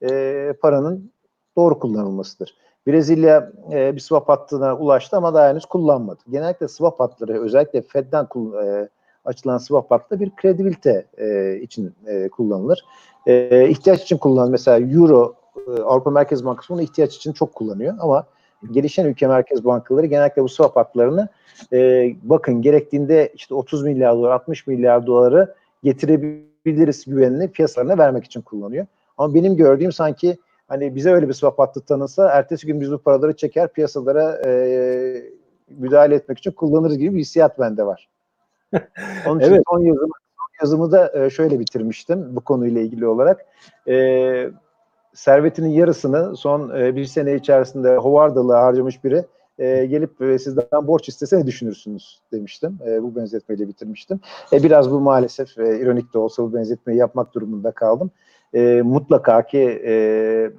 e, 0.09 0.53
paranın 0.61 1.11
doğru 1.57 1.79
kullanılmasıdır. 1.79 2.55
Brezilya 2.87 3.51
e, 3.71 3.95
bir 3.95 3.99
swap 3.99 4.29
hattına 4.29 4.77
ulaştı 4.77 5.17
ama 5.17 5.33
daha 5.33 5.49
henüz 5.49 5.65
kullanmadı. 5.65 6.19
Genellikle 6.31 6.67
swap 6.67 6.99
hatları 6.99 7.41
özellikle 7.41 7.81
Fed'den 7.81 8.27
e, 8.63 8.89
açılan 9.25 9.57
swap 9.57 9.91
hattı 9.91 10.19
bir 10.19 10.31
kredibilite 10.35 11.05
e, 11.17 11.55
için 11.61 11.93
e, 12.07 12.29
kullanılır. 12.29 12.85
E, 13.27 13.67
ihtiyaç 13.69 14.01
için 14.01 14.17
kullanılır. 14.17 14.51
Mesela 14.51 14.79
Euro 14.79 15.35
e, 15.67 15.81
Avrupa 15.81 16.11
Merkez 16.11 16.45
Bankası 16.45 16.73
bunu 16.73 16.81
ihtiyaç 16.81 17.15
için 17.15 17.33
çok 17.33 17.53
kullanıyor 17.53 17.95
ama 17.99 18.25
gelişen 18.71 19.05
ülke 19.05 19.27
merkez 19.27 19.65
bankaları 19.65 20.05
genellikle 20.05 20.43
bu 20.43 20.49
swap 20.49 20.75
hatlarını 20.75 21.27
e, 21.73 22.09
bakın 22.23 22.61
gerektiğinde 22.61 23.31
işte 23.35 23.55
30 23.55 23.83
milyar 23.83 24.15
dolar 24.15 24.31
60 24.31 24.67
milyar 24.67 25.07
doları 25.07 25.55
getirebiliriz 25.83 27.05
güvenini 27.05 27.51
piyasalarına 27.51 27.97
vermek 27.97 28.25
için 28.25 28.41
kullanıyor. 28.41 28.85
Ama 29.17 29.33
benim 29.33 29.55
gördüğüm 29.55 29.91
sanki 29.91 30.37
hani 30.73 30.95
bize 30.95 31.13
öyle 31.13 31.27
bir 31.27 31.33
swap 31.33 31.59
hattı 31.59 31.81
tanınsa 31.81 32.29
ertesi 32.29 32.67
gün 32.67 32.81
biz 32.81 32.91
bu 32.91 32.97
paraları 32.97 33.35
çeker 33.35 33.67
piyasalara 33.73 34.41
e, 34.45 34.51
müdahale 35.69 36.15
etmek 36.15 36.37
için 36.37 36.51
kullanırız 36.51 36.97
gibi 36.97 37.15
bir 37.15 37.19
hissiyat 37.19 37.59
bende 37.59 37.85
var. 37.85 38.09
Onun 39.27 39.39
için 39.39 39.51
Evet. 39.51 39.63
son 39.69 39.79
yazımı, 39.79 40.13
son 40.37 40.63
yazımı 40.65 40.91
da 40.91 41.25
e, 41.25 41.29
şöyle 41.29 41.59
bitirmiştim 41.59 42.35
bu 42.35 42.41
konuyla 42.41 42.81
ilgili 42.81 43.07
olarak. 43.07 43.45
E, 43.87 44.49
servetinin 45.13 45.69
yarısını 45.69 46.37
son 46.37 46.75
e, 46.75 46.95
bir 46.95 47.05
sene 47.05 47.35
içerisinde 47.35 47.95
hovardalığa 47.95 48.65
harcamış 48.65 49.03
biri 49.03 49.25
e, 49.59 49.85
gelip 49.85 50.21
e, 50.21 50.39
sizden 50.39 50.87
borç 50.87 51.09
istese 51.09 51.39
ne 51.39 51.47
düşünürsünüz 51.47 52.21
demiştim. 52.31 52.79
E, 52.87 53.03
bu 53.03 53.15
benzetmeyle 53.15 53.67
bitirmiştim. 53.67 54.19
E, 54.53 54.63
biraz 54.63 54.91
bu 54.91 54.99
maalesef 54.99 55.57
e, 55.57 55.79
ironik 55.79 56.13
de 56.13 56.17
olsa 56.17 56.43
bu 56.43 56.53
benzetmeyi 56.53 56.99
yapmak 56.99 57.33
durumunda 57.33 57.71
kaldım. 57.71 58.11
E, 58.53 58.81
mutlaka 58.81 59.45
ki 59.45 59.81
e, 59.85 60.51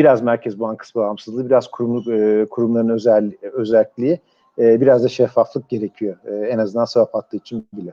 biraz 0.00 0.22
Merkez 0.22 0.60
Bankası 0.60 0.94
bağımsızlığı, 0.94 1.46
biraz 1.46 1.70
kurum, 1.70 2.12
e, 2.12 2.46
kurumların 2.46 2.88
özel 2.88 3.32
özelliği, 3.52 4.20
e, 4.58 4.80
biraz 4.80 5.04
da 5.04 5.08
şeffaflık 5.08 5.68
gerekiyor. 5.68 6.16
E, 6.24 6.34
en 6.34 6.58
azından 6.58 6.84
swap 6.84 7.14
hattı 7.14 7.36
için 7.36 7.68
bile. 7.72 7.92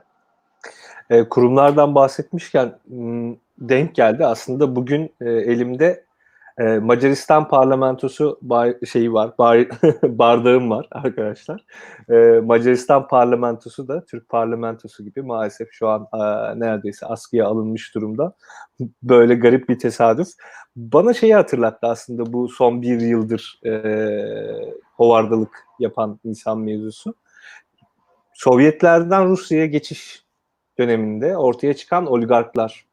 E, 1.10 1.28
kurumlardan 1.28 1.94
bahsetmişken 1.94 2.72
m, 2.88 3.36
denk 3.58 3.94
geldi. 3.94 4.26
Aslında 4.26 4.76
bugün 4.76 5.10
e, 5.20 5.30
elimde 5.30 6.04
e, 6.58 6.78
Macaristan 6.78 7.48
parlamentosu 7.48 8.38
bay, 8.42 8.78
şeyi 8.92 9.12
var, 9.12 9.30
bar, 9.38 9.68
bardağım 10.02 10.70
var 10.70 10.88
arkadaşlar. 10.90 11.64
E, 12.10 12.40
Macaristan 12.40 13.08
parlamentosu 13.08 13.88
da 13.88 14.04
Türk 14.04 14.28
parlamentosu 14.28 15.04
gibi 15.04 15.22
maalesef 15.22 15.68
şu 15.72 15.88
an 15.88 16.08
e, 16.14 16.18
neredeyse 16.60 17.06
askıya 17.06 17.46
alınmış 17.46 17.94
durumda. 17.94 18.32
Böyle 19.02 19.34
garip 19.34 19.68
bir 19.68 19.78
tesadüf. 19.78 20.28
Bana 20.76 21.14
şeyi 21.14 21.34
hatırlattı 21.34 21.86
aslında 21.86 22.32
bu 22.32 22.48
son 22.48 22.82
bir 22.82 23.00
yıldır 23.00 23.60
e, 23.66 23.72
hovardalık 24.96 25.64
yapan 25.78 26.20
insan 26.24 26.58
mevzusu. 26.58 27.14
Sovyetlerden 28.34 29.28
Rusya'ya 29.28 29.66
geçiş 29.66 30.24
döneminde 30.78 31.36
ortaya 31.36 31.74
çıkan 31.74 32.06
oligarklar, 32.06 32.86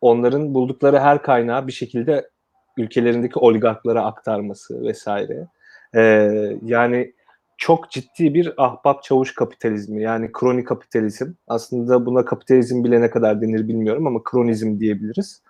onların 0.00 0.54
buldukları 0.54 0.98
her 0.98 1.22
kaynağı 1.22 1.66
bir 1.66 1.72
şekilde 1.72 2.30
ülkelerindeki 2.76 3.38
oligarklara 3.38 4.04
aktarması 4.04 4.82
vesaire. 4.82 5.46
Ee, 5.94 6.56
yani 6.62 7.12
çok 7.56 7.90
ciddi 7.90 8.34
bir 8.34 8.54
ahbap 8.56 9.02
çavuş 9.02 9.34
kapitalizmi 9.34 10.02
yani 10.02 10.32
kroni 10.32 10.64
kapitalizm. 10.64 11.32
Aslında 11.48 12.06
buna 12.06 12.24
kapitalizm 12.24 12.84
bile 12.84 13.00
ne 13.00 13.10
kadar 13.10 13.42
denir 13.42 13.68
bilmiyorum 13.68 14.06
ama 14.06 14.20
kronizm 14.24 14.80
diyebiliriz. 14.80 15.42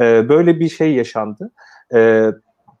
Ee, 0.00 0.28
böyle 0.28 0.60
bir 0.60 0.68
şey 0.68 0.94
yaşandı. 0.94 1.50
Ee, 1.94 2.30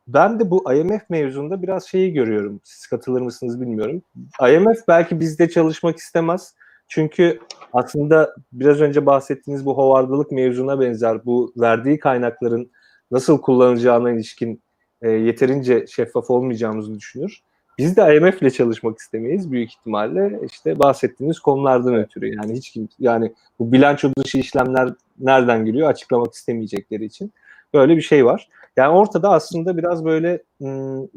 ben 0.08 0.40
de 0.40 0.50
bu 0.50 0.74
IMF 0.74 1.10
mevzunda 1.10 1.62
biraz 1.62 1.84
şeyi 1.84 2.12
görüyorum. 2.12 2.60
Siz 2.64 2.86
katılır 2.86 3.20
mısınız 3.20 3.60
bilmiyorum. 3.60 4.02
IMF 4.48 4.78
belki 4.88 5.20
bizde 5.20 5.50
çalışmak 5.50 5.96
istemez. 5.96 6.54
Çünkü 6.88 7.38
aslında 7.72 8.34
biraz 8.52 8.80
önce 8.80 9.06
bahsettiğiniz 9.06 9.66
bu 9.66 9.76
hovardalık 9.76 10.32
mevzuna 10.32 10.80
benzer 10.80 11.24
bu 11.24 11.52
verdiği 11.56 11.98
kaynakların 11.98 12.70
nasıl 13.10 13.40
kullanılacağına 13.40 14.10
ilişkin 14.10 14.62
e, 15.02 15.10
yeterince 15.10 15.86
şeffaf 15.86 16.30
olmayacağımızı 16.30 16.94
düşünür. 16.94 17.40
Biz 17.78 17.96
de 17.96 18.16
IMF 18.16 18.42
ile 18.42 18.50
çalışmak 18.50 18.98
istemeyiz 18.98 19.52
büyük 19.52 19.70
ihtimalle 19.70 20.40
işte 20.46 20.78
bahsettiğiniz 20.78 21.38
konulardan 21.38 21.94
ötürü 21.94 22.34
yani 22.34 22.52
hiç 22.52 22.70
kim 22.70 22.88
yani 22.98 23.32
bu 23.58 23.72
bilanço 23.72 24.10
dışı 24.18 24.38
işlemler 24.38 24.88
nereden 25.18 25.64
giriyor 25.64 25.88
açıklamak 25.88 26.34
istemeyecekleri 26.34 27.04
için 27.04 27.32
böyle 27.74 27.96
bir 27.96 28.02
şey 28.02 28.24
var. 28.24 28.48
Yani 28.76 28.96
ortada 28.96 29.30
aslında 29.30 29.76
biraz 29.76 30.04
böyle 30.04 30.42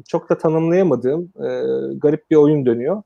çok 0.08 0.30
da 0.30 0.38
tanımlayamadığım 0.38 1.32
garip 2.00 2.32
bir 2.32 2.36
oyun 2.36 2.66
dönüyor. 2.66 3.04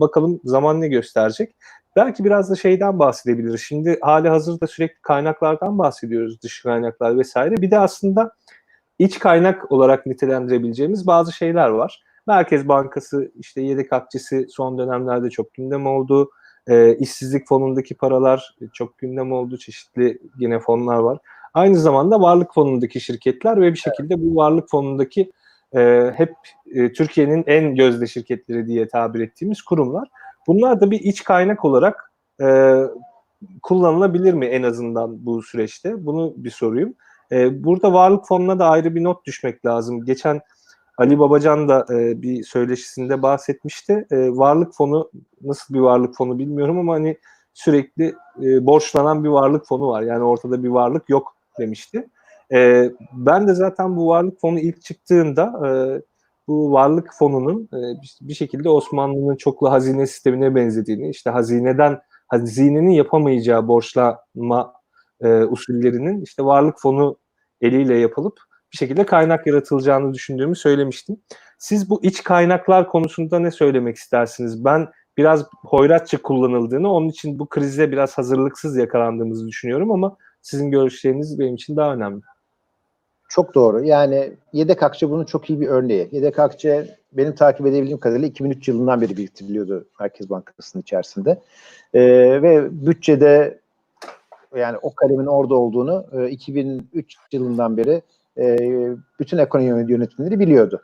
Bakalım 0.00 0.40
zaman 0.44 0.80
ne 0.80 0.88
gösterecek. 0.88 1.54
Belki 1.96 2.24
biraz 2.24 2.50
da 2.50 2.54
şeyden 2.54 2.98
bahsedebiliriz. 2.98 3.60
Şimdi 3.60 3.98
hali 4.00 4.28
hazırda 4.28 4.66
sürekli 4.66 5.02
kaynaklardan 5.02 5.78
bahsediyoruz, 5.78 6.42
dış 6.42 6.62
kaynaklar 6.62 7.18
vesaire. 7.18 7.56
Bir 7.56 7.70
de 7.70 7.78
aslında 7.78 8.32
iç 8.98 9.18
kaynak 9.18 9.72
olarak 9.72 10.06
nitelendirebileceğimiz 10.06 11.06
bazı 11.06 11.32
şeyler 11.32 11.68
var. 11.68 12.02
Merkez 12.26 12.68
Bankası 12.68 13.32
işte 13.34 13.60
yedek 13.60 13.92
akçesi 13.92 14.46
son 14.50 14.78
dönemlerde 14.78 15.30
çok 15.30 15.54
gündem 15.54 15.86
oldu. 15.86 16.30
E, 16.68 16.96
işsizlik 16.96 17.48
fonundaki 17.48 17.94
paralar 17.94 18.56
çok 18.72 18.98
gündem 18.98 19.32
oldu. 19.32 19.58
Çeşitli 19.58 20.18
yine 20.38 20.58
fonlar 20.58 20.98
var. 20.98 21.18
Aynı 21.54 21.78
zamanda 21.78 22.20
varlık 22.20 22.54
fonundaki 22.54 23.00
şirketler 23.00 23.60
ve 23.60 23.72
bir 23.72 23.78
şekilde 23.78 24.22
bu 24.22 24.36
varlık 24.36 24.70
fonundaki 24.70 25.32
e, 25.76 26.12
hep 26.16 26.34
e, 26.74 26.92
Türkiye'nin 26.92 27.44
en 27.46 27.74
gözde 27.74 28.06
şirketleri 28.06 28.66
diye 28.66 28.88
tabir 28.88 29.20
ettiğimiz 29.20 29.62
kurumlar. 29.62 30.08
Bunlar 30.46 30.80
da 30.80 30.90
bir 30.90 31.00
iç 31.00 31.24
kaynak 31.24 31.64
olarak 31.64 32.12
e, 32.42 32.80
kullanılabilir 33.62 34.34
mi 34.34 34.46
en 34.46 34.62
azından 34.62 35.26
bu 35.26 35.42
süreçte? 35.42 36.06
Bunu 36.06 36.34
bir 36.36 36.50
sorayım. 36.50 36.94
E, 37.32 37.64
burada 37.64 37.92
varlık 37.92 38.26
fonuna 38.26 38.58
da 38.58 38.68
ayrı 38.68 38.94
bir 38.94 39.04
not 39.04 39.26
düşmek 39.26 39.66
lazım. 39.66 40.04
Geçen 40.04 40.40
Ali 40.98 41.18
Babacan 41.18 41.68
da 41.68 41.86
e, 41.90 42.22
bir 42.22 42.42
söyleşisinde 42.42 43.22
bahsetmişti. 43.22 44.06
E, 44.10 44.16
varlık 44.30 44.74
fonu 44.74 45.10
nasıl 45.42 45.74
bir 45.74 45.80
varlık 45.80 46.14
fonu 46.14 46.38
bilmiyorum 46.38 46.78
ama 46.78 46.94
hani 46.94 47.18
sürekli 47.54 48.14
e, 48.42 48.66
borçlanan 48.66 49.24
bir 49.24 49.28
varlık 49.28 49.66
fonu 49.66 49.88
var. 49.88 50.02
Yani 50.02 50.24
ortada 50.24 50.62
bir 50.62 50.68
varlık 50.68 51.08
yok 51.08 51.36
demişti. 51.58 52.08
E, 52.52 52.90
ben 53.12 53.48
de 53.48 53.54
zaten 53.54 53.96
bu 53.96 54.08
varlık 54.08 54.40
fonu 54.40 54.58
ilk 54.60 54.82
çıktığında 54.82 55.68
e, 55.68 55.70
bu 56.48 56.72
varlık 56.72 57.10
fonunun 57.18 57.68
e, 57.72 57.78
bir 58.20 58.34
şekilde 58.34 58.68
Osmanlı'nın 58.68 59.36
çoklu 59.36 59.70
hazine 59.70 60.06
sistemine 60.06 60.54
benzediğini, 60.54 61.10
işte 61.10 61.30
hazineden 61.30 62.00
hazinenin 62.28 62.90
yapamayacağı 62.90 63.68
borçlanma 63.68 64.72
e, 65.20 65.28
usullerinin 65.28 66.22
işte 66.22 66.44
varlık 66.44 66.80
fonu 66.80 67.18
eliyle 67.60 67.96
yapılıp 67.98 68.40
bir 68.72 68.78
şekilde 68.78 69.06
kaynak 69.06 69.46
yaratılacağını 69.46 70.14
düşündüğümü 70.14 70.56
söylemiştim. 70.56 71.16
Siz 71.58 71.90
bu 71.90 72.04
iç 72.04 72.22
kaynaklar 72.22 72.88
konusunda 72.88 73.38
ne 73.38 73.50
söylemek 73.50 73.96
istersiniz? 73.96 74.64
Ben 74.64 74.88
biraz 75.16 75.46
hoyratça 75.64 76.22
kullanıldığını, 76.22 76.92
onun 76.92 77.08
için 77.08 77.38
bu 77.38 77.48
krize 77.48 77.92
biraz 77.92 78.18
hazırlıksız 78.18 78.76
yakalandığımızı 78.76 79.48
düşünüyorum 79.48 79.90
ama 79.90 80.16
sizin 80.42 80.70
görüşleriniz 80.70 81.38
benim 81.38 81.54
için 81.54 81.76
daha 81.76 81.94
önemli. 81.94 82.22
Çok 83.28 83.54
doğru. 83.54 83.84
Yani 83.84 84.32
yedek 84.52 84.82
akçe 84.82 85.10
bunun 85.10 85.24
çok 85.24 85.50
iyi 85.50 85.60
bir 85.60 85.68
örneği. 85.68 86.08
Yedek 86.12 86.38
akçe 86.38 86.96
benim 87.12 87.34
takip 87.34 87.66
edebildiğim 87.66 88.00
kadarıyla 88.00 88.28
2003 88.28 88.68
yılından 88.68 89.00
beri 89.00 89.16
biriktiriliyordu 89.16 89.88
Merkez 90.00 90.30
Bankası'nın 90.30 90.82
içerisinde. 90.82 91.40
Ee, 91.94 92.02
ve 92.42 92.86
bütçede 92.86 93.60
yani 94.56 94.78
o 94.82 94.94
kalemin 94.94 95.26
orada 95.26 95.54
olduğunu 95.54 96.06
e, 96.12 96.28
2003 96.28 97.16
yılından 97.32 97.76
beri 97.76 98.02
e, 98.38 98.56
bütün 99.20 99.38
ekonomi 99.38 99.92
yönetimleri 99.92 100.40
biliyordu. 100.40 100.82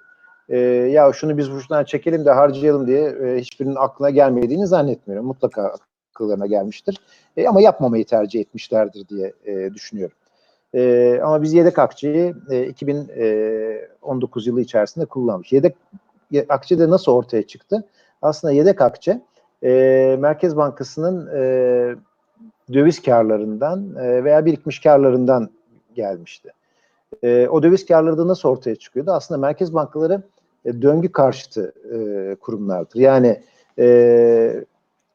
E, 0.48 0.58
ya 0.58 1.12
şunu 1.12 1.38
biz 1.38 1.50
buradan 1.50 1.84
çekelim 1.84 2.24
de 2.24 2.30
harcayalım 2.30 2.86
diye 2.86 3.04
e, 3.08 3.40
hiçbirinin 3.40 3.74
aklına 3.74 4.10
gelmediğini 4.10 4.66
zannetmiyorum. 4.66 5.26
Mutlaka 5.26 5.76
akıllarına 6.14 6.46
gelmiştir. 6.46 6.96
E, 7.36 7.48
ama 7.48 7.60
yapmamayı 7.60 8.04
tercih 8.06 8.40
etmişlerdir 8.40 9.08
diye 9.08 9.32
e, 9.44 9.74
düşünüyorum. 9.74 10.16
E, 10.74 11.20
ama 11.22 11.42
biz 11.42 11.52
yedek 11.52 11.78
akçeyi 11.78 12.34
e, 12.50 12.66
2019 12.66 14.46
yılı 14.46 14.60
içerisinde 14.60 15.04
kullanmış. 15.04 15.52
Yedek 15.52 15.76
akçe 16.48 16.78
de 16.78 16.90
nasıl 16.90 17.12
ortaya 17.12 17.46
çıktı? 17.46 17.84
Aslında 18.22 18.52
yedek 18.52 18.80
akçe 18.80 19.20
e, 19.64 20.16
Merkez 20.20 20.56
Bankası'nın 20.56 21.26
e, 21.36 21.42
döviz 22.72 23.02
karlarından 23.02 23.94
e, 23.96 24.24
veya 24.24 24.44
birikmiş 24.44 24.80
karlarından 24.80 25.50
gelmişti. 25.94 26.52
E, 27.22 27.48
o 27.48 27.62
döviz 27.62 27.86
karları 27.86 28.18
da 28.18 28.28
nasıl 28.28 28.48
ortaya 28.48 28.76
çıkıyordu? 28.76 29.10
Aslında 29.10 29.40
merkez 29.40 29.74
bankaları 29.74 30.22
e, 30.64 30.82
döngü 30.82 31.12
karşıtı 31.12 31.72
e, 31.94 32.34
kurumlardır. 32.34 33.00
Yani 33.00 33.42
e, 33.78 33.84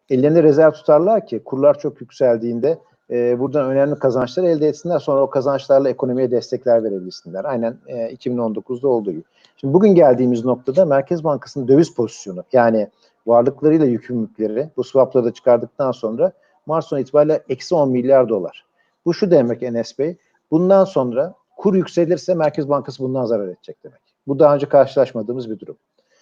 ellerinde 0.09 0.43
rezerv 0.43 0.71
tutarlar 0.71 1.25
ki 1.25 1.41
kurlar 1.45 1.79
çok 1.79 2.01
yükseldiğinde 2.01 2.77
e, 3.11 3.39
buradan 3.39 3.65
önemli 3.65 3.95
kazançlar 3.95 4.43
elde 4.43 4.67
etsinler. 4.67 4.99
Sonra 4.99 5.21
o 5.21 5.29
kazançlarla 5.29 5.89
ekonomiye 5.89 6.31
destekler 6.31 6.83
verebilsinler. 6.83 7.45
Aynen 7.45 7.77
e, 7.87 8.15
2019'da 8.15 8.87
olduğu 8.87 9.11
gibi. 9.11 9.23
Şimdi 9.57 9.73
bugün 9.73 9.95
geldiğimiz 9.95 10.45
noktada 10.45 10.85
Merkez 10.85 11.23
Bankası'nın 11.23 11.67
döviz 11.67 11.93
pozisyonu 11.93 12.43
yani 12.53 12.87
varlıklarıyla 13.27 13.85
yükümlülükleri 13.85 14.69
bu 14.77 14.83
swapları 14.83 15.25
da 15.25 15.33
çıkardıktan 15.33 15.91
sonra 15.91 16.31
Mart 16.65 16.85
sonu 16.85 16.99
itibariyle 16.99 17.43
eksi 17.49 17.75
10 17.75 17.89
milyar 17.89 18.29
dolar. 18.29 18.65
Bu 19.05 19.13
şu 19.13 19.31
demek 19.31 19.63
Enes 19.63 19.99
Bey. 19.99 20.17
Bundan 20.51 20.85
sonra 20.85 21.33
kur 21.57 21.75
yükselirse 21.75 22.35
Merkez 22.35 22.69
Bankası 22.69 23.03
bundan 23.03 23.25
zarar 23.25 23.47
edecek 23.47 23.83
demek. 23.83 23.99
Bu 24.27 24.39
daha 24.39 24.55
önce 24.55 24.69
karşılaşmadığımız 24.69 25.49
bir 25.49 25.59
durum. 25.59 25.77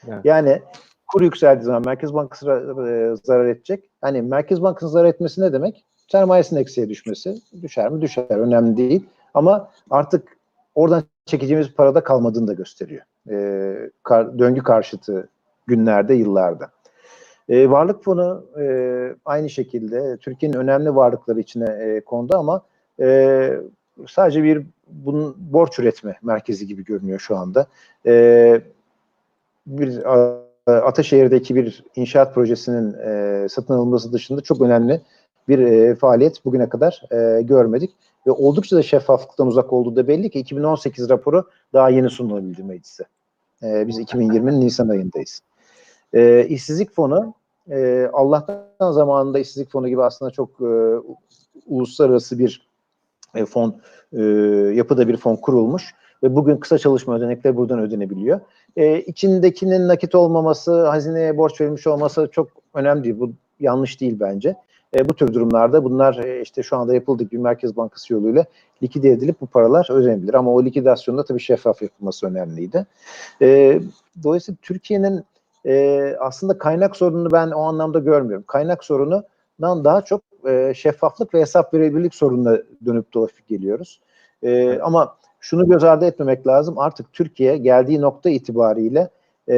Evet. 0.07 0.25
Yani 0.25 0.61
kur 1.07 1.21
yükseldiği 1.21 1.65
zaman 1.65 1.83
Merkez 1.85 2.13
Bankası 2.13 2.45
e, 2.47 3.15
zarar 3.23 3.45
edecek. 3.45 3.89
Hani 4.01 4.21
Merkez 4.21 4.61
Bankası'nın 4.61 4.91
zarar 4.91 5.09
etmesi 5.09 5.41
ne 5.41 5.53
demek? 5.53 5.85
Sermayesinin 6.07 6.61
eksiye 6.61 6.89
düşmesi. 6.89 7.35
Düşer 7.61 7.89
mi? 7.89 8.01
Düşer. 8.01 8.37
Önemli 8.37 8.77
değil. 8.77 9.05
Ama 9.33 9.71
artık 9.89 10.37
oradan 10.75 11.03
çekeceğimiz 11.25 11.73
parada 11.73 12.03
kalmadığını 12.03 12.47
da 12.47 12.53
gösteriyor. 12.53 13.03
E, 13.29 13.89
kar, 14.03 14.39
döngü 14.39 14.63
karşıtı 14.63 15.29
günlerde, 15.67 16.13
yıllarda. 16.13 16.69
E, 17.49 17.69
varlık 17.69 18.03
fonu 18.03 18.45
e, 18.59 18.65
aynı 19.25 19.49
şekilde 19.49 20.17
Türkiye'nin 20.17 20.57
önemli 20.57 20.95
varlıkları 20.95 21.39
içine 21.39 21.69
e, 21.69 22.01
kondu 22.01 22.37
ama 22.37 22.61
e, 22.99 23.59
sadece 24.07 24.43
bir 24.43 24.65
bunun 24.87 25.35
borç 25.37 25.79
üretme 25.79 26.17
merkezi 26.23 26.67
gibi 26.67 26.83
görünüyor 26.83 27.19
şu 27.19 27.37
anda. 27.37 27.67
E, 28.05 28.61
bir 29.67 30.03
Ataşehir'deki 30.67 31.55
bir 31.55 31.83
inşaat 31.95 32.35
projesinin 32.35 32.93
e, 32.93 33.49
satın 33.49 33.73
alınması 33.73 34.13
dışında 34.13 34.41
çok 34.41 34.61
önemli 34.61 35.01
bir 35.47 35.59
e, 35.59 35.95
faaliyet 35.95 36.45
bugüne 36.45 36.69
kadar 36.69 37.01
e, 37.11 37.41
görmedik. 37.41 37.91
Ve 38.27 38.31
oldukça 38.31 38.75
da 38.75 38.83
şeffaflıktan 38.83 39.47
uzak 39.47 39.73
olduğu 39.73 39.95
da 39.95 40.07
belli 40.07 40.29
ki 40.29 40.39
2018 40.39 41.09
raporu 41.09 41.49
daha 41.73 41.89
yeni 41.89 42.09
sunulabildi 42.09 42.63
meclise. 42.63 43.03
E, 43.63 43.87
biz 43.87 43.99
2020'nin 43.99 44.61
Nisan 44.61 44.89
ayındayız. 44.89 45.41
E, 46.13 46.47
işsizlik 46.49 46.91
fonu 46.91 47.33
e, 47.71 48.09
Allah'tan 48.13 48.91
zamanında 48.91 49.39
işsizlik 49.39 49.71
fonu 49.71 49.87
gibi 49.87 50.03
aslında 50.03 50.31
çok 50.31 50.49
e, 50.61 50.99
uluslararası 51.65 52.39
bir 52.39 52.67
e, 53.35 53.45
fon 53.45 53.81
e, 54.13 54.21
yapıda 54.75 55.07
bir 55.07 55.17
fon 55.17 55.35
kurulmuş 55.35 55.95
ve 56.23 56.35
bugün 56.35 56.57
kısa 56.57 56.77
çalışma 56.77 57.15
ödenekleri 57.15 57.55
buradan 57.55 57.79
ödenebiliyor. 57.79 58.39
E, 58.75 59.01
içindekinin 59.01 59.87
nakit 59.87 60.15
olmaması, 60.15 60.85
hazineye 60.85 61.37
borç 61.37 61.61
verilmiş 61.61 61.87
olması 61.87 62.29
çok 62.31 62.49
önemli. 62.73 63.19
Bu 63.19 63.31
yanlış 63.59 64.01
değil 64.01 64.17
bence. 64.19 64.55
E, 64.95 65.09
bu 65.09 65.13
tür 65.13 65.33
durumlarda 65.33 65.83
bunlar 65.83 66.15
e, 66.15 66.41
işte 66.41 66.63
şu 66.63 66.77
anda 66.77 66.93
yapıldığı 66.93 67.23
gibi 67.23 67.37
Merkez 67.37 67.77
Bankası 67.77 68.13
yoluyla 68.13 68.45
likide 68.83 69.09
edilip 69.09 69.41
bu 69.41 69.47
paralar 69.47 69.87
ödenebilir. 69.91 70.33
Ama 70.33 70.53
o 70.53 70.65
likidasyonda 70.65 71.25
tabii 71.25 71.39
şeffaf 71.39 71.81
yapılması 71.81 72.27
önemliydi. 72.27 72.85
E, 73.41 73.79
dolayısıyla 74.23 74.57
Türkiye'nin 74.61 75.23
e, 75.65 76.15
aslında 76.19 76.57
kaynak 76.57 76.95
sorununu 76.95 77.31
ben 77.31 77.51
o 77.51 77.61
anlamda 77.61 77.99
görmüyorum. 77.99 78.43
Kaynak 78.47 78.83
sorunundan 78.83 79.83
daha 79.83 80.01
çok 80.01 80.21
e, 80.47 80.73
şeffaflık 80.75 81.33
ve 81.33 81.41
hesap 81.41 81.73
verebilirlik 81.73 82.15
sorununa 82.15 82.57
dönüp 82.85 83.13
dolaşıp 83.13 83.47
geliyoruz. 83.47 83.99
E, 84.43 84.79
ama 84.79 85.15
şunu 85.39 85.67
göz 85.69 85.83
ardı 85.83 86.05
etmemek 86.05 86.47
lazım. 86.47 86.79
Artık 86.79 87.13
Türkiye 87.13 87.57
geldiği 87.57 88.01
nokta 88.01 88.29
itibariyle 88.29 89.09
e, 89.49 89.57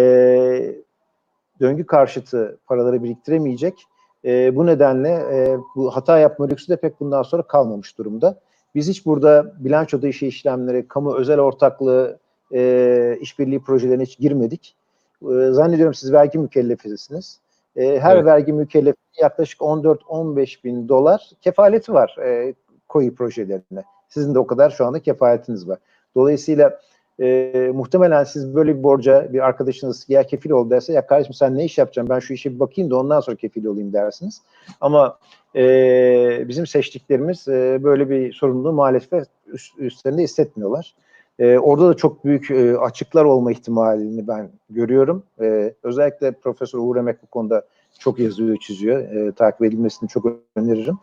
döngü 1.60 1.86
karşıtı 1.86 2.58
paraları 2.68 3.04
biriktiremeyecek. 3.04 3.88
E, 4.28 4.56
bu 4.56 4.66
nedenle 4.66 5.10
e, 5.10 5.58
bu 5.76 5.96
hata 5.96 6.20
yapma 6.20 6.48
lüksü 6.48 6.70
de 6.70 6.76
pek 6.76 7.00
bundan 7.00 7.24
sonra 7.24 7.42
kalmamış 7.42 7.98
durumda. 7.98 8.40
Biz 8.76 8.90
hiç 8.90 9.06
burada 9.06 9.54
bilanço 9.60 10.02
dışı 10.02 10.26
işlemleri, 10.26 10.88
kamu 10.88 11.16
özel 11.16 11.40
ortaklığı, 11.40 12.20
e, 12.54 13.18
işbirliği 13.22 13.60
projelerine 13.60 14.04
hiç 14.04 14.20
girmedik. 14.20 14.76
E, 15.22 15.52
zannediyorum 15.52 15.94
siz 15.94 16.14
vergi 16.14 16.38
mükellefisiniz. 16.38 17.40
E, 17.76 18.00
her 18.00 18.16
Evet. 18.16 18.26
vergi 18.26 18.54
mükellefi 18.54 18.98
yaklaşık 19.22 19.62
14-15 19.62 20.64
bin 20.64 20.90
dolar 20.90 21.32
kefaleti 21.42 21.94
var 21.94 22.16
e, 22.24 22.54
koyu 22.88 23.16
projelerine. 23.16 23.84
Sizin 24.10 24.36
de 24.36 24.40
o 24.40 24.48
kadar 24.48 24.70
şu 24.70 24.86
anda 24.86 25.00
kefaletiniz 25.00 25.68
var. 25.68 25.78
Dolayısıyla 26.16 26.80
e, 27.20 27.72
muhtemelen 27.74 28.24
siz 28.24 28.56
böyle 28.56 28.78
bir 28.78 28.84
borca 28.84 29.34
bir 29.34 29.40
arkadaşınız 29.40 30.06
ya 30.10 30.24
kefil 30.24 30.52
ol 30.52 30.70
derse 30.70 30.94
ya 30.94 31.08
kardeşim 31.08 31.34
sen 31.34 31.58
ne 31.58 31.66
iş 31.66 31.78
yapacaksın 31.78 32.10
ben 32.10 32.20
şu 32.20 32.34
işe 32.34 32.56
bir 32.56 32.60
bakayım 32.60 32.92
da 32.92 33.00
ondan 33.00 33.20
sonra 33.20 33.36
kefil 33.36 33.66
olayım 33.66 33.94
dersiniz. 33.94 34.42
Ama 34.82 35.18
e, 35.56 36.46
bizim 36.48 36.68
seçtiklerimiz 36.68 37.48
e, 37.48 37.80
böyle 37.84 38.10
bir 38.10 38.34
sorumluluğu 38.34 38.74
maalesef 38.74 39.24
üst, 39.48 39.80
üstlerinde 39.80 40.22
hissetmiyorlar. 40.24 40.96
E, 41.40 41.58
orada 41.58 41.90
da 41.90 41.94
çok 41.94 42.26
büyük 42.26 42.52
e, 42.52 42.78
açıklar 42.78 43.26
olma 43.26 43.52
ihtimalini 43.52 44.28
ben 44.28 44.50
görüyorum. 44.70 45.24
E, 45.42 45.74
özellikle 45.84 46.32
Profesör 46.32 46.80
Uğur 46.80 46.96
Emek 46.96 47.24
bu 47.24 47.28
konuda 47.28 47.66
çok 48.00 48.20
yazıyor, 48.20 48.58
çiziyor. 48.58 49.00
E, 49.00 49.32
takip 49.32 49.64
edilmesini 49.64 50.10
çok 50.10 50.26
öneririm. 50.56 50.98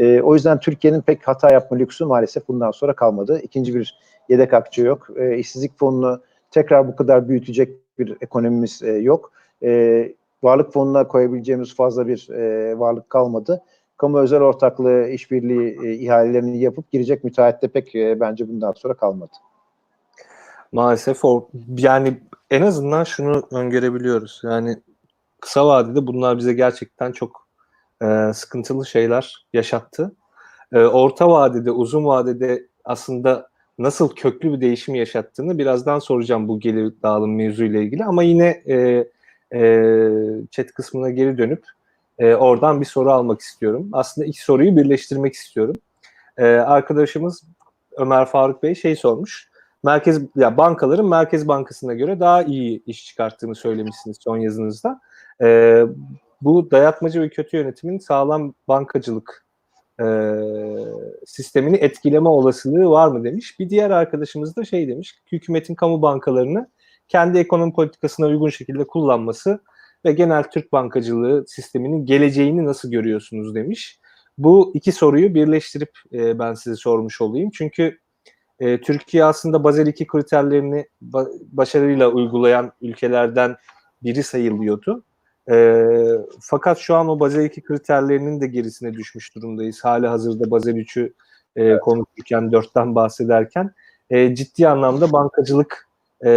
E, 0.00 0.22
o 0.22 0.34
yüzden 0.34 0.60
Türkiye'nin 0.60 1.00
pek 1.00 1.28
hata 1.28 1.52
yapma 1.52 1.76
lüksü 1.76 2.04
maalesef 2.04 2.48
bundan 2.48 2.70
sonra 2.70 2.92
kalmadı. 2.92 3.40
İkinci 3.42 3.74
bir 3.74 3.98
yedek 4.28 4.54
akçe 4.54 4.82
yok. 4.82 5.08
E, 5.16 5.38
işsizlik 5.38 5.78
fonunu 5.78 6.20
tekrar 6.50 6.88
bu 6.88 6.96
kadar 6.96 7.28
büyütecek 7.28 7.76
bir 7.98 8.16
ekonomimiz 8.20 8.82
e, 8.82 8.92
yok. 8.92 9.32
E, 9.62 10.12
varlık 10.42 10.72
fonuna 10.72 11.08
koyabileceğimiz 11.08 11.74
fazla 11.74 12.08
bir 12.08 12.30
e, 12.30 12.78
varlık 12.78 13.10
kalmadı. 13.10 13.62
Kamu 13.96 14.18
özel 14.18 14.40
ortaklığı 14.40 15.08
işbirliği 15.08 15.78
e, 15.84 15.92
ihalelerini 15.92 16.60
yapıp 16.60 16.90
girecek 16.92 17.24
müteahhit 17.24 17.62
de 17.62 17.68
pek 17.68 17.94
e, 17.94 18.20
bence 18.20 18.48
bundan 18.48 18.72
sonra 18.72 18.94
kalmadı. 18.94 19.32
Maalesef 20.72 21.24
o 21.24 21.48
yani 21.78 22.20
en 22.50 22.62
azından 22.62 23.04
şunu 23.04 23.42
öngörebiliyoruz. 23.52 24.40
Yani 24.44 24.76
kısa 25.40 25.66
vadede 25.66 26.06
bunlar 26.06 26.38
bize 26.38 26.52
gerçekten 26.52 27.12
çok 27.12 27.49
e, 28.02 28.32
sıkıntılı 28.34 28.86
şeyler 28.86 29.46
yaşattı. 29.52 30.14
E, 30.72 30.78
orta 30.78 31.28
vadede, 31.28 31.70
uzun 31.70 32.04
vadede 32.04 32.66
aslında 32.84 33.50
nasıl 33.78 34.14
köklü 34.14 34.52
bir 34.52 34.60
değişim 34.60 34.94
yaşattığını 34.94 35.58
birazdan 35.58 35.98
soracağım 35.98 36.48
bu 36.48 36.60
gelir 36.60 36.94
dağılım 37.02 37.36
mevzuyla 37.36 37.80
ilgili. 37.80 38.04
Ama 38.04 38.22
yine 38.22 38.62
e, 38.66 39.04
e, 39.54 40.10
chat 40.50 40.72
kısmına 40.72 41.10
geri 41.10 41.38
dönüp 41.38 41.64
e, 42.18 42.34
oradan 42.34 42.80
bir 42.80 42.86
soru 42.86 43.12
almak 43.12 43.40
istiyorum. 43.40 43.88
Aslında 43.92 44.26
iki 44.26 44.44
soruyu 44.44 44.76
birleştirmek 44.76 45.34
istiyorum. 45.34 45.76
E, 46.38 46.44
arkadaşımız 46.46 47.42
Ömer 47.96 48.26
Faruk 48.26 48.62
Bey 48.62 48.74
şey 48.74 48.96
sormuş. 48.96 49.50
Merkez 49.84 50.20
ya 50.36 50.56
bankaların 50.56 51.08
Merkez 51.08 51.48
Bankası'na 51.48 51.94
göre 51.94 52.20
daha 52.20 52.42
iyi 52.42 52.82
iş 52.86 53.06
çıkarttığını 53.06 53.54
söylemişsiniz 53.54 54.16
son 54.20 54.36
yazınızda. 54.36 55.00
E, 55.42 55.82
bu 56.42 56.70
dayatmacı 56.70 57.20
ve 57.22 57.28
kötü 57.28 57.56
yönetimin 57.56 57.98
sağlam 57.98 58.54
bankacılık 58.68 59.46
e, 60.00 60.06
sistemini 61.26 61.76
etkileme 61.76 62.28
olasılığı 62.28 62.90
var 62.90 63.08
mı 63.08 63.24
demiş. 63.24 63.60
Bir 63.60 63.70
diğer 63.70 63.90
arkadaşımız 63.90 64.56
da 64.56 64.64
şey 64.64 64.88
demiş. 64.88 65.14
Hükümetin 65.32 65.74
kamu 65.74 66.02
bankalarını 66.02 66.70
kendi 67.08 67.38
ekonomi 67.38 67.72
politikasına 67.72 68.26
uygun 68.26 68.48
şekilde 68.48 68.86
kullanması 68.86 69.60
ve 70.04 70.12
genel 70.12 70.42
Türk 70.42 70.72
bankacılığı 70.72 71.44
sisteminin 71.48 72.06
geleceğini 72.06 72.64
nasıl 72.64 72.90
görüyorsunuz 72.90 73.54
demiş. 73.54 74.00
Bu 74.38 74.72
iki 74.74 74.92
soruyu 74.92 75.34
birleştirip 75.34 75.90
e, 76.12 76.38
ben 76.38 76.54
size 76.54 76.76
sormuş 76.76 77.20
olayım. 77.20 77.50
Çünkü 77.50 77.98
e, 78.60 78.80
Türkiye 78.80 79.24
aslında 79.24 79.64
Basel 79.64 79.86
2 79.86 80.06
kriterlerini 80.06 80.86
ba- 81.02 81.40
başarıyla 81.52 82.08
uygulayan 82.08 82.72
ülkelerden 82.80 83.56
biri 84.02 84.22
sayılıyordu. 84.22 85.04
E, 85.50 85.84
fakat 86.40 86.78
şu 86.78 86.94
an 86.94 87.08
o 87.08 87.20
Basel 87.20 87.44
2 87.44 87.62
kriterlerinin 87.62 88.40
de 88.40 88.46
gerisine 88.46 88.94
düşmüş 88.94 89.34
durumdayız. 89.34 89.84
Hali 89.84 90.06
hazırda 90.06 90.50
Basel 90.50 90.76
3'ü 90.76 91.12
e, 91.56 91.78
konuşurken, 91.78 92.42
4'ten 92.42 92.94
bahsederken 92.94 93.74
e, 94.10 94.34
ciddi 94.34 94.68
anlamda 94.68 95.12
bankacılık 95.12 95.88
e, 96.24 96.30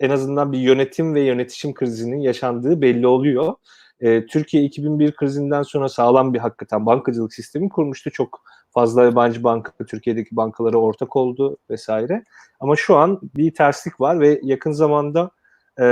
en 0.00 0.10
azından 0.10 0.52
bir 0.52 0.58
yönetim 0.58 1.14
ve 1.14 1.20
yönetişim 1.20 1.74
krizinin 1.74 2.20
yaşandığı 2.20 2.82
belli 2.82 3.06
oluyor. 3.06 3.54
e, 4.00 4.26
Türkiye 4.26 4.64
2001 4.64 5.12
krizinden 5.12 5.62
sonra 5.62 5.88
sağlam 5.88 6.34
bir 6.34 6.38
hakikaten 6.38 6.86
bankacılık 6.86 7.34
sistemi 7.34 7.68
kurmuştu. 7.68 8.10
Çok 8.10 8.42
fazla 8.70 9.04
yabancı 9.04 9.44
banka 9.44 9.72
Türkiye'deki 9.84 10.36
bankalara 10.36 10.76
ortak 10.76 11.16
oldu 11.16 11.56
vesaire. 11.70 12.24
Ama 12.60 12.76
şu 12.76 12.96
an 12.96 13.20
bir 13.36 13.54
terslik 13.54 14.00
var 14.00 14.20
ve 14.20 14.40
yakın 14.42 14.72
zamanda 14.72 15.30
e, 15.80 15.84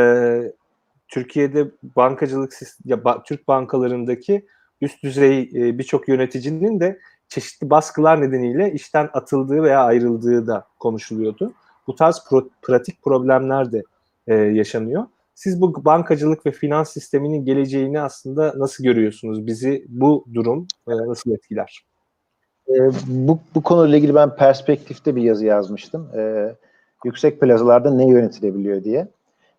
Türkiye'de 1.09 1.71
bankacılık 1.83 2.59
ya, 2.85 3.23
Türk 3.25 3.49
bankalarındaki 3.49 4.47
üst 4.81 5.03
düzey 5.03 5.41
e, 5.41 5.79
birçok 5.79 6.09
yöneticinin 6.09 6.81
de 6.81 6.99
çeşitli 7.29 7.71
baskılar 7.71 8.21
nedeniyle 8.21 8.73
işten 8.73 9.11
atıldığı 9.13 9.63
veya 9.63 9.85
ayrıldığı 9.85 10.47
da 10.47 10.67
konuşuluyordu. 10.79 11.53
Bu 11.87 11.95
tarz 11.95 12.25
pro, 12.29 12.49
pratik 12.63 13.03
problemler 13.03 13.73
de 13.73 13.83
e, 14.27 14.35
yaşanıyor. 14.35 15.07
Siz 15.35 15.61
bu 15.61 15.85
bankacılık 15.85 16.47
ve 16.47 16.51
finans 16.51 16.93
sisteminin 16.93 17.45
geleceğini 17.45 18.01
aslında 18.01 18.55
nasıl 18.57 18.85
görüyorsunuz? 18.85 19.47
Bizi 19.47 19.85
bu 19.89 20.25
durum 20.35 20.67
e, 20.89 20.93
nasıl 20.93 21.33
etkiler? 21.33 21.85
E, 22.69 22.75
bu, 23.07 23.39
bu 23.55 23.63
konuyla 23.63 23.99
ilgili 23.99 24.15
ben 24.15 24.37
perspektifte 24.37 25.17
bir 25.17 25.23
yazı 25.23 25.45
yazmıştım. 25.45 26.11
E, 26.17 26.53
yüksek 27.05 27.41
plazalarda 27.41 27.95
ne 27.95 28.09
yönetilebiliyor 28.09 28.85
diye. 28.85 29.09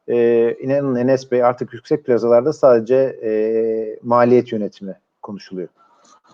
E, 0.08 0.52
inanın 0.60 0.96
Enes 0.96 1.32
Bey 1.32 1.44
artık 1.44 1.74
yüksek 1.74 2.06
plazalarda 2.06 2.54
sadece 2.54 2.96
e, 3.24 4.00
maliyet 4.04 4.52
yönetimi 4.52 4.96
konuşuluyor. 5.22 5.68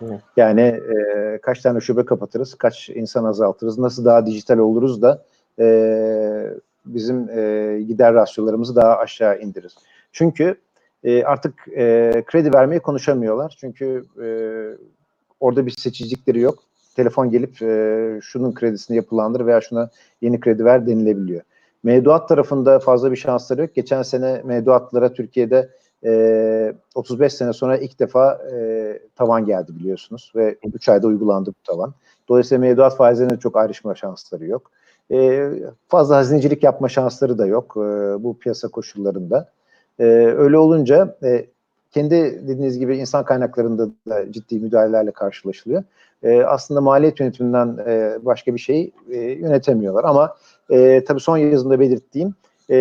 Evet. 0.02 0.20
Yani 0.36 0.60
e, 0.60 1.38
kaç 1.42 1.60
tane 1.60 1.80
şube 1.80 2.04
kapatırız, 2.04 2.54
kaç 2.54 2.90
insan 2.90 3.24
azaltırız, 3.24 3.78
nasıl 3.78 4.04
daha 4.04 4.26
dijital 4.26 4.58
oluruz 4.58 5.02
da 5.02 5.24
e, 5.58 5.66
bizim 6.86 7.28
e, 7.30 7.78
gider 7.82 8.14
rasyolarımızı 8.14 8.76
daha 8.76 8.98
aşağı 8.98 9.40
indiririz. 9.40 9.76
Çünkü 10.12 10.56
e, 11.04 11.24
artık 11.24 11.54
e, 11.68 12.12
kredi 12.26 12.54
vermeyi 12.54 12.80
konuşamıyorlar. 12.80 13.56
Çünkü 13.60 14.04
e, 14.22 14.26
orada 15.40 15.66
bir 15.66 15.70
seçicilikleri 15.70 16.40
yok. 16.40 16.58
Telefon 16.96 17.30
gelip 17.30 17.62
e, 17.62 18.20
şunun 18.22 18.54
kredisini 18.54 18.96
yapılandır 18.96 19.46
veya 19.46 19.60
şuna 19.60 19.90
yeni 20.20 20.40
kredi 20.40 20.64
ver 20.64 20.86
denilebiliyor. 20.86 21.42
Mevduat 21.82 22.28
tarafında 22.28 22.78
fazla 22.78 23.10
bir 23.12 23.16
şansları 23.16 23.60
yok. 23.60 23.74
Geçen 23.74 24.02
sene 24.02 24.42
mevduatlara 24.44 25.12
Türkiye'de 25.12 25.68
e, 26.04 26.74
35 26.94 27.32
sene 27.32 27.52
sonra 27.52 27.76
ilk 27.76 27.98
defa 27.98 28.34
e, 28.52 28.98
tavan 29.16 29.46
geldi 29.46 29.72
biliyorsunuz 29.78 30.32
ve 30.36 30.56
3 30.74 30.88
ayda 30.88 31.06
uygulandı 31.06 31.50
bu 31.50 31.72
tavan. 31.72 31.94
Dolayısıyla 32.28 32.60
mevduat 32.60 32.96
faizlerine 32.96 33.38
çok 33.38 33.56
ayrışma 33.56 33.94
şansları 33.94 34.46
yok. 34.46 34.70
E, 35.10 35.48
fazla 35.88 36.16
hazinecilik 36.16 36.62
yapma 36.62 36.88
şansları 36.88 37.38
da 37.38 37.46
yok 37.46 37.74
e, 37.76 37.80
bu 38.22 38.38
piyasa 38.38 38.68
koşullarında. 38.68 39.48
E, 39.98 40.04
öyle 40.36 40.58
olunca 40.58 41.16
e, 41.22 41.46
kendi 41.90 42.14
dediğiniz 42.48 42.78
gibi 42.78 42.96
insan 42.96 43.24
kaynaklarında 43.24 43.88
da 44.08 44.32
ciddi 44.32 44.58
müdahalelerle 44.58 45.10
karşılaşılıyor. 45.10 45.84
E, 46.22 46.42
aslında 46.42 46.80
maliyet 46.80 47.20
yönetiminden 47.20 47.78
e, 47.86 48.18
başka 48.22 48.54
bir 48.54 48.60
şey 48.60 48.90
e, 49.10 49.16
yönetemiyorlar 49.18 50.04
ama 50.04 50.36
e, 50.70 51.04
tabii 51.04 51.20
son 51.20 51.36
yazımda 51.36 51.80
belirttiğim 51.80 52.34
e, 52.70 52.76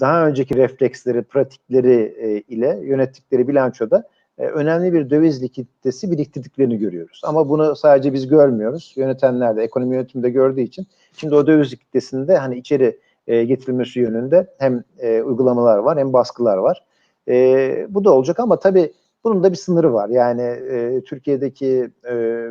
daha 0.00 0.26
önceki 0.26 0.56
refleksleri, 0.56 1.22
pratikleri 1.22 2.14
e, 2.18 2.40
ile 2.40 2.80
yönettikleri 2.82 3.48
bilançoda 3.48 4.04
e, 4.38 4.46
önemli 4.46 4.92
bir 4.92 5.10
döviz 5.10 5.42
likiditesi 5.42 6.10
biriktirdiklerini 6.10 6.78
görüyoruz. 6.78 7.20
Ama 7.24 7.48
bunu 7.48 7.76
sadece 7.76 8.12
biz 8.12 8.28
görmüyoruz. 8.28 8.92
Yönetenler 8.96 9.56
de 9.56 9.62
ekonomi 9.62 9.94
yönetiminde 9.94 10.30
gördüğü 10.30 10.60
için 10.60 10.86
şimdi 11.16 11.34
o 11.34 11.46
döviz 11.46 11.72
likiditesinde 11.72 12.36
hani 12.36 12.56
içeri 12.58 12.98
e, 13.26 13.44
getirilmesi 13.44 14.00
yönünde 14.00 14.54
hem 14.58 14.84
e, 14.98 15.22
uygulamalar 15.22 15.78
var 15.78 15.98
hem 15.98 16.12
baskılar 16.12 16.56
var. 16.56 16.84
E, 17.28 17.86
bu 17.88 18.04
da 18.04 18.12
olacak 18.12 18.40
ama 18.40 18.58
tabii 18.58 18.92
bunun 19.24 19.42
da 19.42 19.52
bir 19.52 19.56
sınırı 19.56 19.92
var. 19.92 20.08
Yani 20.08 20.42
e, 20.42 21.00
Türkiye'deki 21.06 21.90
e, 22.10 22.46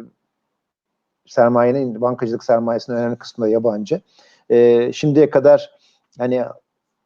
sermayenin, 1.25 2.01
bankacılık 2.01 2.43
sermayesinin 2.43 2.97
önemli 2.97 3.15
kısmı 3.15 3.45
da 3.45 3.49
yabancı. 3.49 4.01
E, 4.49 4.91
şimdiye 4.93 5.29
kadar 5.29 5.71
hani 6.17 6.43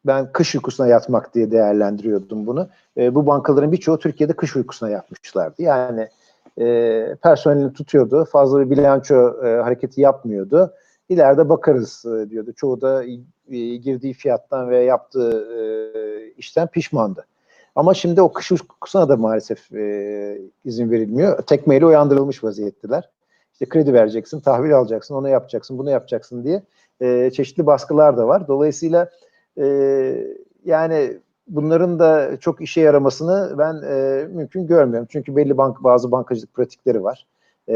ben 0.06 0.32
kış 0.32 0.54
uykusuna 0.54 0.86
yatmak 0.86 1.34
diye 1.34 1.50
değerlendiriyordum 1.50 2.46
bunu. 2.46 2.68
E, 2.96 3.14
bu 3.14 3.26
bankaların 3.26 3.72
birçoğu 3.72 3.98
Türkiye'de 3.98 4.32
kış 4.32 4.56
uykusuna 4.56 4.90
yatmışlardı. 4.90 5.62
Yani 5.62 6.08
e, 6.60 7.16
personelini 7.22 7.72
tutuyordu, 7.72 8.24
fazla 8.24 8.60
bir 8.60 8.70
bilanço 8.70 9.44
e, 9.44 9.62
hareketi 9.62 10.00
yapmıyordu. 10.00 10.74
İleride 11.08 11.48
bakarız 11.48 12.04
e, 12.04 12.30
diyordu. 12.30 12.52
Çoğu 12.56 12.80
da 12.80 13.04
e, 13.50 13.76
girdiği 13.76 14.14
fiyattan 14.14 14.70
ve 14.70 14.84
yaptığı 14.84 15.46
e, 15.58 15.62
işten 16.30 16.66
pişmandı. 16.66 17.26
Ama 17.74 17.94
şimdi 17.94 18.22
o 18.22 18.32
kış 18.32 18.52
uykusuna 18.52 19.08
da 19.08 19.16
maalesef 19.16 19.72
e, 19.72 20.38
izin 20.64 20.90
verilmiyor. 20.90 21.42
Tekmeyle 21.42 21.86
uyandırılmış 21.86 22.44
vaziyettiler. 22.44 23.10
İşte 23.52 23.68
kredi 23.68 23.92
vereceksin, 23.92 24.40
tahvil 24.40 24.76
alacaksın, 24.76 25.14
onu 25.14 25.28
yapacaksın, 25.28 25.78
bunu 25.78 25.90
yapacaksın 25.90 26.44
diye 26.44 26.62
e, 27.00 27.30
çeşitli 27.30 27.66
baskılar 27.66 28.16
da 28.16 28.28
var. 28.28 28.48
Dolayısıyla 28.48 29.10
e, 29.58 29.66
yani 30.64 31.18
bunların 31.48 31.98
da 31.98 32.36
çok 32.40 32.60
işe 32.60 32.80
yaramasını 32.80 33.54
ben 33.58 33.82
e, 33.82 34.24
mümkün 34.24 34.66
görmüyorum. 34.66 35.08
Çünkü 35.10 35.36
belli 35.36 35.56
bank 35.56 35.84
bazı 35.84 36.12
bankacılık 36.12 36.54
pratikleri 36.54 37.02
var. 37.02 37.26
E, 37.68 37.74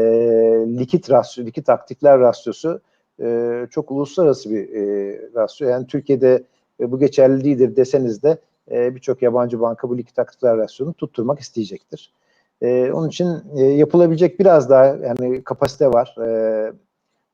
likit 0.67 1.11
rasyo, 1.11 1.45
likit 1.45 1.69
aktifler 1.69 2.19
rasyosu 2.19 2.81
e, 3.21 3.67
çok 3.71 3.91
uluslararası 3.91 4.51
bir 4.51 4.69
e, 4.73 5.21
rasyo. 5.35 5.67
Yani 5.67 5.87
Türkiye'de 5.87 6.43
e, 6.79 6.91
bu 6.91 6.99
geçerli 6.99 7.43
değildir 7.43 7.75
deseniz 7.75 8.23
de 8.23 8.37
e, 8.71 8.95
birçok 8.95 9.21
yabancı 9.21 9.61
banka 9.61 9.89
bu 9.89 9.97
likit 9.97 10.19
aktifler 10.19 10.57
rasyonunu 10.57 10.93
tutturmak 10.93 11.39
isteyecektir. 11.39 12.13
E, 12.61 12.91
onun 12.91 13.07
için 13.07 13.27
e, 13.57 13.63
yapılabilecek 13.63 14.39
biraz 14.39 14.69
daha 14.69 14.85
yani 14.85 15.43
kapasite 15.43 15.87
var. 15.87 16.15
E, 16.27 16.71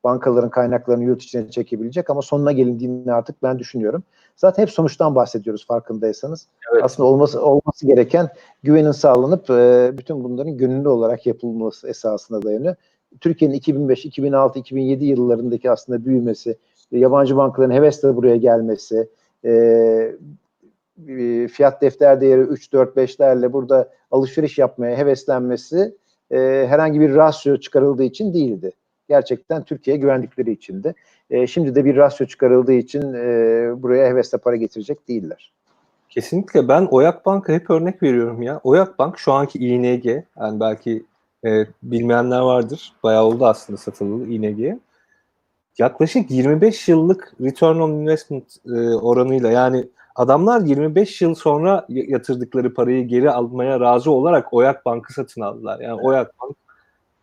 bankaların 0.03 0.49
kaynaklarını 0.49 1.03
yurt 1.03 1.23
içine 1.23 1.49
çekebilecek 1.49 2.09
ama 2.09 2.21
sonuna 2.21 2.51
gelindiğini 2.51 3.13
artık 3.13 3.43
ben 3.43 3.59
düşünüyorum. 3.59 4.03
Zaten 4.35 4.63
hep 4.63 4.71
sonuçtan 4.71 5.15
bahsediyoruz 5.15 5.65
farkındaysanız. 5.67 6.47
Evet. 6.73 6.83
Aslında 6.83 7.09
olması 7.09 7.45
olması 7.45 7.87
gereken 7.87 8.29
güvenin 8.63 8.91
sağlanıp 8.91 9.49
e, 9.49 9.91
bütün 9.97 10.23
bunların 10.23 10.57
gönüllü 10.57 10.87
olarak 10.87 11.25
yapılması 11.25 11.89
esasına 11.89 12.43
dayanıyor. 12.43 12.75
Türkiye'nin 13.21 13.55
2005, 13.55 14.05
2006, 14.05 14.59
2007 14.59 15.05
yıllarındaki 15.05 15.71
aslında 15.71 16.05
büyümesi, 16.05 16.57
yabancı 16.91 17.37
bankaların 17.37 17.73
hevesle 17.73 18.15
buraya 18.15 18.35
gelmesi, 18.35 19.09
e, 19.45 20.17
fiyat 21.51 21.81
defter 21.81 22.21
değeri 22.21 22.41
3, 22.41 22.73
4, 22.73 22.97
5'lerle 22.97 23.53
burada 23.53 23.89
alışveriş 24.11 24.57
yapmaya 24.57 24.97
heveslenmesi 24.97 25.95
e, 26.31 26.37
herhangi 26.67 26.99
bir 26.99 27.15
rasyo 27.15 27.57
çıkarıldığı 27.57 28.03
için 28.03 28.33
değildi 28.33 28.71
gerçekten 29.11 29.63
Türkiye'ye 29.63 30.01
güvendikleri 30.01 30.51
içindi. 30.51 30.95
E, 31.29 31.47
şimdi 31.47 31.75
de 31.75 31.85
bir 31.85 31.95
rasyo 31.95 32.27
çıkarıldığı 32.27 32.73
için 32.73 33.13
e, 33.13 33.23
buraya 33.83 34.07
hevesle 34.07 34.37
para 34.37 34.55
getirecek 34.55 35.07
değiller. 35.07 35.51
Kesinlikle 36.09 36.67
ben 36.67 36.87
Oyak 36.91 37.25
Bank'a 37.25 37.53
hep 37.53 37.69
örnek 37.69 38.03
veriyorum 38.03 38.41
ya. 38.41 38.59
Oyak 38.63 38.99
Bank 38.99 39.19
şu 39.19 39.33
anki 39.33 39.59
ING 39.59 40.05
yani 40.39 40.59
belki 40.59 41.03
e, 41.45 41.65
bilmeyenler 41.83 42.39
vardır. 42.39 42.93
Bayağı 43.03 43.23
oldu 43.23 43.45
aslında 43.45 43.77
satılı 43.77 44.27
ING'ye. 44.27 44.79
Yaklaşık 45.77 46.31
25 46.31 46.87
yıllık 46.87 47.33
return 47.41 47.75
on 47.75 47.91
investment 47.91 48.55
e, 48.65 48.71
oranıyla 48.95 49.51
yani 49.51 49.85
adamlar 50.15 50.61
25 50.61 51.21
yıl 51.21 51.35
sonra 51.35 51.85
yatırdıkları 51.89 52.73
parayı 52.73 53.07
geri 53.07 53.31
almaya 53.31 53.79
razı 53.79 54.11
olarak 54.11 54.53
Oyak 54.53 54.85
Bank'ı 54.85 55.13
satın 55.13 55.41
aldılar. 55.41 55.79
Yani 55.79 56.01
Oyak 56.01 56.39
Bank 56.41 56.55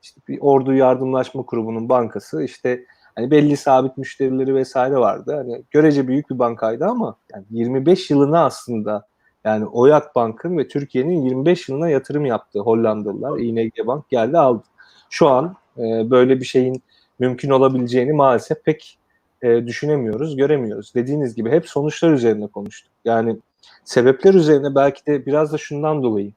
işte 0.02 0.20
bir 0.28 0.38
ordu 0.40 0.74
yardımlaşma 0.74 1.44
grubunun 1.46 1.88
bankası 1.88 2.42
işte 2.42 2.84
hani 3.14 3.30
belli 3.30 3.56
sabit 3.56 3.96
müşterileri 3.96 4.54
vesaire 4.54 4.96
vardı. 4.96 5.34
Hani 5.36 5.62
görece 5.70 6.08
büyük 6.08 6.30
bir 6.30 6.38
bankaydı 6.38 6.84
ama 6.84 7.16
yani 7.34 7.44
25 7.50 8.10
yılına 8.10 8.44
aslında 8.44 9.06
yani 9.44 9.66
Oyak 9.66 10.14
Bank'ın 10.14 10.58
ve 10.58 10.68
Türkiye'nin 10.68 11.22
25 11.22 11.68
yılına 11.68 11.88
yatırım 11.88 12.26
yaptığı 12.26 12.60
Hollandalılar 12.60 13.38
ING 13.38 13.72
Bank 13.86 14.08
geldi 14.08 14.38
aldı. 14.38 14.62
Şu 15.10 15.28
an 15.28 15.56
e, 15.78 16.10
böyle 16.10 16.40
bir 16.40 16.44
şeyin 16.44 16.82
mümkün 17.18 17.50
olabileceğini 17.50 18.12
maalesef 18.12 18.64
pek 18.64 18.98
e, 19.42 19.66
düşünemiyoruz, 19.66 20.36
göremiyoruz. 20.36 20.94
Dediğiniz 20.94 21.34
gibi 21.34 21.50
hep 21.50 21.68
sonuçlar 21.68 22.12
üzerine 22.12 22.46
konuştuk. 22.46 22.92
Yani 23.04 23.36
sebepler 23.84 24.34
üzerine 24.34 24.74
belki 24.74 25.06
de 25.06 25.26
biraz 25.26 25.52
da 25.52 25.58
şundan 25.58 26.02
dolayı 26.02 26.32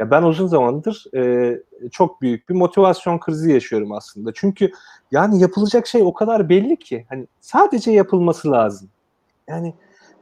ya 0.00 0.10
ben 0.10 0.22
uzun 0.22 0.46
zamandır 0.46 1.04
e, 1.14 1.54
çok 1.92 2.22
büyük 2.22 2.48
bir 2.48 2.54
motivasyon 2.54 3.18
krizi 3.18 3.52
yaşıyorum 3.52 3.92
aslında. 3.92 4.32
Çünkü 4.34 4.70
yani 5.12 5.40
yapılacak 5.40 5.86
şey 5.86 6.02
o 6.02 6.12
kadar 6.12 6.48
belli 6.48 6.76
ki 6.76 7.06
hani 7.08 7.26
sadece 7.40 7.90
yapılması 7.90 8.50
lazım. 8.50 8.88
Yani 9.48 9.74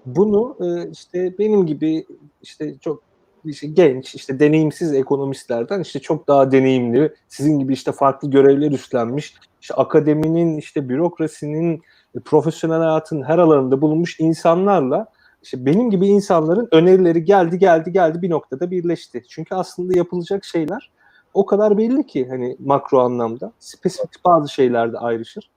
bunu 0.07 0.57
e, 0.61 0.91
işte 0.91 1.39
benim 1.39 1.66
gibi 1.66 2.07
işte 2.43 2.79
çok 2.79 3.03
işte 3.45 3.66
genç, 3.66 4.14
işte 4.14 4.41
deneyimsiz 4.41 4.93
ekonomistlerden 4.93 5.81
işte 5.81 6.01
çok 6.01 6.29
daha 6.29 6.53
deneyimli, 6.53 7.14
sizin 7.29 7.59
gibi 7.59 7.72
işte 7.72 7.93
farklı 7.93 8.31
görevler 8.31 8.70
üstlenmiş, 8.70 9.35
işte 9.61 9.75
akademinin, 9.75 10.59
işte 10.59 10.89
bürokrasinin, 10.89 11.83
profesyonel 12.25 12.79
hayatın 12.79 13.22
her 13.22 13.39
alanında 13.39 13.81
bulunmuş 13.81 14.20
insanlarla 14.20 15.07
işte 15.45 15.66
benim 15.66 15.90
gibi 15.90 16.07
insanların 16.07 16.68
önerileri 16.72 17.24
geldi 17.24 17.59
geldi 17.59 17.92
geldi 17.92 18.22
bir 18.22 18.30
noktada 18.30 18.70
birleşti. 18.70 19.22
Çünkü 19.28 19.55
aslında 19.55 19.99
yapılacak 19.99 20.45
şeyler 20.45 20.90
o 21.34 21.47
kadar 21.47 21.78
belli 21.78 22.07
ki 22.07 22.28
hani 22.28 22.57
makro 22.59 23.01
anlamda 23.01 23.53
spesifik 23.59 24.24
bazı 24.24 24.49
şeylerde 24.49 24.99
ayrışır. 24.99 25.51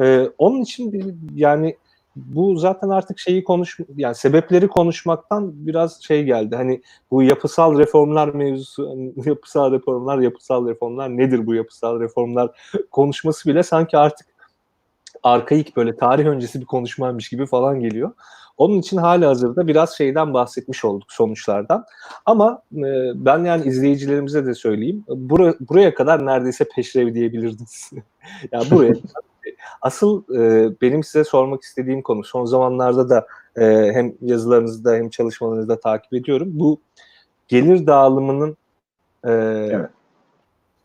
Ee, 0.00 0.30
onun 0.38 0.62
için 0.62 0.92
bir, 0.92 1.14
yani 1.34 1.76
bu 2.16 2.56
zaten 2.56 2.88
artık 2.88 3.18
şeyi 3.18 3.44
konuş 3.44 3.78
yani 3.96 4.14
sebepleri 4.14 4.68
konuşmaktan 4.68 5.66
biraz 5.66 6.02
şey 6.02 6.24
geldi. 6.24 6.56
Hani 6.56 6.82
bu 7.10 7.22
yapısal 7.22 7.78
reformlar 7.78 8.28
mevzusu, 8.28 8.90
hani 8.90 9.12
yapısal 9.28 9.72
reformlar, 9.72 10.18
yapısal 10.18 10.68
reformlar 10.68 11.16
nedir 11.16 11.46
bu 11.46 11.54
yapısal 11.54 12.00
reformlar 12.00 12.72
konuşması 12.90 13.48
bile 13.48 13.62
sanki 13.62 13.98
artık 13.98 14.26
arkaik 15.22 15.76
böyle 15.76 15.96
tarih 15.96 16.26
öncesi 16.26 16.60
bir 16.60 16.66
konuşmaymış 16.66 17.28
gibi 17.28 17.46
falan 17.46 17.80
geliyor. 17.80 18.12
Onun 18.58 18.78
için 18.78 18.96
hali 18.96 19.24
hazırda 19.24 19.66
biraz 19.66 19.96
şeyden 19.96 20.34
bahsetmiş 20.34 20.84
olduk 20.84 21.12
sonuçlardan. 21.12 21.84
Ama 22.26 22.62
e, 22.72 23.12
ben 23.14 23.44
yani 23.44 23.66
izleyicilerimize 23.66 24.46
de 24.46 24.54
söyleyeyim. 24.54 25.04
Bura, 25.08 25.54
buraya 25.60 25.94
kadar 25.94 26.26
neredeyse 26.26 26.64
peşrev 26.76 27.14
diyebilirdiniz. 27.14 27.90
yani 28.52 28.70
buraya 28.70 28.94
Asıl 29.80 30.22
e, 30.34 30.70
benim 30.80 31.04
size 31.04 31.24
sormak 31.24 31.62
istediğim 31.62 32.02
konu 32.02 32.24
son 32.24 32.44
zamanlarda 32.44 33.08
da 33.08 33.26
e, 33.56 33.92
hem 33.92 34.14
yazılarınızda 34.20 34.94
hem 34.94 35.08
çalışmalarınızda 35.08 35.80
takip 35.80 36.14
ediyorum. 36.14 36.48
Bu 36.52 36.80
gelir 37.48 37.86
dağılımının 37.86 38.56
e, 39.24 39.32
evet. 39.32 39.90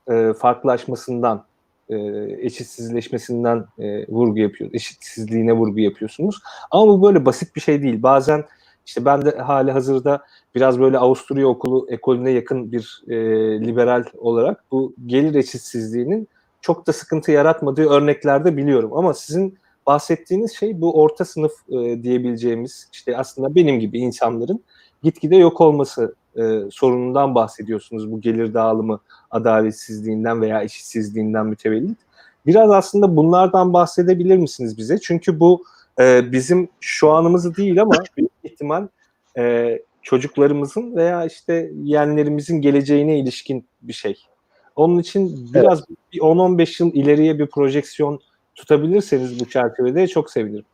e, 0.10 0.34
farklılaşmasından, 0.34 1.46
e, 1.90 1.96
eşitsizleşmesinden 2.40 3.66
e, 3.80 4.08
vurgu 4.08 4.40
yapıyor, 4.40 4.70
eşitsizliğine 4.74 5.54
vurgu 5.54 5.80
yapıyorsunuz. 5.80 6.40
Ama 6.72 6.88
bu 6.88 7.04
böyle 7.04 7.26
basit 7.26 7.56
bir 7.56 7.62
şey 7.62 7.82
değil. 7.82 8.04
Bazen 8.04 8.46
işte 8.86 9.06
ben 9.06 9.26
de 9.26 9.38
hali 9.38 9.72
hazırda 9.72 10.24
biraz 10.56 10.80
böyle 10.80 10.98
Avusturya 10.98 11.48
okulu 11.48 11.88
ekolüne 11.90 12.32
yakın 12.32 12.72
bir 12.72 13.04
e, 13.08 13.16
liberal 13.62 14.04
olarak 14.18 14.64
bu 14.72 14.94
gelir 15.06 15.36
eşitsizliğinin 15.36 16.28
çok 16.62 16.88
da 16.88 16.94
sıkıntı 16.94 17.32
yaratmadığı 17.32 17.90
örneklerde 17.90 18.58
biliyorum. 18.58 18.94
Ama 18.94 19.14
sizin 19.14 19.58
bahsettiğiniz 19.86 20.56
şey 20.56 20.82
bu 20.82 21.02
orta 21.02 21.26
sınıf 21.26 21.52
e, 21.70 22.04
diyebileceğimiz 22.04 22.90
işte 22.94 23.18
aslında 23.18 23.56
benim 23.56 23.80
gibi 23.80 24.00
insanların 24.00 24.64
gitgide 25.04 25.36
yok 25.36 25.62
olması 25.62 26.16
e, 26.38 26.62
sorunundan 26.72 27.36
bahsediyorsunuz. 27.36 28.12
Bu 28.12 28.22
gelir 28.22 28.54
dağılımı 28.54 29.00
adaletsizliğinden 29.32 30.42
veya 30.42 30.64
eşitsizliğinden 30.64 31.46
mütevellit. 31.46 31.98
Biraz 32.46 32.72
aslında 32.72 33.16
bunlardan 33.16 33.74
bahsedebilir 33.74 34.38
misiniz 34.38 34.78
bize? 34.78 35.00
Çünkü 35.00 35.40
bu 35.40 35.64
e, 36.00 36.32
bizim 36.32 36.70
şu 36.80 37.12
anımızı 37.12 37.56
değil 37.56 37.82
ama 37.82 37.96
büyük 38.18 38.32
ihtimal 38.44 38.88
e, 39.38 39.80
çocuklarımızın 40.02 40.96
veya 40.96 41.26
işte 41.26 41.72
yeğenlerimizin 41.84 42.62
geleceğine 42.62 43.20
ilişkin 43.20 43.66
bir 43.82 43.94
şey. 43.94 44.18
Onun 44.76 45.00
için 45.00 45.50
biraz 45.54 45.80
evet. 45.80 46.00
bir 46.14 46.20
10-15 46.20 46.84
yıl 46.84 46.94
ileriye 46.94 47.40
bir 47.40 47.48
projeksiyon 47.48 48.20
tutabilirseniz 48.56 49.40
bu 49.40 49.50
çerçevede 49.50 50.08
çok 50.08 50.32
sevinirim. 50.32 50.66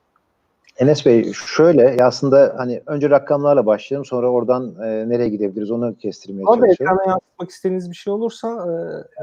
Enes 0.80 1.06
Bey 1.06 1.34
şöyle 1.34 2.06
aslında 2.06 2.56
hani 2.58 2.82
önce 2.86 3.10
rakamlarla 3.10 3.66
başlayalım 3.66 4.06
sonra 4.06 4.30
oradan 4.30 4.76
e, 4.84 5.10
nereye 5.10 5.30
gidebiliriz 5.30 5.72
onu 5.72 5.98
kestirmeye 5.98 6.44
Ama 6.48 6.56
çalışıyorum. 6.56 6.94
Ama 6.94 7.02
ekrana 7.02 7.12
yansıtmak 7.12 7.50
istediğiniz 7.50 7.90
bir 7.90 7.96
şey 7.96 8.14
olursa 8.14 8.48
e, 8.48 8.72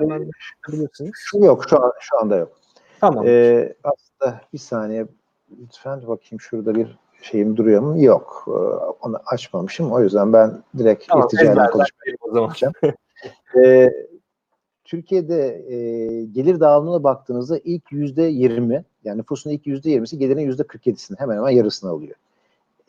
hemen 0.00 0.30
yapabilirsiniz. 0.66 1.12
Şu 1.14 1.38
yok 1.38 1.64
şu, 1.68 1.84
an, 1.84 1.92
şu 2.00 2.18
anda 2.20 2.36
yok. 2.36 2.52
Tamam. 3.00 3.24
E, 3.26 3.74
aslında 3.84 4.40
bir 4.52 4.58
saniye 4.58 5.06
lütfen 5.62 6.02
bakayım 6.02 6.40
şurada 6.40 6.74
bir 6.74 6.98
şeyim 7.22 7.56
duruyor 7.56 7.82
mu? 7.82 8.02
Yok. 8.02 8.44
E, 8.48 8.58
onu 9.06 9.18
açmamışım. 9.26 9.92
O 9.92 10.00
yüzden 10.00 10.32
ben 10.32 10.62
direkt 10.78 11.08
tamam, 11.08 11.24
irticayla 11.24 11.70
konuşmayı 11.70 12.16
o 12.20 12.32
zaman. 12.32 12.52
e, 13.64 13.90
Türkiye'de 14.86 15.64
e, 15.68 15.76
gelir 16.24 16.60
dağılımına 16.60 17.04
baktığınızda 17.04 17.58
ilk 17.64 17.92
yüzde 17.92 18.22
yirmi 18.22 18.84
yani 19.04 19.18
nüfusun 19.18 19.50
ilk 19.50 19.66
yüzde 19.66 19.90
yirmisi 19.90 20.18
gelirin 20.18 20.40
yüzde 20.40 20.62
kırk 20.62 20.86
yedisini 20.86 21.18
hemen 21.20 21.36
hemen 21.36 21.50
yarısını 21.50 21.90
alıyor. 21.90 22.14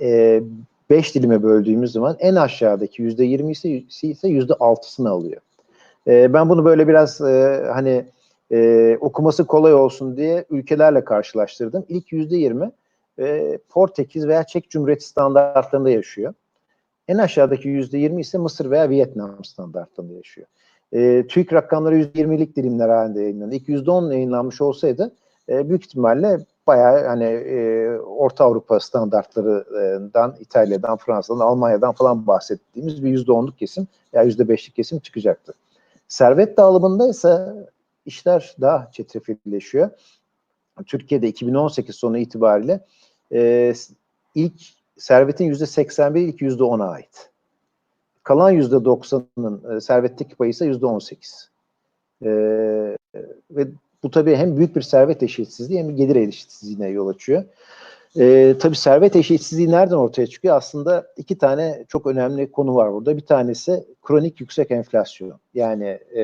E, 0.02 0.42
beş 0.90 1.16
dilime 1.16 1.44
böldüğümüz 1.44 1.92
zaman 1.92 2.16
en 2.20 2.36
aşağıdaki 2.36 3.02
yüzde 3.02 3.26
yirmisi 3.26 3.86
ise 4.02 4.28
yüzde 4.28 4.54
altısını 4.54 5.10
alıyor. 5.10 5.42
E, 6.08 6.34
ben 6.34 6.50
bunu 6.50 6.66
böyle 6.66 6.88
biraz 6.88 7.22
e, 7.22 7.64
hani 7.74 8.06
e, 8.52 8.98
okuması 9.02 9.46
kolay 9.46 9.74
olsun 9.74 10.18
diye 10.18 10.46
ülkelerle 10.50 11.04
karşılaştırdım. 11.04 11.86
İlk 11.90 12.12
yüzde 12.12 12.38
yirmi 12.38 12.72
e, 13.20 13.58
Portekiz 13.70 14.28
veya 14.28 14.44
Çek 14.44 14.70
Cumhuriyeti 14.70 15.06
standartlarında 15.06 15.90
yaşıyor. 15.90 16.34
En 17.08 17.18
aşağıdaki 17.18 17.68
yüzde 17.68 17.98
yirmi 17.98 18.22
ise 18.22 18.38
Mısır 18.38 18.72
veya 18.72 18.90
Vietnam 18.90 19.44
standartlarında 19.46 20.14
yaşıyor. 20.14 20.48
E, 20.94 21.28
TÜİK 21.28 21.54
rakamları 21.54 22.00
%20'lik 22.00 22.56
dilimler 22.56 22.90
halinde 22.90 23.22
yayınlandı. 23.22 23.56
İlk 23.56 23.70
%10 23.70 24.14
yayınlanmış 24.14 24.62
olsaydı 24.62 25.12
e, 25.50 25.70
büyük 25.70 25.86
ihtimalle 25.86 26.40
bayağı 26.68 27.08
hani 27.08 27.24
e, 27.24 27.90
Orta 28.00 28.46
Avrupa 28.46 28.80
standartlarından, 28.80 30.36
İtalya'dan, 30.40 30.98
Fransa'dan, 30.98 31.40
Almanya'dan 31.40 31.92
falan 31.92 32.28
bahsettiğimiz 32.28 33.04
bir 33.04 33.26
%10'luk 33.26 33.56
kesim 33.56 33.88
veya 34.14 34.26
%5'lik 34.26 34.76
kesim 34.76 35.00
çıkacaktı. 35.00 35.54
Servet 36.08 36.58
dağılımında 36.58 37.10
ise 37.10 37.54
işler 38.06 38.56
daha 38.62 38.92
çetrefilleşiyor. 38.92 39.90
Türkiye'de 40.86 41.28
2018 41.28 41.96
sonu 41.96 42.18
itibariyle 42.18 42.86
e, 43.34 43.74
ilk 44.36 44.62
servetin 44.98 45.54
%81 45.54 46.20
ilk 46.20 46.42
%10'a 46.42 46.90
ait. 46.90 47.30
Kalan 48.28 48.52
yüzde 48.52 48.86
doksanının 48.86 49.78
e, 49.78 49.82
servetteki 49.82 50.36
payı 50.36 50.50
ise 50.50 50.66
yüzde 50.66 50.86
on 50.86 51.00
sekiz. 51.00 51.50
E, 52.24 52.30
ve 53.52 53.68
bu 54.04 54.12
tabii 54.12 54.36
hem 54.36 54.58
büyük 54.58 54.76
bir 54.76 54.82
servet 54.82 55.24
eşitsizliği 55.24 55.80
hem 55.80 55.90
bir 55.90 55.94
gelir 55.94 56.16
eşitsizliğine 56.16 56.88
yol 56.88 57.08
açıyor. 57.08 57.44
E, 58.20 58.56
tabii 58.60 58.76
servet 58.76 59.16
eşitsizliği 59.16 59.72
nereden 59.72 59.96
ortaya 59.96 60.28
çıkıyor? 60.28 60.56
Aslında 60.56 61.08
iki 61.18 61.38
tane 61.38 61.86
çok 61.88 62.08
önemli 62.08 62.52
konu 62.52 62.76
var 62.76 62.94
burada. 62.94 63.18
Bir 63.18 63.26
tanesi 63.26 63.84
kronik 64.04 64.42
yüksek 64.42 64.72
enflasyon. 64.72 65.40
Yani 65.54 66.00
e, 66.16 66.22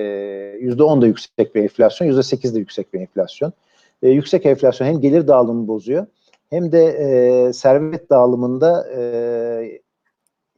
yüzde 0.60 0.84
on 0.84 1.02
da 1.02 1.08
yüksek 1.08 1.56
bir 1.56 1.64
enflasyon, 1.64 2.08
yüzde 2.08 2.24
sekiz 2.24 2.56
de 2.56 2.60
yüksek 2.60 2.94
bir 2.94 3.00
enflasyon. 3.00 3.54
E, 4.02 4.10
yüksek 4.10 4.46
enflasyon 4.46 4.88
hem 4.88 5.02
gelir 5.02 5.28
dağılımını 5.28 5.68
bozuyor 5.68 6.06
hem 6.50 6.72
de 6.72 6.86
e, 6.86 7.54
servet 7.54 8.10
dağılımında 8.10 8.88
e, 8.96 9.82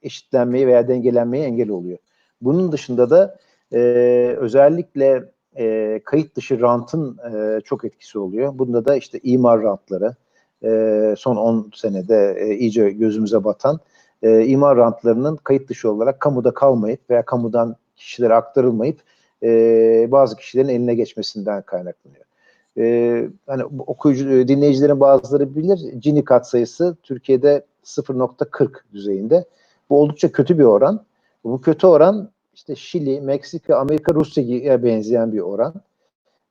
eşitlenmeyi 0.05 0.67
veya 0.67 0.87
dengelenmeyi 0.87 1.43
engel 1.43 1.69
oluyor. 1.69 1.97
Bunun 2.41 2.71
dışında 2.71 3.09
da 3.09 3.37
e, 3.73 3.79
özellikle 4.37 5.23
e, 5.57 5.99
kayıt 6.05 6.35
dışı 6.35 6.61
rantın 6.61 7.17
e, 7.17 7.61
çok 7.61 7.85
etkisi 7.85 8.19
oluyor. 8.19 8.59
Bunda 8.59 8.85
da 8.85 8.95
işte 8.95 9.19
imar 9.23 9.61
rantları 9.61 10.15
e, 10.63 11.15
son 11.17 11.35
10 11.35 11.71
senede 11.75 12.35
e, 12.39 12.55
iyice 12.55 12.89
gözümüze 12.89 13.43
batan 13.43 13.79
e, 14.23 14.45
imar 14.45 14.77
rantlarının 14.77 15.35
kayıt 15.35 15.69
dışı 15.69 15.91
olarak 15.91 16.19
kamuda 16.19 16.53
kalmayıp 16.53 17.09
veya 17.09 17.25
kamudan 17.25 17.75
kişilere 17.95 18.33
aktarılmayıp 18.33 18.99
e, 19.43 20.07
bazı 20.11 20.35
kişilerin 20.35 20.69
eline 20.69 20.95
geçmesinden 20.95 21.61
kaynaklanıyor. 21.61 22.25
E, 22.77 23.27
hani 23.47 23.63
okuyucu 23.65 24.47
dinleyicilerin 24.47 24.99
bazıları 24.99 25.55
bilir 25.55 25.93
Gini 26.01 26.23
katsayısı 26.23 26.95
Türkiye'de 27.03 27.65
0.40 27.83 28.69
düzeyinde. 28.93 29.45
Bu 29.89 30.01
oldukça 30.01 30.31
kötü 30.31 30.59
bir 30.59 30.63
oran. 30.63 31.05
Bu 31.43 31.61
kötü 31.61 31.87
oran 31.87 32.29
işte 32.53 32.75
Şili, 32.75 33.21
Meksika, 33.21 33.75
Amerika, 33.75 34.13
Rusya'ya 34.13 34.83
benzeyen 34.83 35.33
bir 35.33 35.39
oran. 35.39 35.73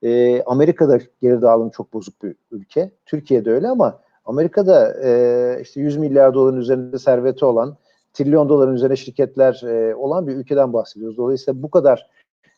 Ee, 0.02 0.42
Amerika'da 0.42 0.98
geri 1.22 1.42
dağılım 1.42 1.70
çok 1.70 1.92
bozuk 1.92 2.22
bir 2.22 2.34
ülke. 2.50 2.90
Türkiye'de 3.06 3.50
öyle 3.50 3.68
ama 3.68 4.00
Amerika'da 4.24 4.94
e, 5.04 5.58
işte 5.62 5.80
100 5.80 5.96
milyar 5.96 6.34
doların 6.34 6.60
üzerinde 6.60 6.98
serveti 6.98 7.44
olan, 7.44 7.76
trilyon 8.12 8.48
doların 8.48 8.74
üzerine 8.74 8.96
şirketler 8.96 9.62
e, 9.62 9.94
olan 9.94 10.26
bir 10.26 10.36
ülkeden 10.36 10.72
bahsediyoruz. 10.72 11.16
Dolayısıyla 11.16 11.62
bu 11.62 11.70
kadar 11.70 12.10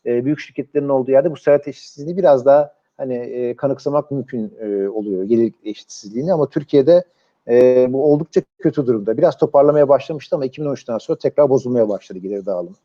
e, 0.07 0.25
büyük 0.25 0.41
şirketlerin 0.41 0.89
olduğu 0.89 1.11
yerde 1.11 1.31
bu 1.31 1.37
servet 1.37 1.69
eşitsizliğini 1.69 2.17
biraz 2.17 2.47
daha 2.47 2.73
hani 2.97 3.15
e, 3.15 3.57
kanıksamak 3.57 4.11
mümkün 4.11 4.55
e, 4.61 4.89
oluyor 4.89 5.25
gelir 5.25 5.53
eşitsizliğini 5.65 6.33
ama 6.33 6.49
Türkiye'de 6.49 7.05
e, 7.49 7.87
bu 7.93 8.13
oldukça 8.13 8.43
kötü 8.59 8.87
durumda. 8.87 9.17
Biraz 9.17 9.37
toparlamaya 9.37 9.89
başlamıştı 9.89 10.37
ama 10.37 10.47
2013'ten 10.47 10.99
sonra 10.99 11.19
tekrar 11.19 11.51
bozulmaya 11.51 11.89
başladı 11.89 12.19
gelir 12.19 12.47
dağılımı. 12.47 12.77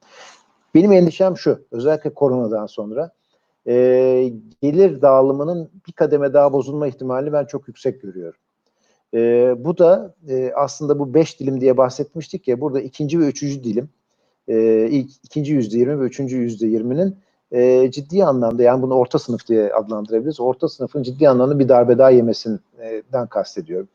Benim 0.76 0.92
endişem 0.92 1.38
şu, 1.38 1.66
özellikle 1.72 2.14
koronadan 2.14 2.66
sonra 2.66 3.12
e, 3.68 3.74
gelir 4.62 5.02
dağılımının 5.02 5.70
bir 5.88 5.92
kademe 5.92 6.34
daha 6.34 6.54
bozulma 6.54 6.88
ihtimalini 6.88 7.34
ben 7.34 7.46
çok 7.46 7.68
yüksek 7.68 8.02
görüyorum. 8.02 8.40
E, 9.14 9.20
bu 9.58 9.78
da 9.78 10.16
e, 10.30 10.52
aslında 10.56 11.00
bu 11.00 11.14
beş 11.14 11.40
dilim 11.40 11.62
diye 11.62 11.78
bahsetmiştik 11.78 12.48
ya, 12.48 12.62
burada 12.62 12.82
ikinci 12.82 13.20
ve 13.20 13.26
üçüncü 13.28 13.64
dilim, 13.64 13.90
e, 14.48 14.88
ilk, 14.92 15.12
ikinci 15.24 15.54
yüzde 15.54 15.78
yirmi 15.78 16.00
ve 16.00 16.06
üçüncü 16.06 16.38
yüzde 16.38 16.68
yirminin 16.68 17.18
e, 17.52 17.92
ciddi 17.92 18.24
anlamda 18.24 18.64
yani 18.64 18.82
bunu 18.82 18.94
orta 18.94 19.20
sınıf 19.20 19.48
diye 19.48 19.74
adlandırabiliriz. 19.74 20.40
Orta 20.40 20.70
sınıfın 20.70 21.04
ciddi 21.04 21.30
anlamda 21.30 21.60
bir 21.60 21.70
darbe 21.70 21.98
daha 21.98 22.10
yemesinden 22.10 23.28
kastediyorum. 23.30 23.88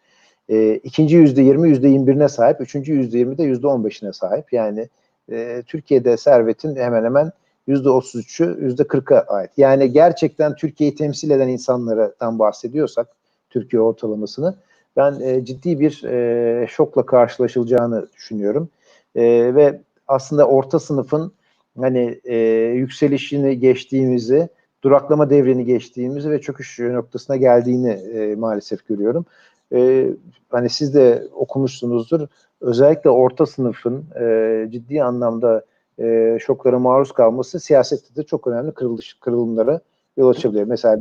E, 0.49 0.75
ikinci 0.75 1.17
yüzde 1.17 1.43
yirmi, 1.43 1.69
yüzde 1.69 1.89
yirmi 1.89 2.07
birine 2.07 2.29
sahip. 2.29 2.61
Üçüncü 2.61 2.93
yüzde 2.93 3.19
yirmi 3.19 3.39
de 3.39 3.43
yüzde 3.43 3.67
on 3.67 3.85
beşine 3.85 4.13
sahip. 4.13 4.53
Yani 4.53 4.89
e, 5.33 5.63
Türkiye'de 5.67 6.17
servetin 6.17 6.77
hemen 6.77 7.05
hemen 7.05 7.33
yüzde 7.67 7.91
otuz 7.91 8.15
üçü, 8.15 8.59
yüzde 8.61 8.85
kırka 8.85 9.21
ait. 9.21 9.51
Yani 9.57 9.93
gerçekten 9.93 10.55
Türkiye'yi 10.57 10.95
temsil 10.95 11.31
eden 11.31 11.49
insanlardan 11.49 12.39
bahsediyorsak, 12.39 13.07
Türkiye 13.51 13.83
ortalamasını, 13.83 14.55
ben 14.97 15.21
e, 15.21 15.45
ciddi 15.45 15.81
bir 15.81 16.05
e, 16.05 16.67
şokla 16.67 17.07
karşılaşılacağını 17.07 18.07
düşünüyorum. 18.17 18.69
E, 19.15 19.23
ve 19.55 19.81
aslında 20.09 20.49
orta 20.49 20.79
sınıfın 20.79 21.33
hani 21.81 22.21
e, 22.25 22.37
yükselişini 22.75 23.59
geçtiğimizi, 23.59 24.49
duraklama 24.85 25.31
devrini 25.31 25.65
geçtiğimizi 25.65 26.31
ve 26.31 26.41
çöküş 26.41 26.79
noktasına 26.79 27.37
geldiğini 27.37 27.91
e, 27.91 28.35
maalesef 28.35 28.89
görüyorum. 28.89 29.27
E, 29.75 30.11
hani 30.49 30.71
siz 30.71 30.95
de 30.95 31.29
okumuşsunuzdur. 31.35 32.29
Özellikle 32.61 33.11
orta 33.11 33.47
sınıfın 33.47 34.05
e, 34.21 34.67
ciddi 34.71 35.03
anlamda 35.03 35.65
e, 35.99 36.39
şoklara 36.41 36.79
maruz 36.79 37.13
kalması 37.13 37.61
siyasette 37.61 38.17
de 38.17 38.23
çok 38.23 38.47
önemli 38.47 38.73
kırılış, 38.73 39.15
kırılımlara 39.21 39.81
yol 40.17 40.29
açabiliyor. 40.29 40.67
Mesela 40.67 41.01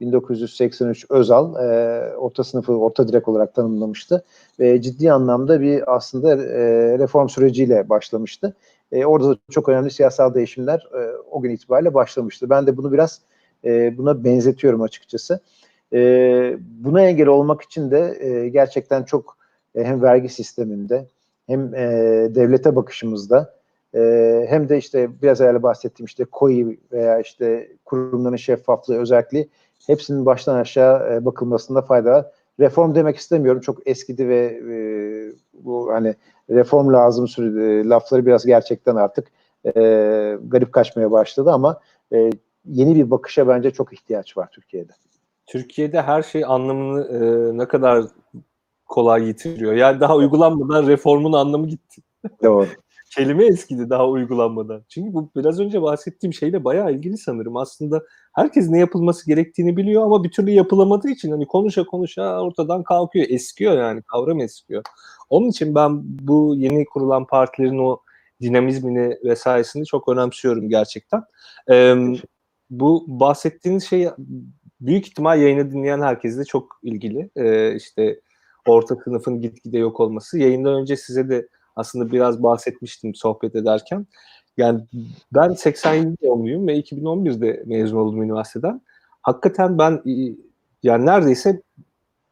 1983 0.00 1.06
Özal 1.10 1.54
e, 1.54 2.16
orta 2.16 2.44
sınıfı 2.44 2.72
orta 2.72 3.08
direk 3.08 3.28
olarak 3.28 3.54
tanımlamıştı 3.54 4.24
ve 4.60 4.82
ciddi 4.82 5.12
anlamda 5.12 5.60
bir 5.60 5.96
aslında 5.96 6.32
e, 6.32 6.98
reform 6.98 7.28
süreciyle 7.28 7.88
başlamıştı. 7.88 8.54
E, 8.92 9.04
orada 9.04 9.30
da 9.30 9.36
çok 9.50 9.68
önemli 9.68 9.90
siyasal 9.90 10.34
değişimler 10.34 10.88
e, 10.94 11.16
o 11.30 11.40
gün 11.42 11.50
itibariyle 11.50 11.94
başlamıştı. 11.94 12.50
Ben 12.50 12.66
de 12.66 12.76
bunu 12.76 12.92
biraz 12.92 13.20
e, 13.64 13.98
buna 13.98 14.24
benzetiyorum 14.24 14.82
açıkçası. 14.82 15.40
E, 15.92 16.56
buna 16.60 17.02
engel 17.02 17.26
olmak 17.26 17.62
için 17.62 17.90
de 17.90 18.18
e, 18.20 18.48
gerçekten 18.48 19.02
çok 19.02 19.36
e, 19.74 19.84
hem 19.84 20.02
vergi 20.02 20.28
sisteminde 20.28 21.06
hem 21.46 21.74
e, 21.74 21.88
devlete 22.34 22.76
bakışımızda 22.76 23.54
e, 23.94 24.46
hem 24.48 24.68
de 24.68 24.78
işte 24.78 25.08
biraz 25.22 25.40
evvel 25.40 25.62
bahsettiğim 25.62 26.06
işte 26.06 26.24
koyu 26.24 26.76
veya 26.92 27.20
işte 27.20 27.68
kurumların 27.84 28.36
şeffaflığı 28.36 28.98
özellikle 28.98 29.46
hepsinin 29.86 30.26
baştan 30.26 30.56
aşağı 30.56 31.14
e, 31.14 31.24
bakılmasında 31.24 31.82
fayda 31.82 32.10
var. 32.10 32.26
Reform 32.60 32.94
demek 32.94 33.16
istemiyorum. 33.16 33.60
Çok 33.60 33.86
eskidi 33.86 34.28
ve 34.28 34.60
e, 34.70 34.76
bu 35.64 35.92
hani 35.92 36.14
reform 36.50 36.92
lazım 36.92 37.28
sürü, 37.28 37.80
e, 37.80 37.88
lafları 37.88 38.26
biraz 38.26 38.46
gerçekten 38.46 38.96
artık 38.96 39.28
e, 39.64 39.70
garip 40.46 40.72
kaçmaya 40.72 41.10
başladı 41.10 41.52
ama 41.52 41.80
e, 42.12 42.30
yeni 42.64 42.96
bir 42.96 43.10
bakışa 43.10 43.48
bence 43.48 43.70
çok 43.70 43.92
ihtiyaç 43.92 44.36
var 44.36 44.48
Türkiye'de. 44.52 44.92
Türkiye'de 45.50 46.02
her 46.02 46.22
şey 46.22 46.44
anlamını 46.44 47.04
e, 47.04 47.58
ne 47.58 47.68
kadar 47.68 48.04
kolay 48.86 49.26
yitiriyor. 49.26 49.72
Yani 49.72 50.00
daha 50.00 50.16
uygulanmadan 50.16 50.86
reformun 50.86 51.32
anlamı 51.32 51.66
gitti. 51.66 52.02
Doğru. 52.42 52.66
Kelime 53.16 53.46
eskidi 53.46 53.90
daha 53.90 54.08
uygulanmadan. 54.08 54.84
Çünkü 54.88 55.14
bu 55.14 55.30
biraz 55.36 55.60
önce 55.60 55.82
bahsettiğim 55.82 56.34
şeyle 56.34 56.64
bayağı 56.64 56.92
ilgili 56.92 57.18
sanırım. 57.18 57.56
Aslında 57.56 58.02
herkes 58.32 58.68
ne 58.68 58.78
yapılması 58.78 59.26
gerektiğini 59.26 59.76
biliyor 59.76 60.02
ama 60.02 60.24
bir 60.24 60.30
türlü 60.30 60.50
yapılamadığı 60.50 61.10
için 61.10 61.30
hani 61.30 61.46
konuşa 61.46 61.84
konuşa 61.84 62.40
ortadan 62.40 62.82
kalkıyor. 62.82 63.26
Eskiyor 63.28 63.78
yani 63.78 64.02
kavram 64.02 64.40
eskiyor. 64.40 64.82
Onun 65.30 65.48
için 65.48 65.74
ben 65.74 66.00
bu 66.02 66.54
yeni 66.56 66.84
kurulan 66.84 67.26
partilerin 67.26 67.78
o 67.78 68.00
dinamizmini 68.40 69.18
vesairesini 69.24 69.86
çok 69.86 70.08
önemsiyorum 70.08 70.68
gerçekten. 70.68 71.22
Ee, 71.70 71.94
bu 72.70 73.04
bahsettiğiniz 73.08 73.84
şey 73.84 74.08
büyük 74.80 75.06
ihtimal 75.06 75.40
yayını 75.40 75.70
dinleyen 75.72 76.00
herkesle 76.00 76.44
çok 76.44 76.80
ilgili. 76.82 77.30
Ee, 77.36 77.74
işte 77.74 78.20
orta 78.66 78.96
sınıfın 78.96 79.40
gitgide 79.40 79.78
yok 79.78 80.00
olması. 80.00 80.38
Yayından 80.38 80.74
önce 80.74 80.96
size 80.96 81.28
de 81.28 81.48
aslında 81.76 82.12
biraz 82.12 82.42
bahsetmiştim 82.42 83.14
sohbet 83.14 83.56
ederken. 83.56 84.06
Yani 84.56 84.80
ben 85.34 85.52
87 85.52 86.16
doğumluyum 86.22 86.66
ve 86.66 86.78
2011'de 86.78 87.62
mezun 87.66 87.98
oldum 87.98 88.22
üniversiteden. 88.22 88.82
Hakikaten 89.22 89.78
ben 89.78 90.02
yani 90.82 91.06
neredeyse 91.06 91.62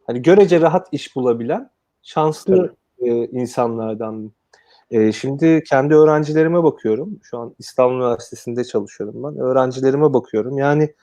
hani 0.07 0.22
görece 0.22 0.61
rahat 0.61 0.88
iş 0.92 1.16
bulabilen 1.16 1.70
şanslı 2.03 2.76
e, 2.99 3.26
insanlardan. 3.26 4.32
E, 4.90 5.12
şimdi 5.12 5.62
kendi 5.68 5.94
öğrencilerime 5.94 6.62
bakıyorum. 6.62 7.20
Şu 7.22 7.38
an 7.38 7.55
İstanbul 7.59 7.96
Üniversitesi'nde 7.96 8.64
çalışıyorum 8.64 9.22
ben. 9.22 9.40
Öğrencilerime 9.42 10.12
bakıyorum. 10.12 10.59
Yani 10.59 10.94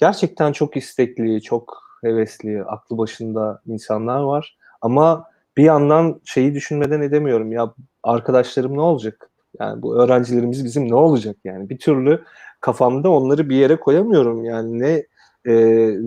gerçekten 0.00 0.52
çok 0.52 0.76
istekli, 0.76 1.42
çok 1.42 1.82
hevesli, 2.02 2.64
aklı 2.64 2.98
başında 2.98 3.62
insanlar 3.66 4.20
var. 4.20 4.56
Ama 4.80 5.24
bir 5.56 5.64
yandan 5.64 6.20
şeyi 6.24 6.54
düşünmeden 6.54 7.00
edemiyorum. 7.00 7.52
Ya 7.52 7.74
arkadaşlarım 8.02 8.74
ne 8.74 8.80
olacak? 8.80 9.30
Yani 9.60 9.82
bu 9.82 9.96
öğrencilerimiz 9.96 10.64
bizim 10.64 10.88
ne 10.90 10.94
olacak 10.94 11.36
yani? 11.44 11.70
Bir 11.70 11.78
türlü 11.78 12.24
kafamda 12.60 13.10
onları 13.10 13.48
bir 13.48 13.56
yere 13.56 13.76
koyamıyorum. 13.76 14.44
Yani 14.44 14.78
ne 14.78 15.06
e, 15.44 15.54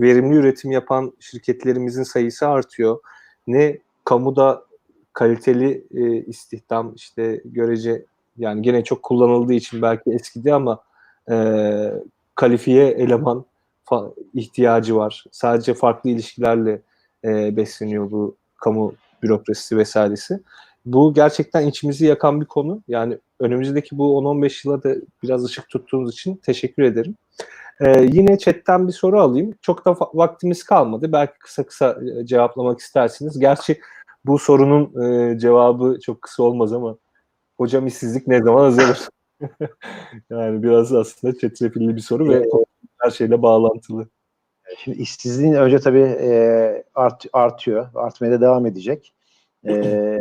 verimli 0.02 0.36
üretim 0.36 0.72
yapan 0.72 1.14
şirketlerimizin 1.20 2.04
sayısı 2.04 2.48
artıyor. 2.48 3.00
Ne 3.48 3.78
kamuda 4.04 4.64
kaliteli 5.14 5.88
e, 5.94 6.26
istihdam 6.26 6.94
işte 6.96 7.41
görece 7.46 8.06
yani 8.38 8.62
gene 8.62 8.84
çok 8.84 9.04
kullanıldığı 9.04 9.54
için 9.54 9.82
belki 9.82 10.12
eskidi 10.12 10.54
ama 10.54 10.84
e, 11.32 11.36
kalifiye 12.36 12.88
eleman 12.88 13.46
ihtiyacı 14.34 14.96
var. 14.96 15.24
Sadece 15.32 15.74
farklı 15.74 16.10
ilişkilerle 16.10 16.82
e, 17.24 17.58
besleniyor 17.58 18.12
bu 18.12 18.38
kamu 18.58 18.94
bürokrasisi 19.24 19.78
vesairesi. 19.78 20.40
Bu 20.86 21.14
gerçekten 21.14 21.68
içimizi 21.68 22.06
yakan 22.06 22.42
bir 22.42 22.46
konu. 22.46 22.82
Yani 22.88 23.18
önümüzdeki 23.40 23.98
bu 23.98 24.22
10-15 24.22 24.68
yıla 24.68 24.84
da 24.84 24.96
biraz 25.24 25.46
ışık 25.46 25.70
tuttuğunuz 25.70 26.14
için 26.14 26.36
teşekkür 26.36 26.84
ederim. 26.84 27.16
Ee, 27.82 28.08
yine 28.12 28.38
chatten 28.38 28.88
bir 28.88 28.94
soru 28.94 29.20
alayım. 29.22 29.54
Çok 29.62 29.86
da 29.86 29.96
vaktimiz 30.14 30.64
kalmadı. 30.64 31.12
Belki 31.12 31.40
kısa 31.40 31.64
kısa 31.64 32.00
cevaplamak 32.24 32.80
istersiniz. 32.80 33.40
Gerçi 33.40 33.80
bu 34.26 34.40
sorunun 34.40 35.04
e, 35.04 35.40
cevabı 35.40 36.00
çok 36.06 36.22
kısa 36.22 36.44
olmaz 36.44 36.74
ama 36.74 36.98
hocam 37.58 37.88
işsizlik 37.88 38.28
ne 38.28 38.42
zaman 38.44 38.66
azalır? 38.66 39.00
yani 40.30 40.64
biraz 40.64 40.94
aslında 40.94 41.38
çetrefilli 41.38 41.96
bir 41.96 42.02
soru 42.02 42.30
ve 42.30 42.50
her 43.04 43.12
şeyle 43.12 43.41
bağlantılı. 43.41 44.08
Şimdi 44.78 44.97
işsizliğin 44.97 45.54
önce 45.54 45.80
tabii 45.80 46.18
e, 46.22 46.84
art, 46.95 47.26
artıyor. 47.34 47.88
Artmaya 47.95 48.32
da 48.32 48.41
devam 48.41 48.66
edecek. 48.66 49.14
E, 49.68 50.20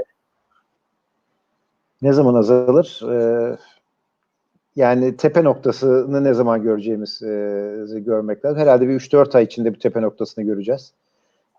ne 2.02 2.12
zaman 2.12 2.34
azalır? 2.34 3.00
E, 3.10 3.56
yani 4.76 5.16
tepe 5.16 5.44
noktasını 5.44 6.24
ne 6.24 6.34
zaman 6.34 6.62
göreceğimiz 6.62 7.22
e, 7.22 8.00
görmek 8.00 8.44
lazım. 8.44 8.58
Herhalde 8.58 8.88
bir 8.88 8.94
3-4 8.94 9.38
ay 9.38 9.44
içinde 9.44 9.74
bir 9.74 9.80
tepe 9.80 10.02
noktasını 10.02 10.44
göreceğiz. 10.44 10.92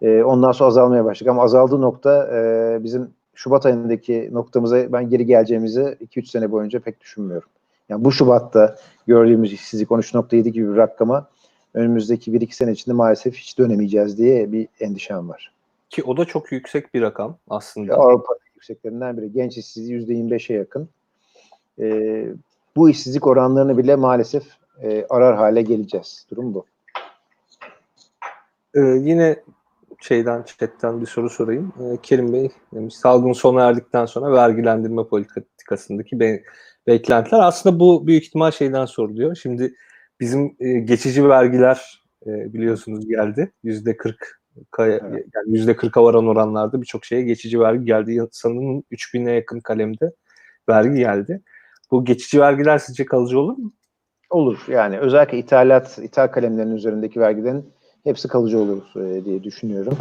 E, 0.01 0.24
ondan 0.24 0.51
sonra 0.51 0.67
azalmaya 0.67 1.05
başlayacak. 1.05 1.32
Ama 1.32 1.43
azaldığı 1.43 1.82
nokta 1.82 2.28
e, 2.38 2.84
bizim 2.84 3.13
Şubat 3.36 3.65
ayındaki 3.65 4.30
noktamıza 4.32 4.93
ben 4.93 5.09
geri 5.09 5.26
geleceğimizi 5.26 5.82
2-3 5.82 6.26
sene 6.26 6.51
boyunca 6.51 6.80
pek 6.80 7.01
düşünmüyorum. 7.01 7.49
Yani 7.89 8.05
bu 8.05 8.11
Şubat'ta 8.11 8.75
gördüğümüz 9.07 9.53
işsizlik 9.53 9.89
13.7 9.89 10.49
gibi 10.49 10.71
bir 10.71 10.77
rakama 10.77 11.27
önümüzdeki 11.73 12.31
1-2 12.31 12.51
sene 12.51 12.71
içinde 12.71 12.95
maalesef 12.95 13.36
hiç 13.36 13.57
dönemeyeceğiz 13.57 14.17
diye 14.17 14.51
bir 14.51 14.67
endişem 14.79 15.29
var. 15.29 15.53
Ki 15.89 16.03
o 16.03 16.17
da 16.17 16.25
çok 16.25 16.51
yüksek 16.51 16.93
bir 16.93 17.01
rakam 17.01 17.38
aslında. 17.49 17.95
Avrupa 17.95 18.34
yükseklerinden 18.55 19.17
biri. 19.17 19.31
Genç 19.31 19.57
işsizliği 19.57 20.07
%25'e 20.07 20.55
yakın. 20.55 20.89
Ee, 21.79 22.27
bu 22.75 22.89
işsizlik 22.89 23.27
oranlarını 23.27 23.77
bile 23.77 23.95
maalesef 23.95 24.43
e, 24.81 25.05
arar 25.09 25.36
hale 25.36 25.61
geleceğiz. 25.61 26.25
Durum 26.31 26.53
bu. 26.53 26.65
Ee, 28.75 28.79
yine 28.79 29.43
şeyden 30.01 30.43
chatten 30.43 31.01
bir 31.01 31.05
soru 31.05 31.29
sorayım. 31.29 31.73
Ee, 31.79 31.97
Kerim 32.03 32.34
Bey 32.34 32.49
demiş 32.73 32.95
salgın 32.95 33.34
sona 33.34 33.67
erdikten 33.67 34.05
sonra 34.05 34.31
vergilendirme 34.31 35.03
politikasındaki 35.03 36.19
be 36.19 36.43
beklentiler 36.88 37.39
aslında 37.39 37.79
bu 37.79 38.07
büyük 38.07 38.23
ihtimal 38.23 38.51
şeyden 38.51 38.86
soruluyor. 38.86 39.36
Şimdi 39.36 39.73
bizim 40.19 40.55
e, 40.59 40.79
geçici 40.79 41.29
vergiler 41.29 42.03
e, 42.25 42.53
biliyorsunuz 42.53 43.07
geldi. 43.07 43.51
Yüzde 43.63 43.97
40 43.97 44.43
yani 44.79 45.23
yüzde 45.45 45.71
40'a 45.71 46.03
varan 46.03 46.27
oranlarda 46.27 46.81
birçok 46.81 47.05
şeye 47.05 47.21
geçici 47.21 47.59
vergi 47.59 47.86
geldi. 47.86 48.27
Sanırım 48.31 48.84
3000'e 48.91 49.34
yakın 49.34 49.59
kalemde 49.59 50.11
vergi 50.69 50.99
geldi. 50.99 51.41
Bu 51.91 52.05
geçici 52.05 52.39
vergiler 52.39 52.77
sizce 52.77 53.05
kalıcı 53.05 53.39
olur 53.39 53.57
mu? 53.57 53.73
Olur. 54.29 54.65
Yani 54.67 54.99
özellikle 54.99 55.38
ithalat, 55.38 55.99
ithal 55.99 56.27
kalemlerinin 56.27 56.75
üzerindeki 56.75 57.19
vergilerin 57.19 57.73
hepsi 58.04 58.28
kalıcı 58.28 58.60
olur 58.60 58.82
e, 58.95 59.26
diye 59.26 59.43
düşünüyorum. 59.43 59.97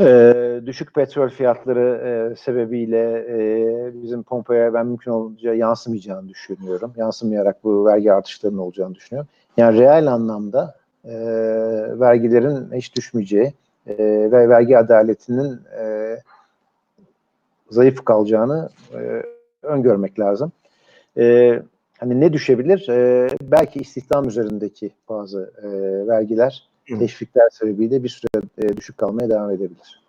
E, 0.00 0.34
düşük 0.66 0.94
petrol 0.94 1.28
fiyatları 1.28 2.00
e, 2.06 2.36
sebebiyle 2.36 3.26
e, 3.28 4.02
bizim 4.02 4.22
pompaya 4.22 4.74
ben 4.74 4.86
mümkün 4.86 5.10
olunca 5.10 5.54
yansımayacağını 5.54 6.28
düşünüyorum. 6.28 6.92
Yansımayarak 6.96 7.64
bu 7.64 7.84
vergi 7.86 8.12
artışlarının 8.12 8.58
olacağını 8.58 8.94
düşünüyorum. 8.94 9.28
Yani 9.56 9.78
reel 9.78 10.12
anlamda 10.12 10.74
e, 11.04 11.14
vergilerin 12.00 12.72
hiç 12.74 12.96
düşmeyeceği 12.96 13.52
e, 13.86 13.96
ve 14.32 14.48
vergi 14.48 14.78
adaletinin 14.78 15.60
e, 15.80 16.16
zayıf 17.70 18.04
kalacağını 18.04 18.68
e, 18.94 19.22
öngörmek 19.62 20.20
lazım. 20.20 20.52
E, 21.18 21.62
hani 21.98 22.20
ne 22.20 22.32
düşebilir? 22.32 22.88
E, 22.88 23.28
belki 23.42 23.78
istihdam 23.78 24.28
üzerindeki 24.28 24.90
bazı 25.08 25.52
e, 25.62 25.68
vergiler, 26.06 26.69
Hı. 26.88 26.98
teşvikler 26.98 27.48
sebebiyle 27.50 28.04
bir 28.04 28.08
süre 28.08 28.42
e, 28.58 28.76
düşük 28.76 28.98
kalmaya 28.98 29.28
devam 29.28 29.50
edebilir. 29.50 30.00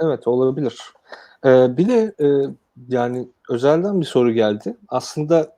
Evet 0.00 0.28
olabilir. 0.28 0.80
Ee, 1.46 1.76
bir 1.76 1.88
de 1.88 2.14
e, 2.20 2.26
yani 2.88 3.28
özelden 3.50 4.00
bir 4.00 4.06
soru 4.06 4.32
geldi. 4.32 4.76
Aslında 4.88 5.56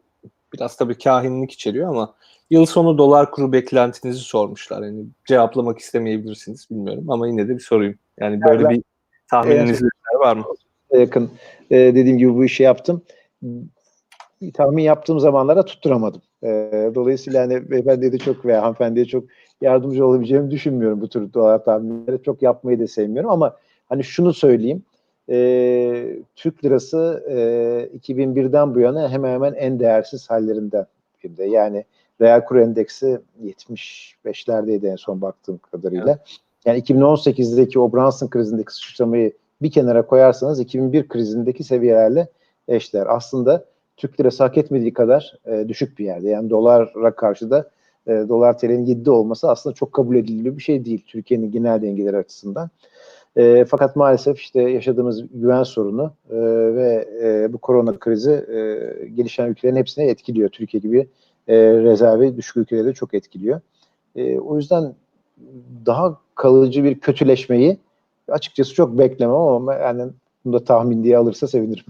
biraz 0.55 0.77
tabii 0.77 0.99
kahinlik 0.99 1.53
içeriyor 1.53 1.89
ama 1.89 2.15
yıl 2.51 2.67
sonu 2.67 2.99
dolar 2.99 3.31
kuru 3.31 3.53
beklentinizi 3.53 4.21
sormuşlar. 4.21 4.83
Yani 4.83 5.05
cevaplamak 5.25 5.79
istemeyebilirsiniz 5.79 6.71
bilmiyorum 6.71 7.11
ama 7.11 7.29
yine 7.29 7.49
de 7.49 7.55
bir 7.55 7.61
sorayım. 7.61 7.99
Yani 8.21 8.41
böyle 8.43 8.69
bir 8.69 8.83
tahmininiz 9.31 9.83
var 10.21 10.37
mı? 10.37 10.45
yakın 10.93 11.31
e, 11.71 11.77
dediğim 11.77 12.19
gibi 12.19 12.35
bu 12.35 12.45
işi 12.45 12.63
yaptım. 12.63 13.03
Tahmin 14.51 14.83
yaptığım 14.83 15.21
zamanlara 15.21 15.65
tutturamadım. 15.65 16.23
E, 16.43 16.49
dolayısıyla 16.95 17.43
hani 17.43 17.71
beyefendiye 17.71 18.13
de 18.13 18.19
çok 18.19 18.45
veya 18.45 18.63
hanımefendiye 18.63 19.05
çok 19.05 19.25
yardımcı 19.61 20.07
olabileceğimi 20.07 20.51
düşünmüyorum 20.51 21.01
bu 21.01 21.09
tür 21.09 21.33
dolar 21.33 21.65
tahminleri. 21.65 22.23
Çok 22.23 22.43
yapmayı 22.43 22.81
da 22.81 22.87
sevmiyorum 22.87 23.31
ama 23.31 23.57
hani 23.89 24.05
şunu 24.05 24.33
söyleyeyim. 24.33 24.83
E, 25.31 26.17
Türk 26.37 26.65
lirası 26.65 27.25
e, 27.29 27.35
2001'den 27.99 28.75
bu 28.75 28.81
yana 28.81 29.11
hemen 29.11 29.35
hemen 29.35 29.55
en 29.55 29.81
değersiz 29.81 30.31
hallerinden 30.31 30.87
birinde. 31.25 31.45
Yani 31.45 31.85
reel 32.21 32.45
kur 32.45 32.57
endeksi 32.57 33.21
75'lerdeydi 33.45 34.89
en 34.89 34.97
son 34.97 35.21
baktığım 35.21 35.59
kadarıyla. 35.59 36.19
Yani 36.65 36.79
2018'deki 36.79 37.79
o 37.81 37.93
Brunson 37.93 38.29
krizindeki 38.29 38.75
sıçramayı 38.75 39.33
bir 39.63 39.71
kenara 39.71 40.07
koyarsanız 40.07 40.61
2001 40.61 41.09
krizindeki 41.09 41.65
seviyelerle 41.65 42.29
eşler. 42.69 43.07
Aslında 43.09 43.65
Türk 43.97 44.21
lirası 44.21 44.43
hak 44.43 44.59
etmediği 44.59 44.93
kadar 44.93 45.35
e, 45.47 45.69
düşük 45.69 45.99
bir 45.99 46.05
yerde. 46.05 46.29
Yani 46.29 46.51
dolara 46.51 47.17
karşı 47.17 47.51
da 47.51 47.71
e, 48.07 48.11
dolar 48.11 48.59
TL'nin 48.59 48.87
7'de 48.87 49.11
olması 49.11 49.51
aslında 49.51 49.75
çok 49.75 49.93
kabul 49.93 50.17
edilebilir 50.17 50.57
bir 50.57 50.63
şey 50.63 50.85
değil 50.85 51.05
Türkiye'nin 51.07 51.51
genel 51.51 51.83
dengeleri 51.83 52.17
açısından. 52.17 52.71
E, 53.37 53.65
fakat 53.65 53.97
maalesef 53.97 54.41
işte 54.41 54.63
yaşadığımız 54.63 55.25
güven 55.35 55.63
sorunu 55.63 56.13
e, 56.31 56.37
ve 56.75 57.09
e, 57.23 57.53
bu 57.53 57.59
korona 57.59 57.99
krizi 57.99 58.31
e, 58.33 59.09
gelişen 59.09 59.49
ülkelerin 59.49 59.77
hepsine 59.77 60.05
etkiliyor. 60.05 60.49
Türkiye 60.49 60.81
gibi 60.81 61.09
e, 61.49 61.57
rezervi 61.59 62.37
düşük 62.37 62.57
ülkeleri 62.57 62.87
de 62.87 62.93
çok 62.93 63.15
etkiliyor. 63.15 63.61
E, 64.17 64.39
o 64.39 64.57
yüzden 64.57 64.95
daha 65.87 66.19
kalıcı 66.35 66.85
bir 66.85 67.01
kötüleşmeyi 67.01 67.79
açıkçası 68.29 68.75
çok 68.75 68.99
beklemem 68.99 69.37
ama 69.37 69.75
yani 69.75 70.03
bunu 70.45 70.53
da 70.53 70.65
tahmin 70.65 71.05
diye 71.05 71.17
alırsa 71.17 71.47
sevinirim. 71.49 71.85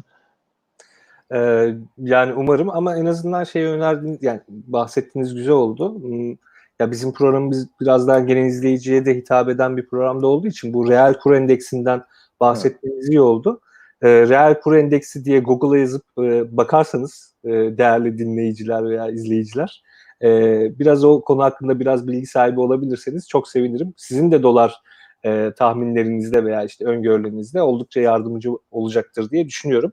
Ee, 1.32 1.74
yani 1.98 2.32
umarım 2.34 2.70
ama 2.70 2.96
en 2.96 3.06
azından 3.06 3.44
şey 3.44 3.64
önerdiğiniz 3.64 4.22
yani 4.22 4.40
bahsettiğiniz 4.48 5.34
güzel 5.34 5.52
oldu. 5.52 5.94
Hmm, 6.02 6.36
Ya 6.80 6.90
bizim 6.90 7.12
programımız 7.12 7.68
biraz 7.80 8.08
daha 8.08 8.20
genel 8.20 8.46
izleyiciye 8.46 9.04
de 9.06 9.14
hitap 9.16 9.48
eden 9.48 9.76
bir 9.76 9.86
programda 9.86 10.26
olduğu 10.26 10.46
için 10.48 10.72
bu 10.74 10.88
reel 10.88 11.14
kur 11.14 11.32
endeksinden 11.32 12.02
bahsettiğiniz 12.40 13.08
iyi 13.08 13.20
oldu. 13.20 13.60
Ee, 14.02 14.08
reel 14.28 14.60
kur 14.60 14.74
endeksi 14.76 15.24
diye 15.24 15.38
Google'a 15.40 15.78
yazıp 15.80 16.04
e, 16.18 16.56
bakarsanız 16.56 17.34
e, 17.44 17.50
değerli 17.50 18.18
dinleyiciler 18.18 18.84
veya 18.88 19.08
izleyiciler 19.10 19.82
e, 20.22 20.28
biraz 20.78 21.04
o 21.04 21.20
konu 21.20 21.42
hakkında 21.42 21.80
biraz 21.80 22.08
bilgi 22.08 22.26
sahibi 22.26 22.60
olabilirseniz 22.60 23.28
çok 23.28 23.48
sevinirim. 23.48 23.94
Sizin 23.96 24.32
de 24.32 24.42
dolar 24.42 24.82
e, 25.24 25.52
tahminlerinizde 25.58 26.44
veya 26.44 26.64
işte 26.64 26.84
öngörülerinizde 26.84 27.62
oldukça 27.62 28.00
yardımcı 28.00 28.50
olacaktır 28.70 29.30
diye 29.30 29.46
düşünüyorum. 29.46 29.92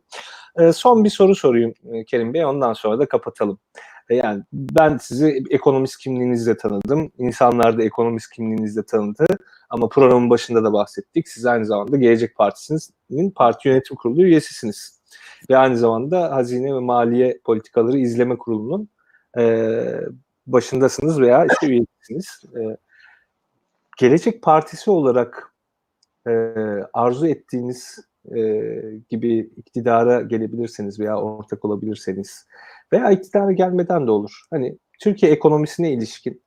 E, 0.59 0.73
son 0.73 1.03
bir 1.03 1.09
soru 1.09 1.35
sorayım 1.35 1.73
e, 1.93 2.05
Kerim 2.05 2.33
Bey, 2.33 2.45
ondan 2.45 2.73
sonra 2.73 2.99
da 2.99 3.05
kapatalım. 3.05 3.59
E, 4.09 4.15
yani 4.15 4.43
ben 4.53 4.97
sizi 4.97 5.43
ekonomist 5.49 5.97
kimliğinizle 5.97 6.57
tanıdım, 6.57 7.11
insanlar 7.17 7.77
da 7.77 7.83
ekonomist 7.83 8.31
kimliğinizle 8.31 8.83
tanıdı 8.83 9.25
ama 9.69 9.89
programın 9.89 10.29
başında 10.29 10.63
da 10.63 10.73
bahsettik. 10.73 11.27
Siz 11.29 11.45
aynı 11.45 11.65
zamanda 11.65 11.97
Gelecek 11.97 12.35
Partisi'nin 12.35 13.31
parti 13.31 13.67
yönetim 13.67 13.95
kurulu 13.95 14.23
üyesisiniz. 14.23 14.99
Ve 15.49 15.57
aynı 15.57 15.77
zamanda 15.77 16.31
Hazine 16.31 16.75
ve 16.75 16.79
Maliye 16.79 17.39
Politikaları 17.43 17.97
İzleme 17.97 18.37
Kurulu'nun 18.37 18.89
e, 19.37 19.73
başındasınız 20.47 21.21
veya 21.21 21.45
işte 21.45 21.67
üyesisiniz. 21.67 22.41
E, 22.55 22.77
Gelecek 23.99 24.41
Partisi 24.41 24.91
olarak 24.91 25.53
e, 26.27 26.31
arzu 26.93 27.27
ettiğiniz 27.27 27.99
e, 28.35 28.41
gibi 29.09 29.51
iktidara 29.57 30.21
gelebilirseniz 30.21 30.99
veya 30.99 31.21
ortak 31.21 31.65
olabilirseniz 31.65 32.47
veya 32.93 33.11
iktidara 33.11 33.51
gelmeden 33.51 34.07
de 34.07 34.11
olur. 34.11 34.41
Hani 34.51 34.77
Türkiye 35.01 35.31
ekonomisine 35.31 35.93
ilişkin 35.93 36.43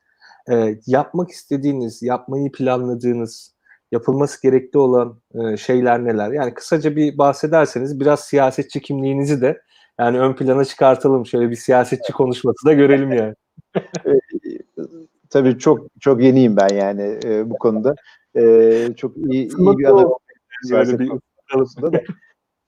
e, 0.51 0.77
yapmak 0.87 1.31
istediğiniz, 1.31 2.03
yapmayı 2.03 2.53
planladığınız, 2.53 3.55
yapılması 3.93 4.43
gerekli 4.43 4.79
olan 4.79 5.21
e, 5.35 5.57
şeyler 5.57 6.05
neler? 6.05 6.33
Yani 6.33 6.55
kısaca 6.55 6.97
bir 6.97 7.19
bahsederseniz 7.19 8.01
biraz 8.01 8.21
siyasetçi 8.21 8.81
kimliğinizi 8.81 9.41
de 9.41 9.63
yani 10.01 10.21
ön 10.21 10.37
plana 10.37 10.65
çıkartalım. 10.65 11.27
Şöyle 11.27 11.51
bir 11.51 11.57
siyasetçi 11.57 12.13
konuşması 12.13 12.67
da 12.67 12.73
görelim 12.73 13.13
yani. 13.13 13.35
Tabii 15.33 15.59
çok 15.59 15.87
çok 16.01 16.23
yeniyim 16.23 16.57
ben 16.57 16.75
yani 16.75 17.19
e, 17.25 17.51
bu 17.51 17.59
konuda. 17.59 17.95
E, 18.37 18.95
çok 18.97 19.17
iyi, 19.17 19.49
iyi 19.59 19.79
bir 19.79 19.85
adam. 19.85 20.13
Böyle 20.71 20.99
bir 20.99 21.11
da. 21.93 22.03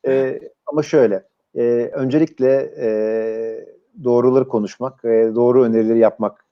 E, 0.07 0.41
ama 0.67 0.83
şöyle, 0.83 1.25
e, 1.57 1.62
öncelikle 1.93 2.75
e, 2.79 2.89
doğruları 4.05 4.49
konuşmak 4.49 5.05
ve 5.05 5.35
doğru 5.35 5.65
önerileri 5.65 5.99
yapmak 5.99 6.45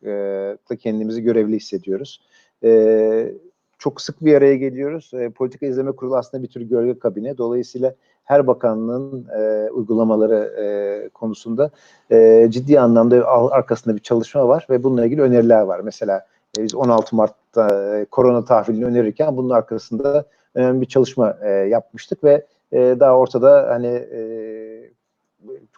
e, 0.71 0.77
kendimizi 0.81 1.23
görevli 1.23 1.57
hissediyoruz. 1.57 2.21
E, 2.65 3.33
çok 3.79 4.01
sık 4.01 4.25
bir 4.25 4.35
araya 4.35 4.57
geliyoruz. 4.57 5.11
E, 5.15 5.31
Politika 5.31 5.67
İzleme 5.67 5.93
Kurulu 5.93 6.17
aslında 6.17 6.43
bir 6.43 6.49
tür 6.49 6.61
gölge 6.61 6.99
kabine. 6.99 7.39
Dolayısıyla 7.39 7.95
her 8.25 8.47
bakanlığın 8.47 9.27
e, 9.39 9.71
uygulamaları 9.71 10.55
e, 10.61 11.09
konusunda 11.09 11.71
e, 12.11 12.47
ciddi 12.51 12.81
anlamda 12.81 13.27
arkasında 13.51 13.97
bir 13.97 14.01
çalışma 14.01 14.49
var 14.49 14.67
ve 14.71 14.83
bununla 14.83 15.07
ilgili 15.07 15.23
öneriler 15.23 15.63
var. 15.63 15.81
Mesela 15.81 16.27
e, 16.59 16.63
biz 16.63 16.75
16 16.75 17.17
Mart'ta 17.17 17.97
e, 17.97 18.05
korona 18.05 18.45
tahvilini 18.45 18.85
önerirken 18.85 19.37
bunun 19.37 19.51
arkasında 19.51 20.25
önemli 20.55 20.81
bir 20.81 20.87
çalışma 20.87 21.37
e, 21.43 21.51
yapmıştık 21.51 22.25
ve 22.25 22.47
e, 22.73 22.79
daha 23.01 23.19
ortada 23.19 23.69
hani 23.71 23.87
e, 23.87 24.23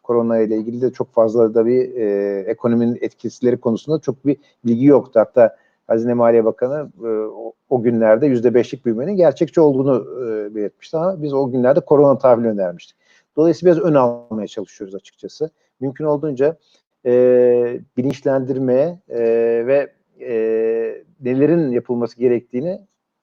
korona 0.02 0.38
ile 0.38 0.56
ilgili 0.56 0.80
de 0.80 0.92
çok 0.92 1.12
fazla 1.12 1.54
da 1.54 1.66
bir 1.66 1.94
e, 1.94 2.38
ekonominin 2.40 2.98
etkisileri 3.00 3.56
konusunda 3.56 3.98
çok 3.98 4.26
bir 4.26 4.36
bilgi 4.66 4.86
yoktu. 4.86 5.20
Hatta 5.20 5.56
Hazine 5.86 6.14
Maliye 6.14 6.44
Bakanı 6.44 6.90
e, 7.04 7.08
o, 7.08 7.52
o 7.68 7.82
günlerde 7.82 8.26
yüzde 8.26 8.54
beşlik 8.54 8.84
büyümenin 8.84 9.16
gerçekçi 9.16 9.60
olduğunu 9.60 10.06
e, 10.24 10.54
belirtmişti 10.54 10.96
ama 10.96 11.22
biz 11.22 11.32
o 11.34 11.50
günlerde 11.50 11.80
korona 11.80 12.18
tahvili 12.18 12.48
önermiştik. 12.48 12.96
Dolayısıyla 13.36 13.74
biraz 13.74 13.84
ön 13.84 13.94
almaya 13.94 14.46
çalışıyoruz 14.46 14.94
açıkçası. 14.94 15.50
Mümkün 15.80 16.04
olduğunca 16.04 16.56
e, 17.06 17.80
bilinçlendirmeye 17.96 18.98
e, 19.08 19.20
ve 19.66 19.92
e, 20.20 20.34
nelerin 21.20 21.72
yapılması 21.72 22.18
gerektiğini 22.18 22.80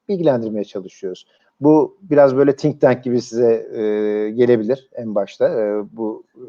bilgilendirmeye 0.10 0.64
çalışıyoruz. 0.66 1.26
Bu 1.62 1.98
biraz 2.02 2.38
böyle 2.38 2.56
think 2.56 2.82
tank 2.82 3.04
gibi 3.04 3.22
size 3.22 3.68
e, 3.74 3.82
gelebilir 4.30 4.90
en 4.94 5.16
başta 5.16 5.50
e, 5.50 5.84
bu 5.92 6.24
e, 6.36 6.46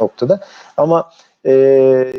noktada. 0.00 0.40
Ama 0.76 1.10
e, 1.46 2.12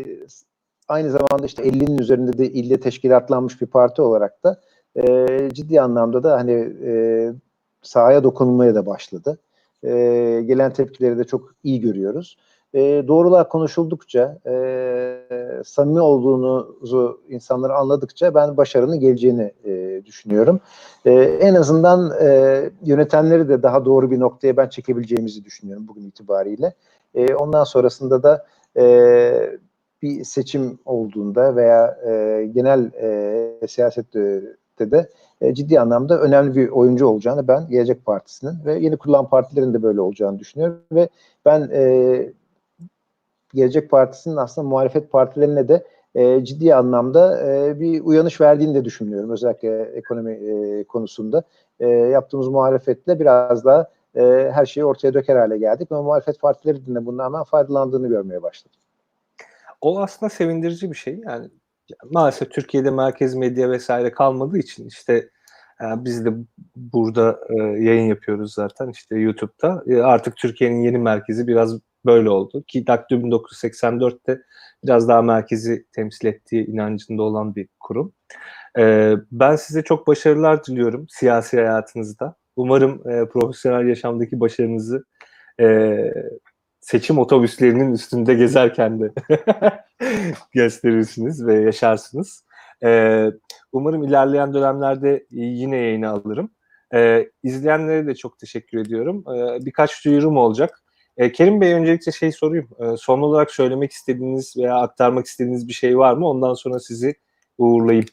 aynı 0.94 1.12
zamanda 1.12 1.46
işte 1.46 1.64
50'nin 1.64 1.98
üzerinde 1.98 2.38
de 2.38 2.50
ilde 2.50 2.80
teşkilatlanmış 2.80 3.62
bir 3.62 3.68
parti 3.68 4.02
olarak 4.02 4.44
da 4.44 4.62
e, 4.96 5.28
ciddi 5.54 5.82
anlamda 5.82 6.24
da 6.24 6.38
hani 6.38 6.74
e, 6.86 6.94
sahaya 7.82 8.24
dokunulmaya 8.24 8.76
da 8.76 8.86
başladı. 8.86 9.38
E, 9.84 9.90
gelen 10.46 10.74
tepkileri 10.74 11.18
de 11.18 11.24
çok 11.24 11.56
iyi 11.64 11.82
görüyoruz. 11.82 12.38
E, 12.74 12.80
doğrular 13.08 13.50
konuşuldukça, 13.50 14.40
e, 14.48 14.54
samimi 15.66 16.02
olduğunuzu 16.02 17.22
insanlar 17.30 17.70
anladıkça 17.70 18.36
ben 18.36 18.58
başarının 18.58 19.00
geleceğini 19.00 19.52
e, 19.66 20.02
düşünüyorum. 20.06 20.60
E, 21.06 21.12
en 21.22 21.56
azından 21.56 22.12
e, 22.22 22.60
yönetenleri 22.84 23.50
de 23.50 23.64
daha 23.64 23.86
doğru 23.86 24.12
bir 24.12 24.20
noktaya 24.20 24.58
ben 24.58 24.70
çekebileceğimizi 24.70 25.46
düşünüyorum 25.46 25.88
bugün 25.88 26.04
itibariyle. 26.04 26.74
E, 27.16 27.36
ondan 27.36 27.64
sonrasında 27.64 28.24
da 28.24 28.46
e, 28.78 29.58
bir 30.04 30.24
seçim 30.24 30.80
olduğunda 30.86 31.56
veya 31.56 31.98
e, 32.06 32.46
genel 32.54 32.92
e, 33.02 33.68
siyasette 33.68 34.42
de 34.80 35.10
e, 35.42 35.54
ciddi 35.54 35.80
anlamda 35.80 36.22
önemli 36.22 36.56
bir 36.56 36.70
oyuncu 36.70 37.08
olacağını 37.08 37.48
ben 37.48 37.68
Gelecek 37.70 38.06
Partisi'nin 38.06 38.66
ve 38.66 38.80
yeni 38.80 38.98
kurulan 38.98 39.30
partilerin 39.30 39.74
de 39.74 39.84
böyle 39.84 40.02
olacağını 40.02 40.40
düşünüyorum 40.40 40.82
ve 40.92 41.10
ben 41.46 41.70
e, 41.74 42.34
Gelecek 43.54 43.90
Partisi'nin 43.90 44.36
aslında 44.36 44.68
muhalefet 44.68 45.12
partilerine 45.12 45.68
de 45.68 45.84
e, 46.16 46.44
ciddi 46.46 46.76
anlamda 46.76 47.42
e, 47.48 47.80
bir 47.80 48.02
uyanış 48.02 48.42
verdiğini 48.42 48.76
de 48.76 48.86
düşünüyorum. 48.86 49.30
Özellikle 49.30 49.82
ekonomi 49.82 50.32
e, 50.34 50.84
konusunda 50.84 51.44
e, 51.80 51.88
yaptığımız 51.88 52.48
muhalefetle 52.48 53.20
biraz 53.20 53.66
daha 53.66 53.90
e, 54.16 54.22
her 54.54 54.66
şeyi 54.66 54.86
ortaya 54.86 55.14
döker 55.14 55.36
hale 55.36 55.58
geldik 55.58 55.92
ve 55.92 55.96
muhalefet 55.96 56.40
partileri 56.40 56.96
de 56.96 57.06
bundan 57.06 57.26
hemen 57.26 57.44
faydalandığını 57.44 58.08
görmeye 58.08 58.44
başladık. 58.44 58.83
O 59.84 60.00
aslında 60.00 60.30
sevindirici 60.30 60.92
bir 60.92 60.96
şey. 60.96 61.20
Yani 61.26 61.50
maalesef 62.12 62.52
Türkiye'de 62.52 62.92
merkez 62.92 63.36
medya 63.36 63.72
vesaire 63.72 64.12
kalmadığı 64.12 64.58
için 64.58 64.88
işte 64.88 65.30
e, 65.82 65.86
biz 66.06 66.26
de 66.26 66.30
burada 66.76 67.40
e, 67.50 67.54
yayın 67.64 68.08
yapıyoruz 68.08 68.54
zaten 68.54 68.90
işte 68.90 69.16
YouTube'da. 69.16 69.84
E, 69.88 70.02
artık 70.02 70.38
Türkiye'nin 70.38 70.82
yeni 70.82 70.98
merkezi 70.98 71.48
biraz 71.48 71.80
böyle 72.06 72.30
oldu. 72.30 72.64
Ki 72.68 72.88
Daktilo 72.88 73.20
1984'te 73.20 74.42
biraz 74.84 75.08
daha 75.08 75.22
merkezi 75.22 75.86
temsil 75.96 76.28
ettiği 76.28 76.66
inancında 76.66 77.24
olan 77.24 77.56
bir 77.56 77.68
kurum. 77.80 78.14
Ben 79.32 79.56
size 79.56 79.84
çok 79.84 80.08
başarılar 80.08 80.66
diliyorum 80.66 81.06
siyasi 81.10 81.58
hayatınızda. 81.58 82.36
Umarım 82.56 83.04
profesyonel 83.28 83.88
yaşamdaki 83.88 84.40
başarınızı 84.40 85.06
seçim 86.84 87.20
otobüslerinin 87.20 87.94
üstünde 87.94 88.34
gezerken 88.34 89.00
de 89.02 89.14
gösterirsiniz 90.52 91.46
ve 91.48 91.62
yaşarsınız. 91.62 92.44
Ee, 92.84 93.32
umarım 93.72 94.04
ilerleyen 94.04 94.54
dönemlerde 94.54 95.26
yine 95.32 95.78
yayını 95.78 96.10
alırım. 96.10 96.52
Ee, 96.94 97.30
izleyenlere 97.44 98.08
de 98.08 98.16
çok 98.16 98.40
teşekkür 98.40 98.78
ediyorum. 98.78 99.24
Ee, 99.28 99.66
birkaç 99.66 100.06
duyurum 100.06 100.38
olacak. 100.38 100.84
Ee, 101.18 101.32
Kerim 101.32 101.62
Bey 101.62 101.74
öncelikle 101.74 102.12
şey 102.12 102.32
sorayım. 102.32 102.70
Ee, 102.80 102.98
son 102.98 103.22
olarak 103.22 103.52
söylemek 103.52 103.92
istediğiniz 103.92 104.58
veya 104.58 104.76
aktarmak 104.76 105.26
istediğiniz 105.26 105.68
bir 105.68 105.74
şey 105.74 105.98
var 105.98 106.14
mı? 106.14 106.30
Ondan 106.30 106.54
sonra 106.54 106.80
sizi 106.80 107.16
uğurlayayım. 107.58 108.06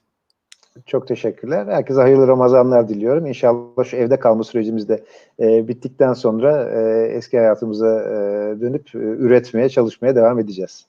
Çok 0.87 1.09
teşekkürler. 1.09 1.67
Herkese 1.67 2.01
hayırlı 2.01 2.29
Ramazanlar 2.29 2.89
diliyorum. 2.89 3.27
İnşallah 3.27 3.85
şu 3.85 3.97
evde 3.97 4.19
kalma 4.19 4.45
sürecimiz 4.45 4.89
de 4.89 5.05
e, 5.41 5.69
bittikten 5.69 6.13
sonra 6.13 6.71
e, 6.71 7.07
eski 7.07 7.39
hayatımıza 7.39 8.01
e, 8.01 8.15
dönüp 8.61 8.95
e, 8.95 8.99
üretmeye, 8.99 9.69
çalışmaya 9.69 10.17
devam 10.17 10.39
edeceğiz. 10.39 10.87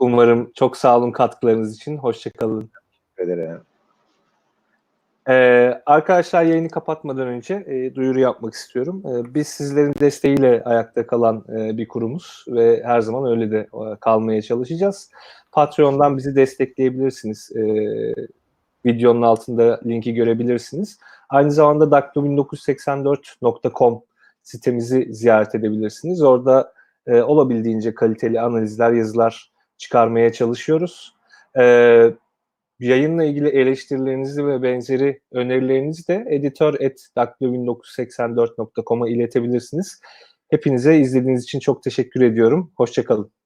Umarım 0.00 0.52
çok 0.54 0.76
sağ 0.76 0.98
olun 0.98 1.12
katkılarınız 1.12 1.76
için. 1.76 1.96
Hoşçakalın. 1.96 2.70
Teşekkür 3.16 3.34
ederim. 3.34 3.60
Ee, 5.28 5.82
arkadaşlar 5.86 6.42
yayını 6.42 6.68
kapatmadan 6.68 7.28
önce 7.28 7.54
e, 7.54 7.94
duyuru 7.94 8.20
yapmak 8.20 8.54
istiyorum. 8.54 9.02
E, 9.06 9.34
biz 9.34 9.48
sizlerin 9.48 9.94
desteğiyle 10.00 10.62
ayakta 10.64 11.06
kalan 11.06 11.44
e, 11.48 11.76
bir 11.76 11.88
kurumuz 11.88 12.44
ve 12.48 12.82
her 12.84 13.00
zaman 13.00 13.30
öyle 13.30 13.50
de 13.50 13.58
e, 13.58 13.96
kalmaya 14.00 14.42
çalışacağız. 14.42 15.10
Patreon'dan 15.52 16.16
bizi 16.16 16.36
destekleyebilirsiniz. 16.36 17.50
E, 17.56 17.62
videonun 18.86 19.22
altında 19.22 19.80
linki 19.86 20.14
görebilirsiniz. 20.14 20.98
Aynı 21.28 21.52
zamanda 21.52 21.84
daktilo1984.com 21.84 24.02
sitemizi 24.42 25.14
ziyaret 25.14 25.54
edebilirsiniz. 25.54 26.22
Orada 26.22 26.72
e, 27.06 27.22
olabildiğince 27.22 27.94
kaliteli 27.94 28.40
analizler, 28.40 28.92
yazılar 28.92 29.52
çıkarmaya 29.78 30.32
çalışıyoruz. 30.32 31.14
Evet 31.54 32.16
yayınla 32.80 33.24
ilgili 33.24 33.48
eleştirilerinizi 33.48 34.46
ve 34.46 34.62
benzeri 34.62 35.20
önerilerinizi 35.32 36.08
de 36.08 36.26
editör.daktilo1984.com'a 36.28 39.08
iletebilirsiniz. 39.08 40.00
Hepinize 40.50 40.98
izlediğiniz 40.98 41.44
için 41.44 41.60
çok 41.60 41.82
teşekkür 41.82 42.20
ediyorum. 42.20 42.72
Hoşçakalın. 42.76 43.39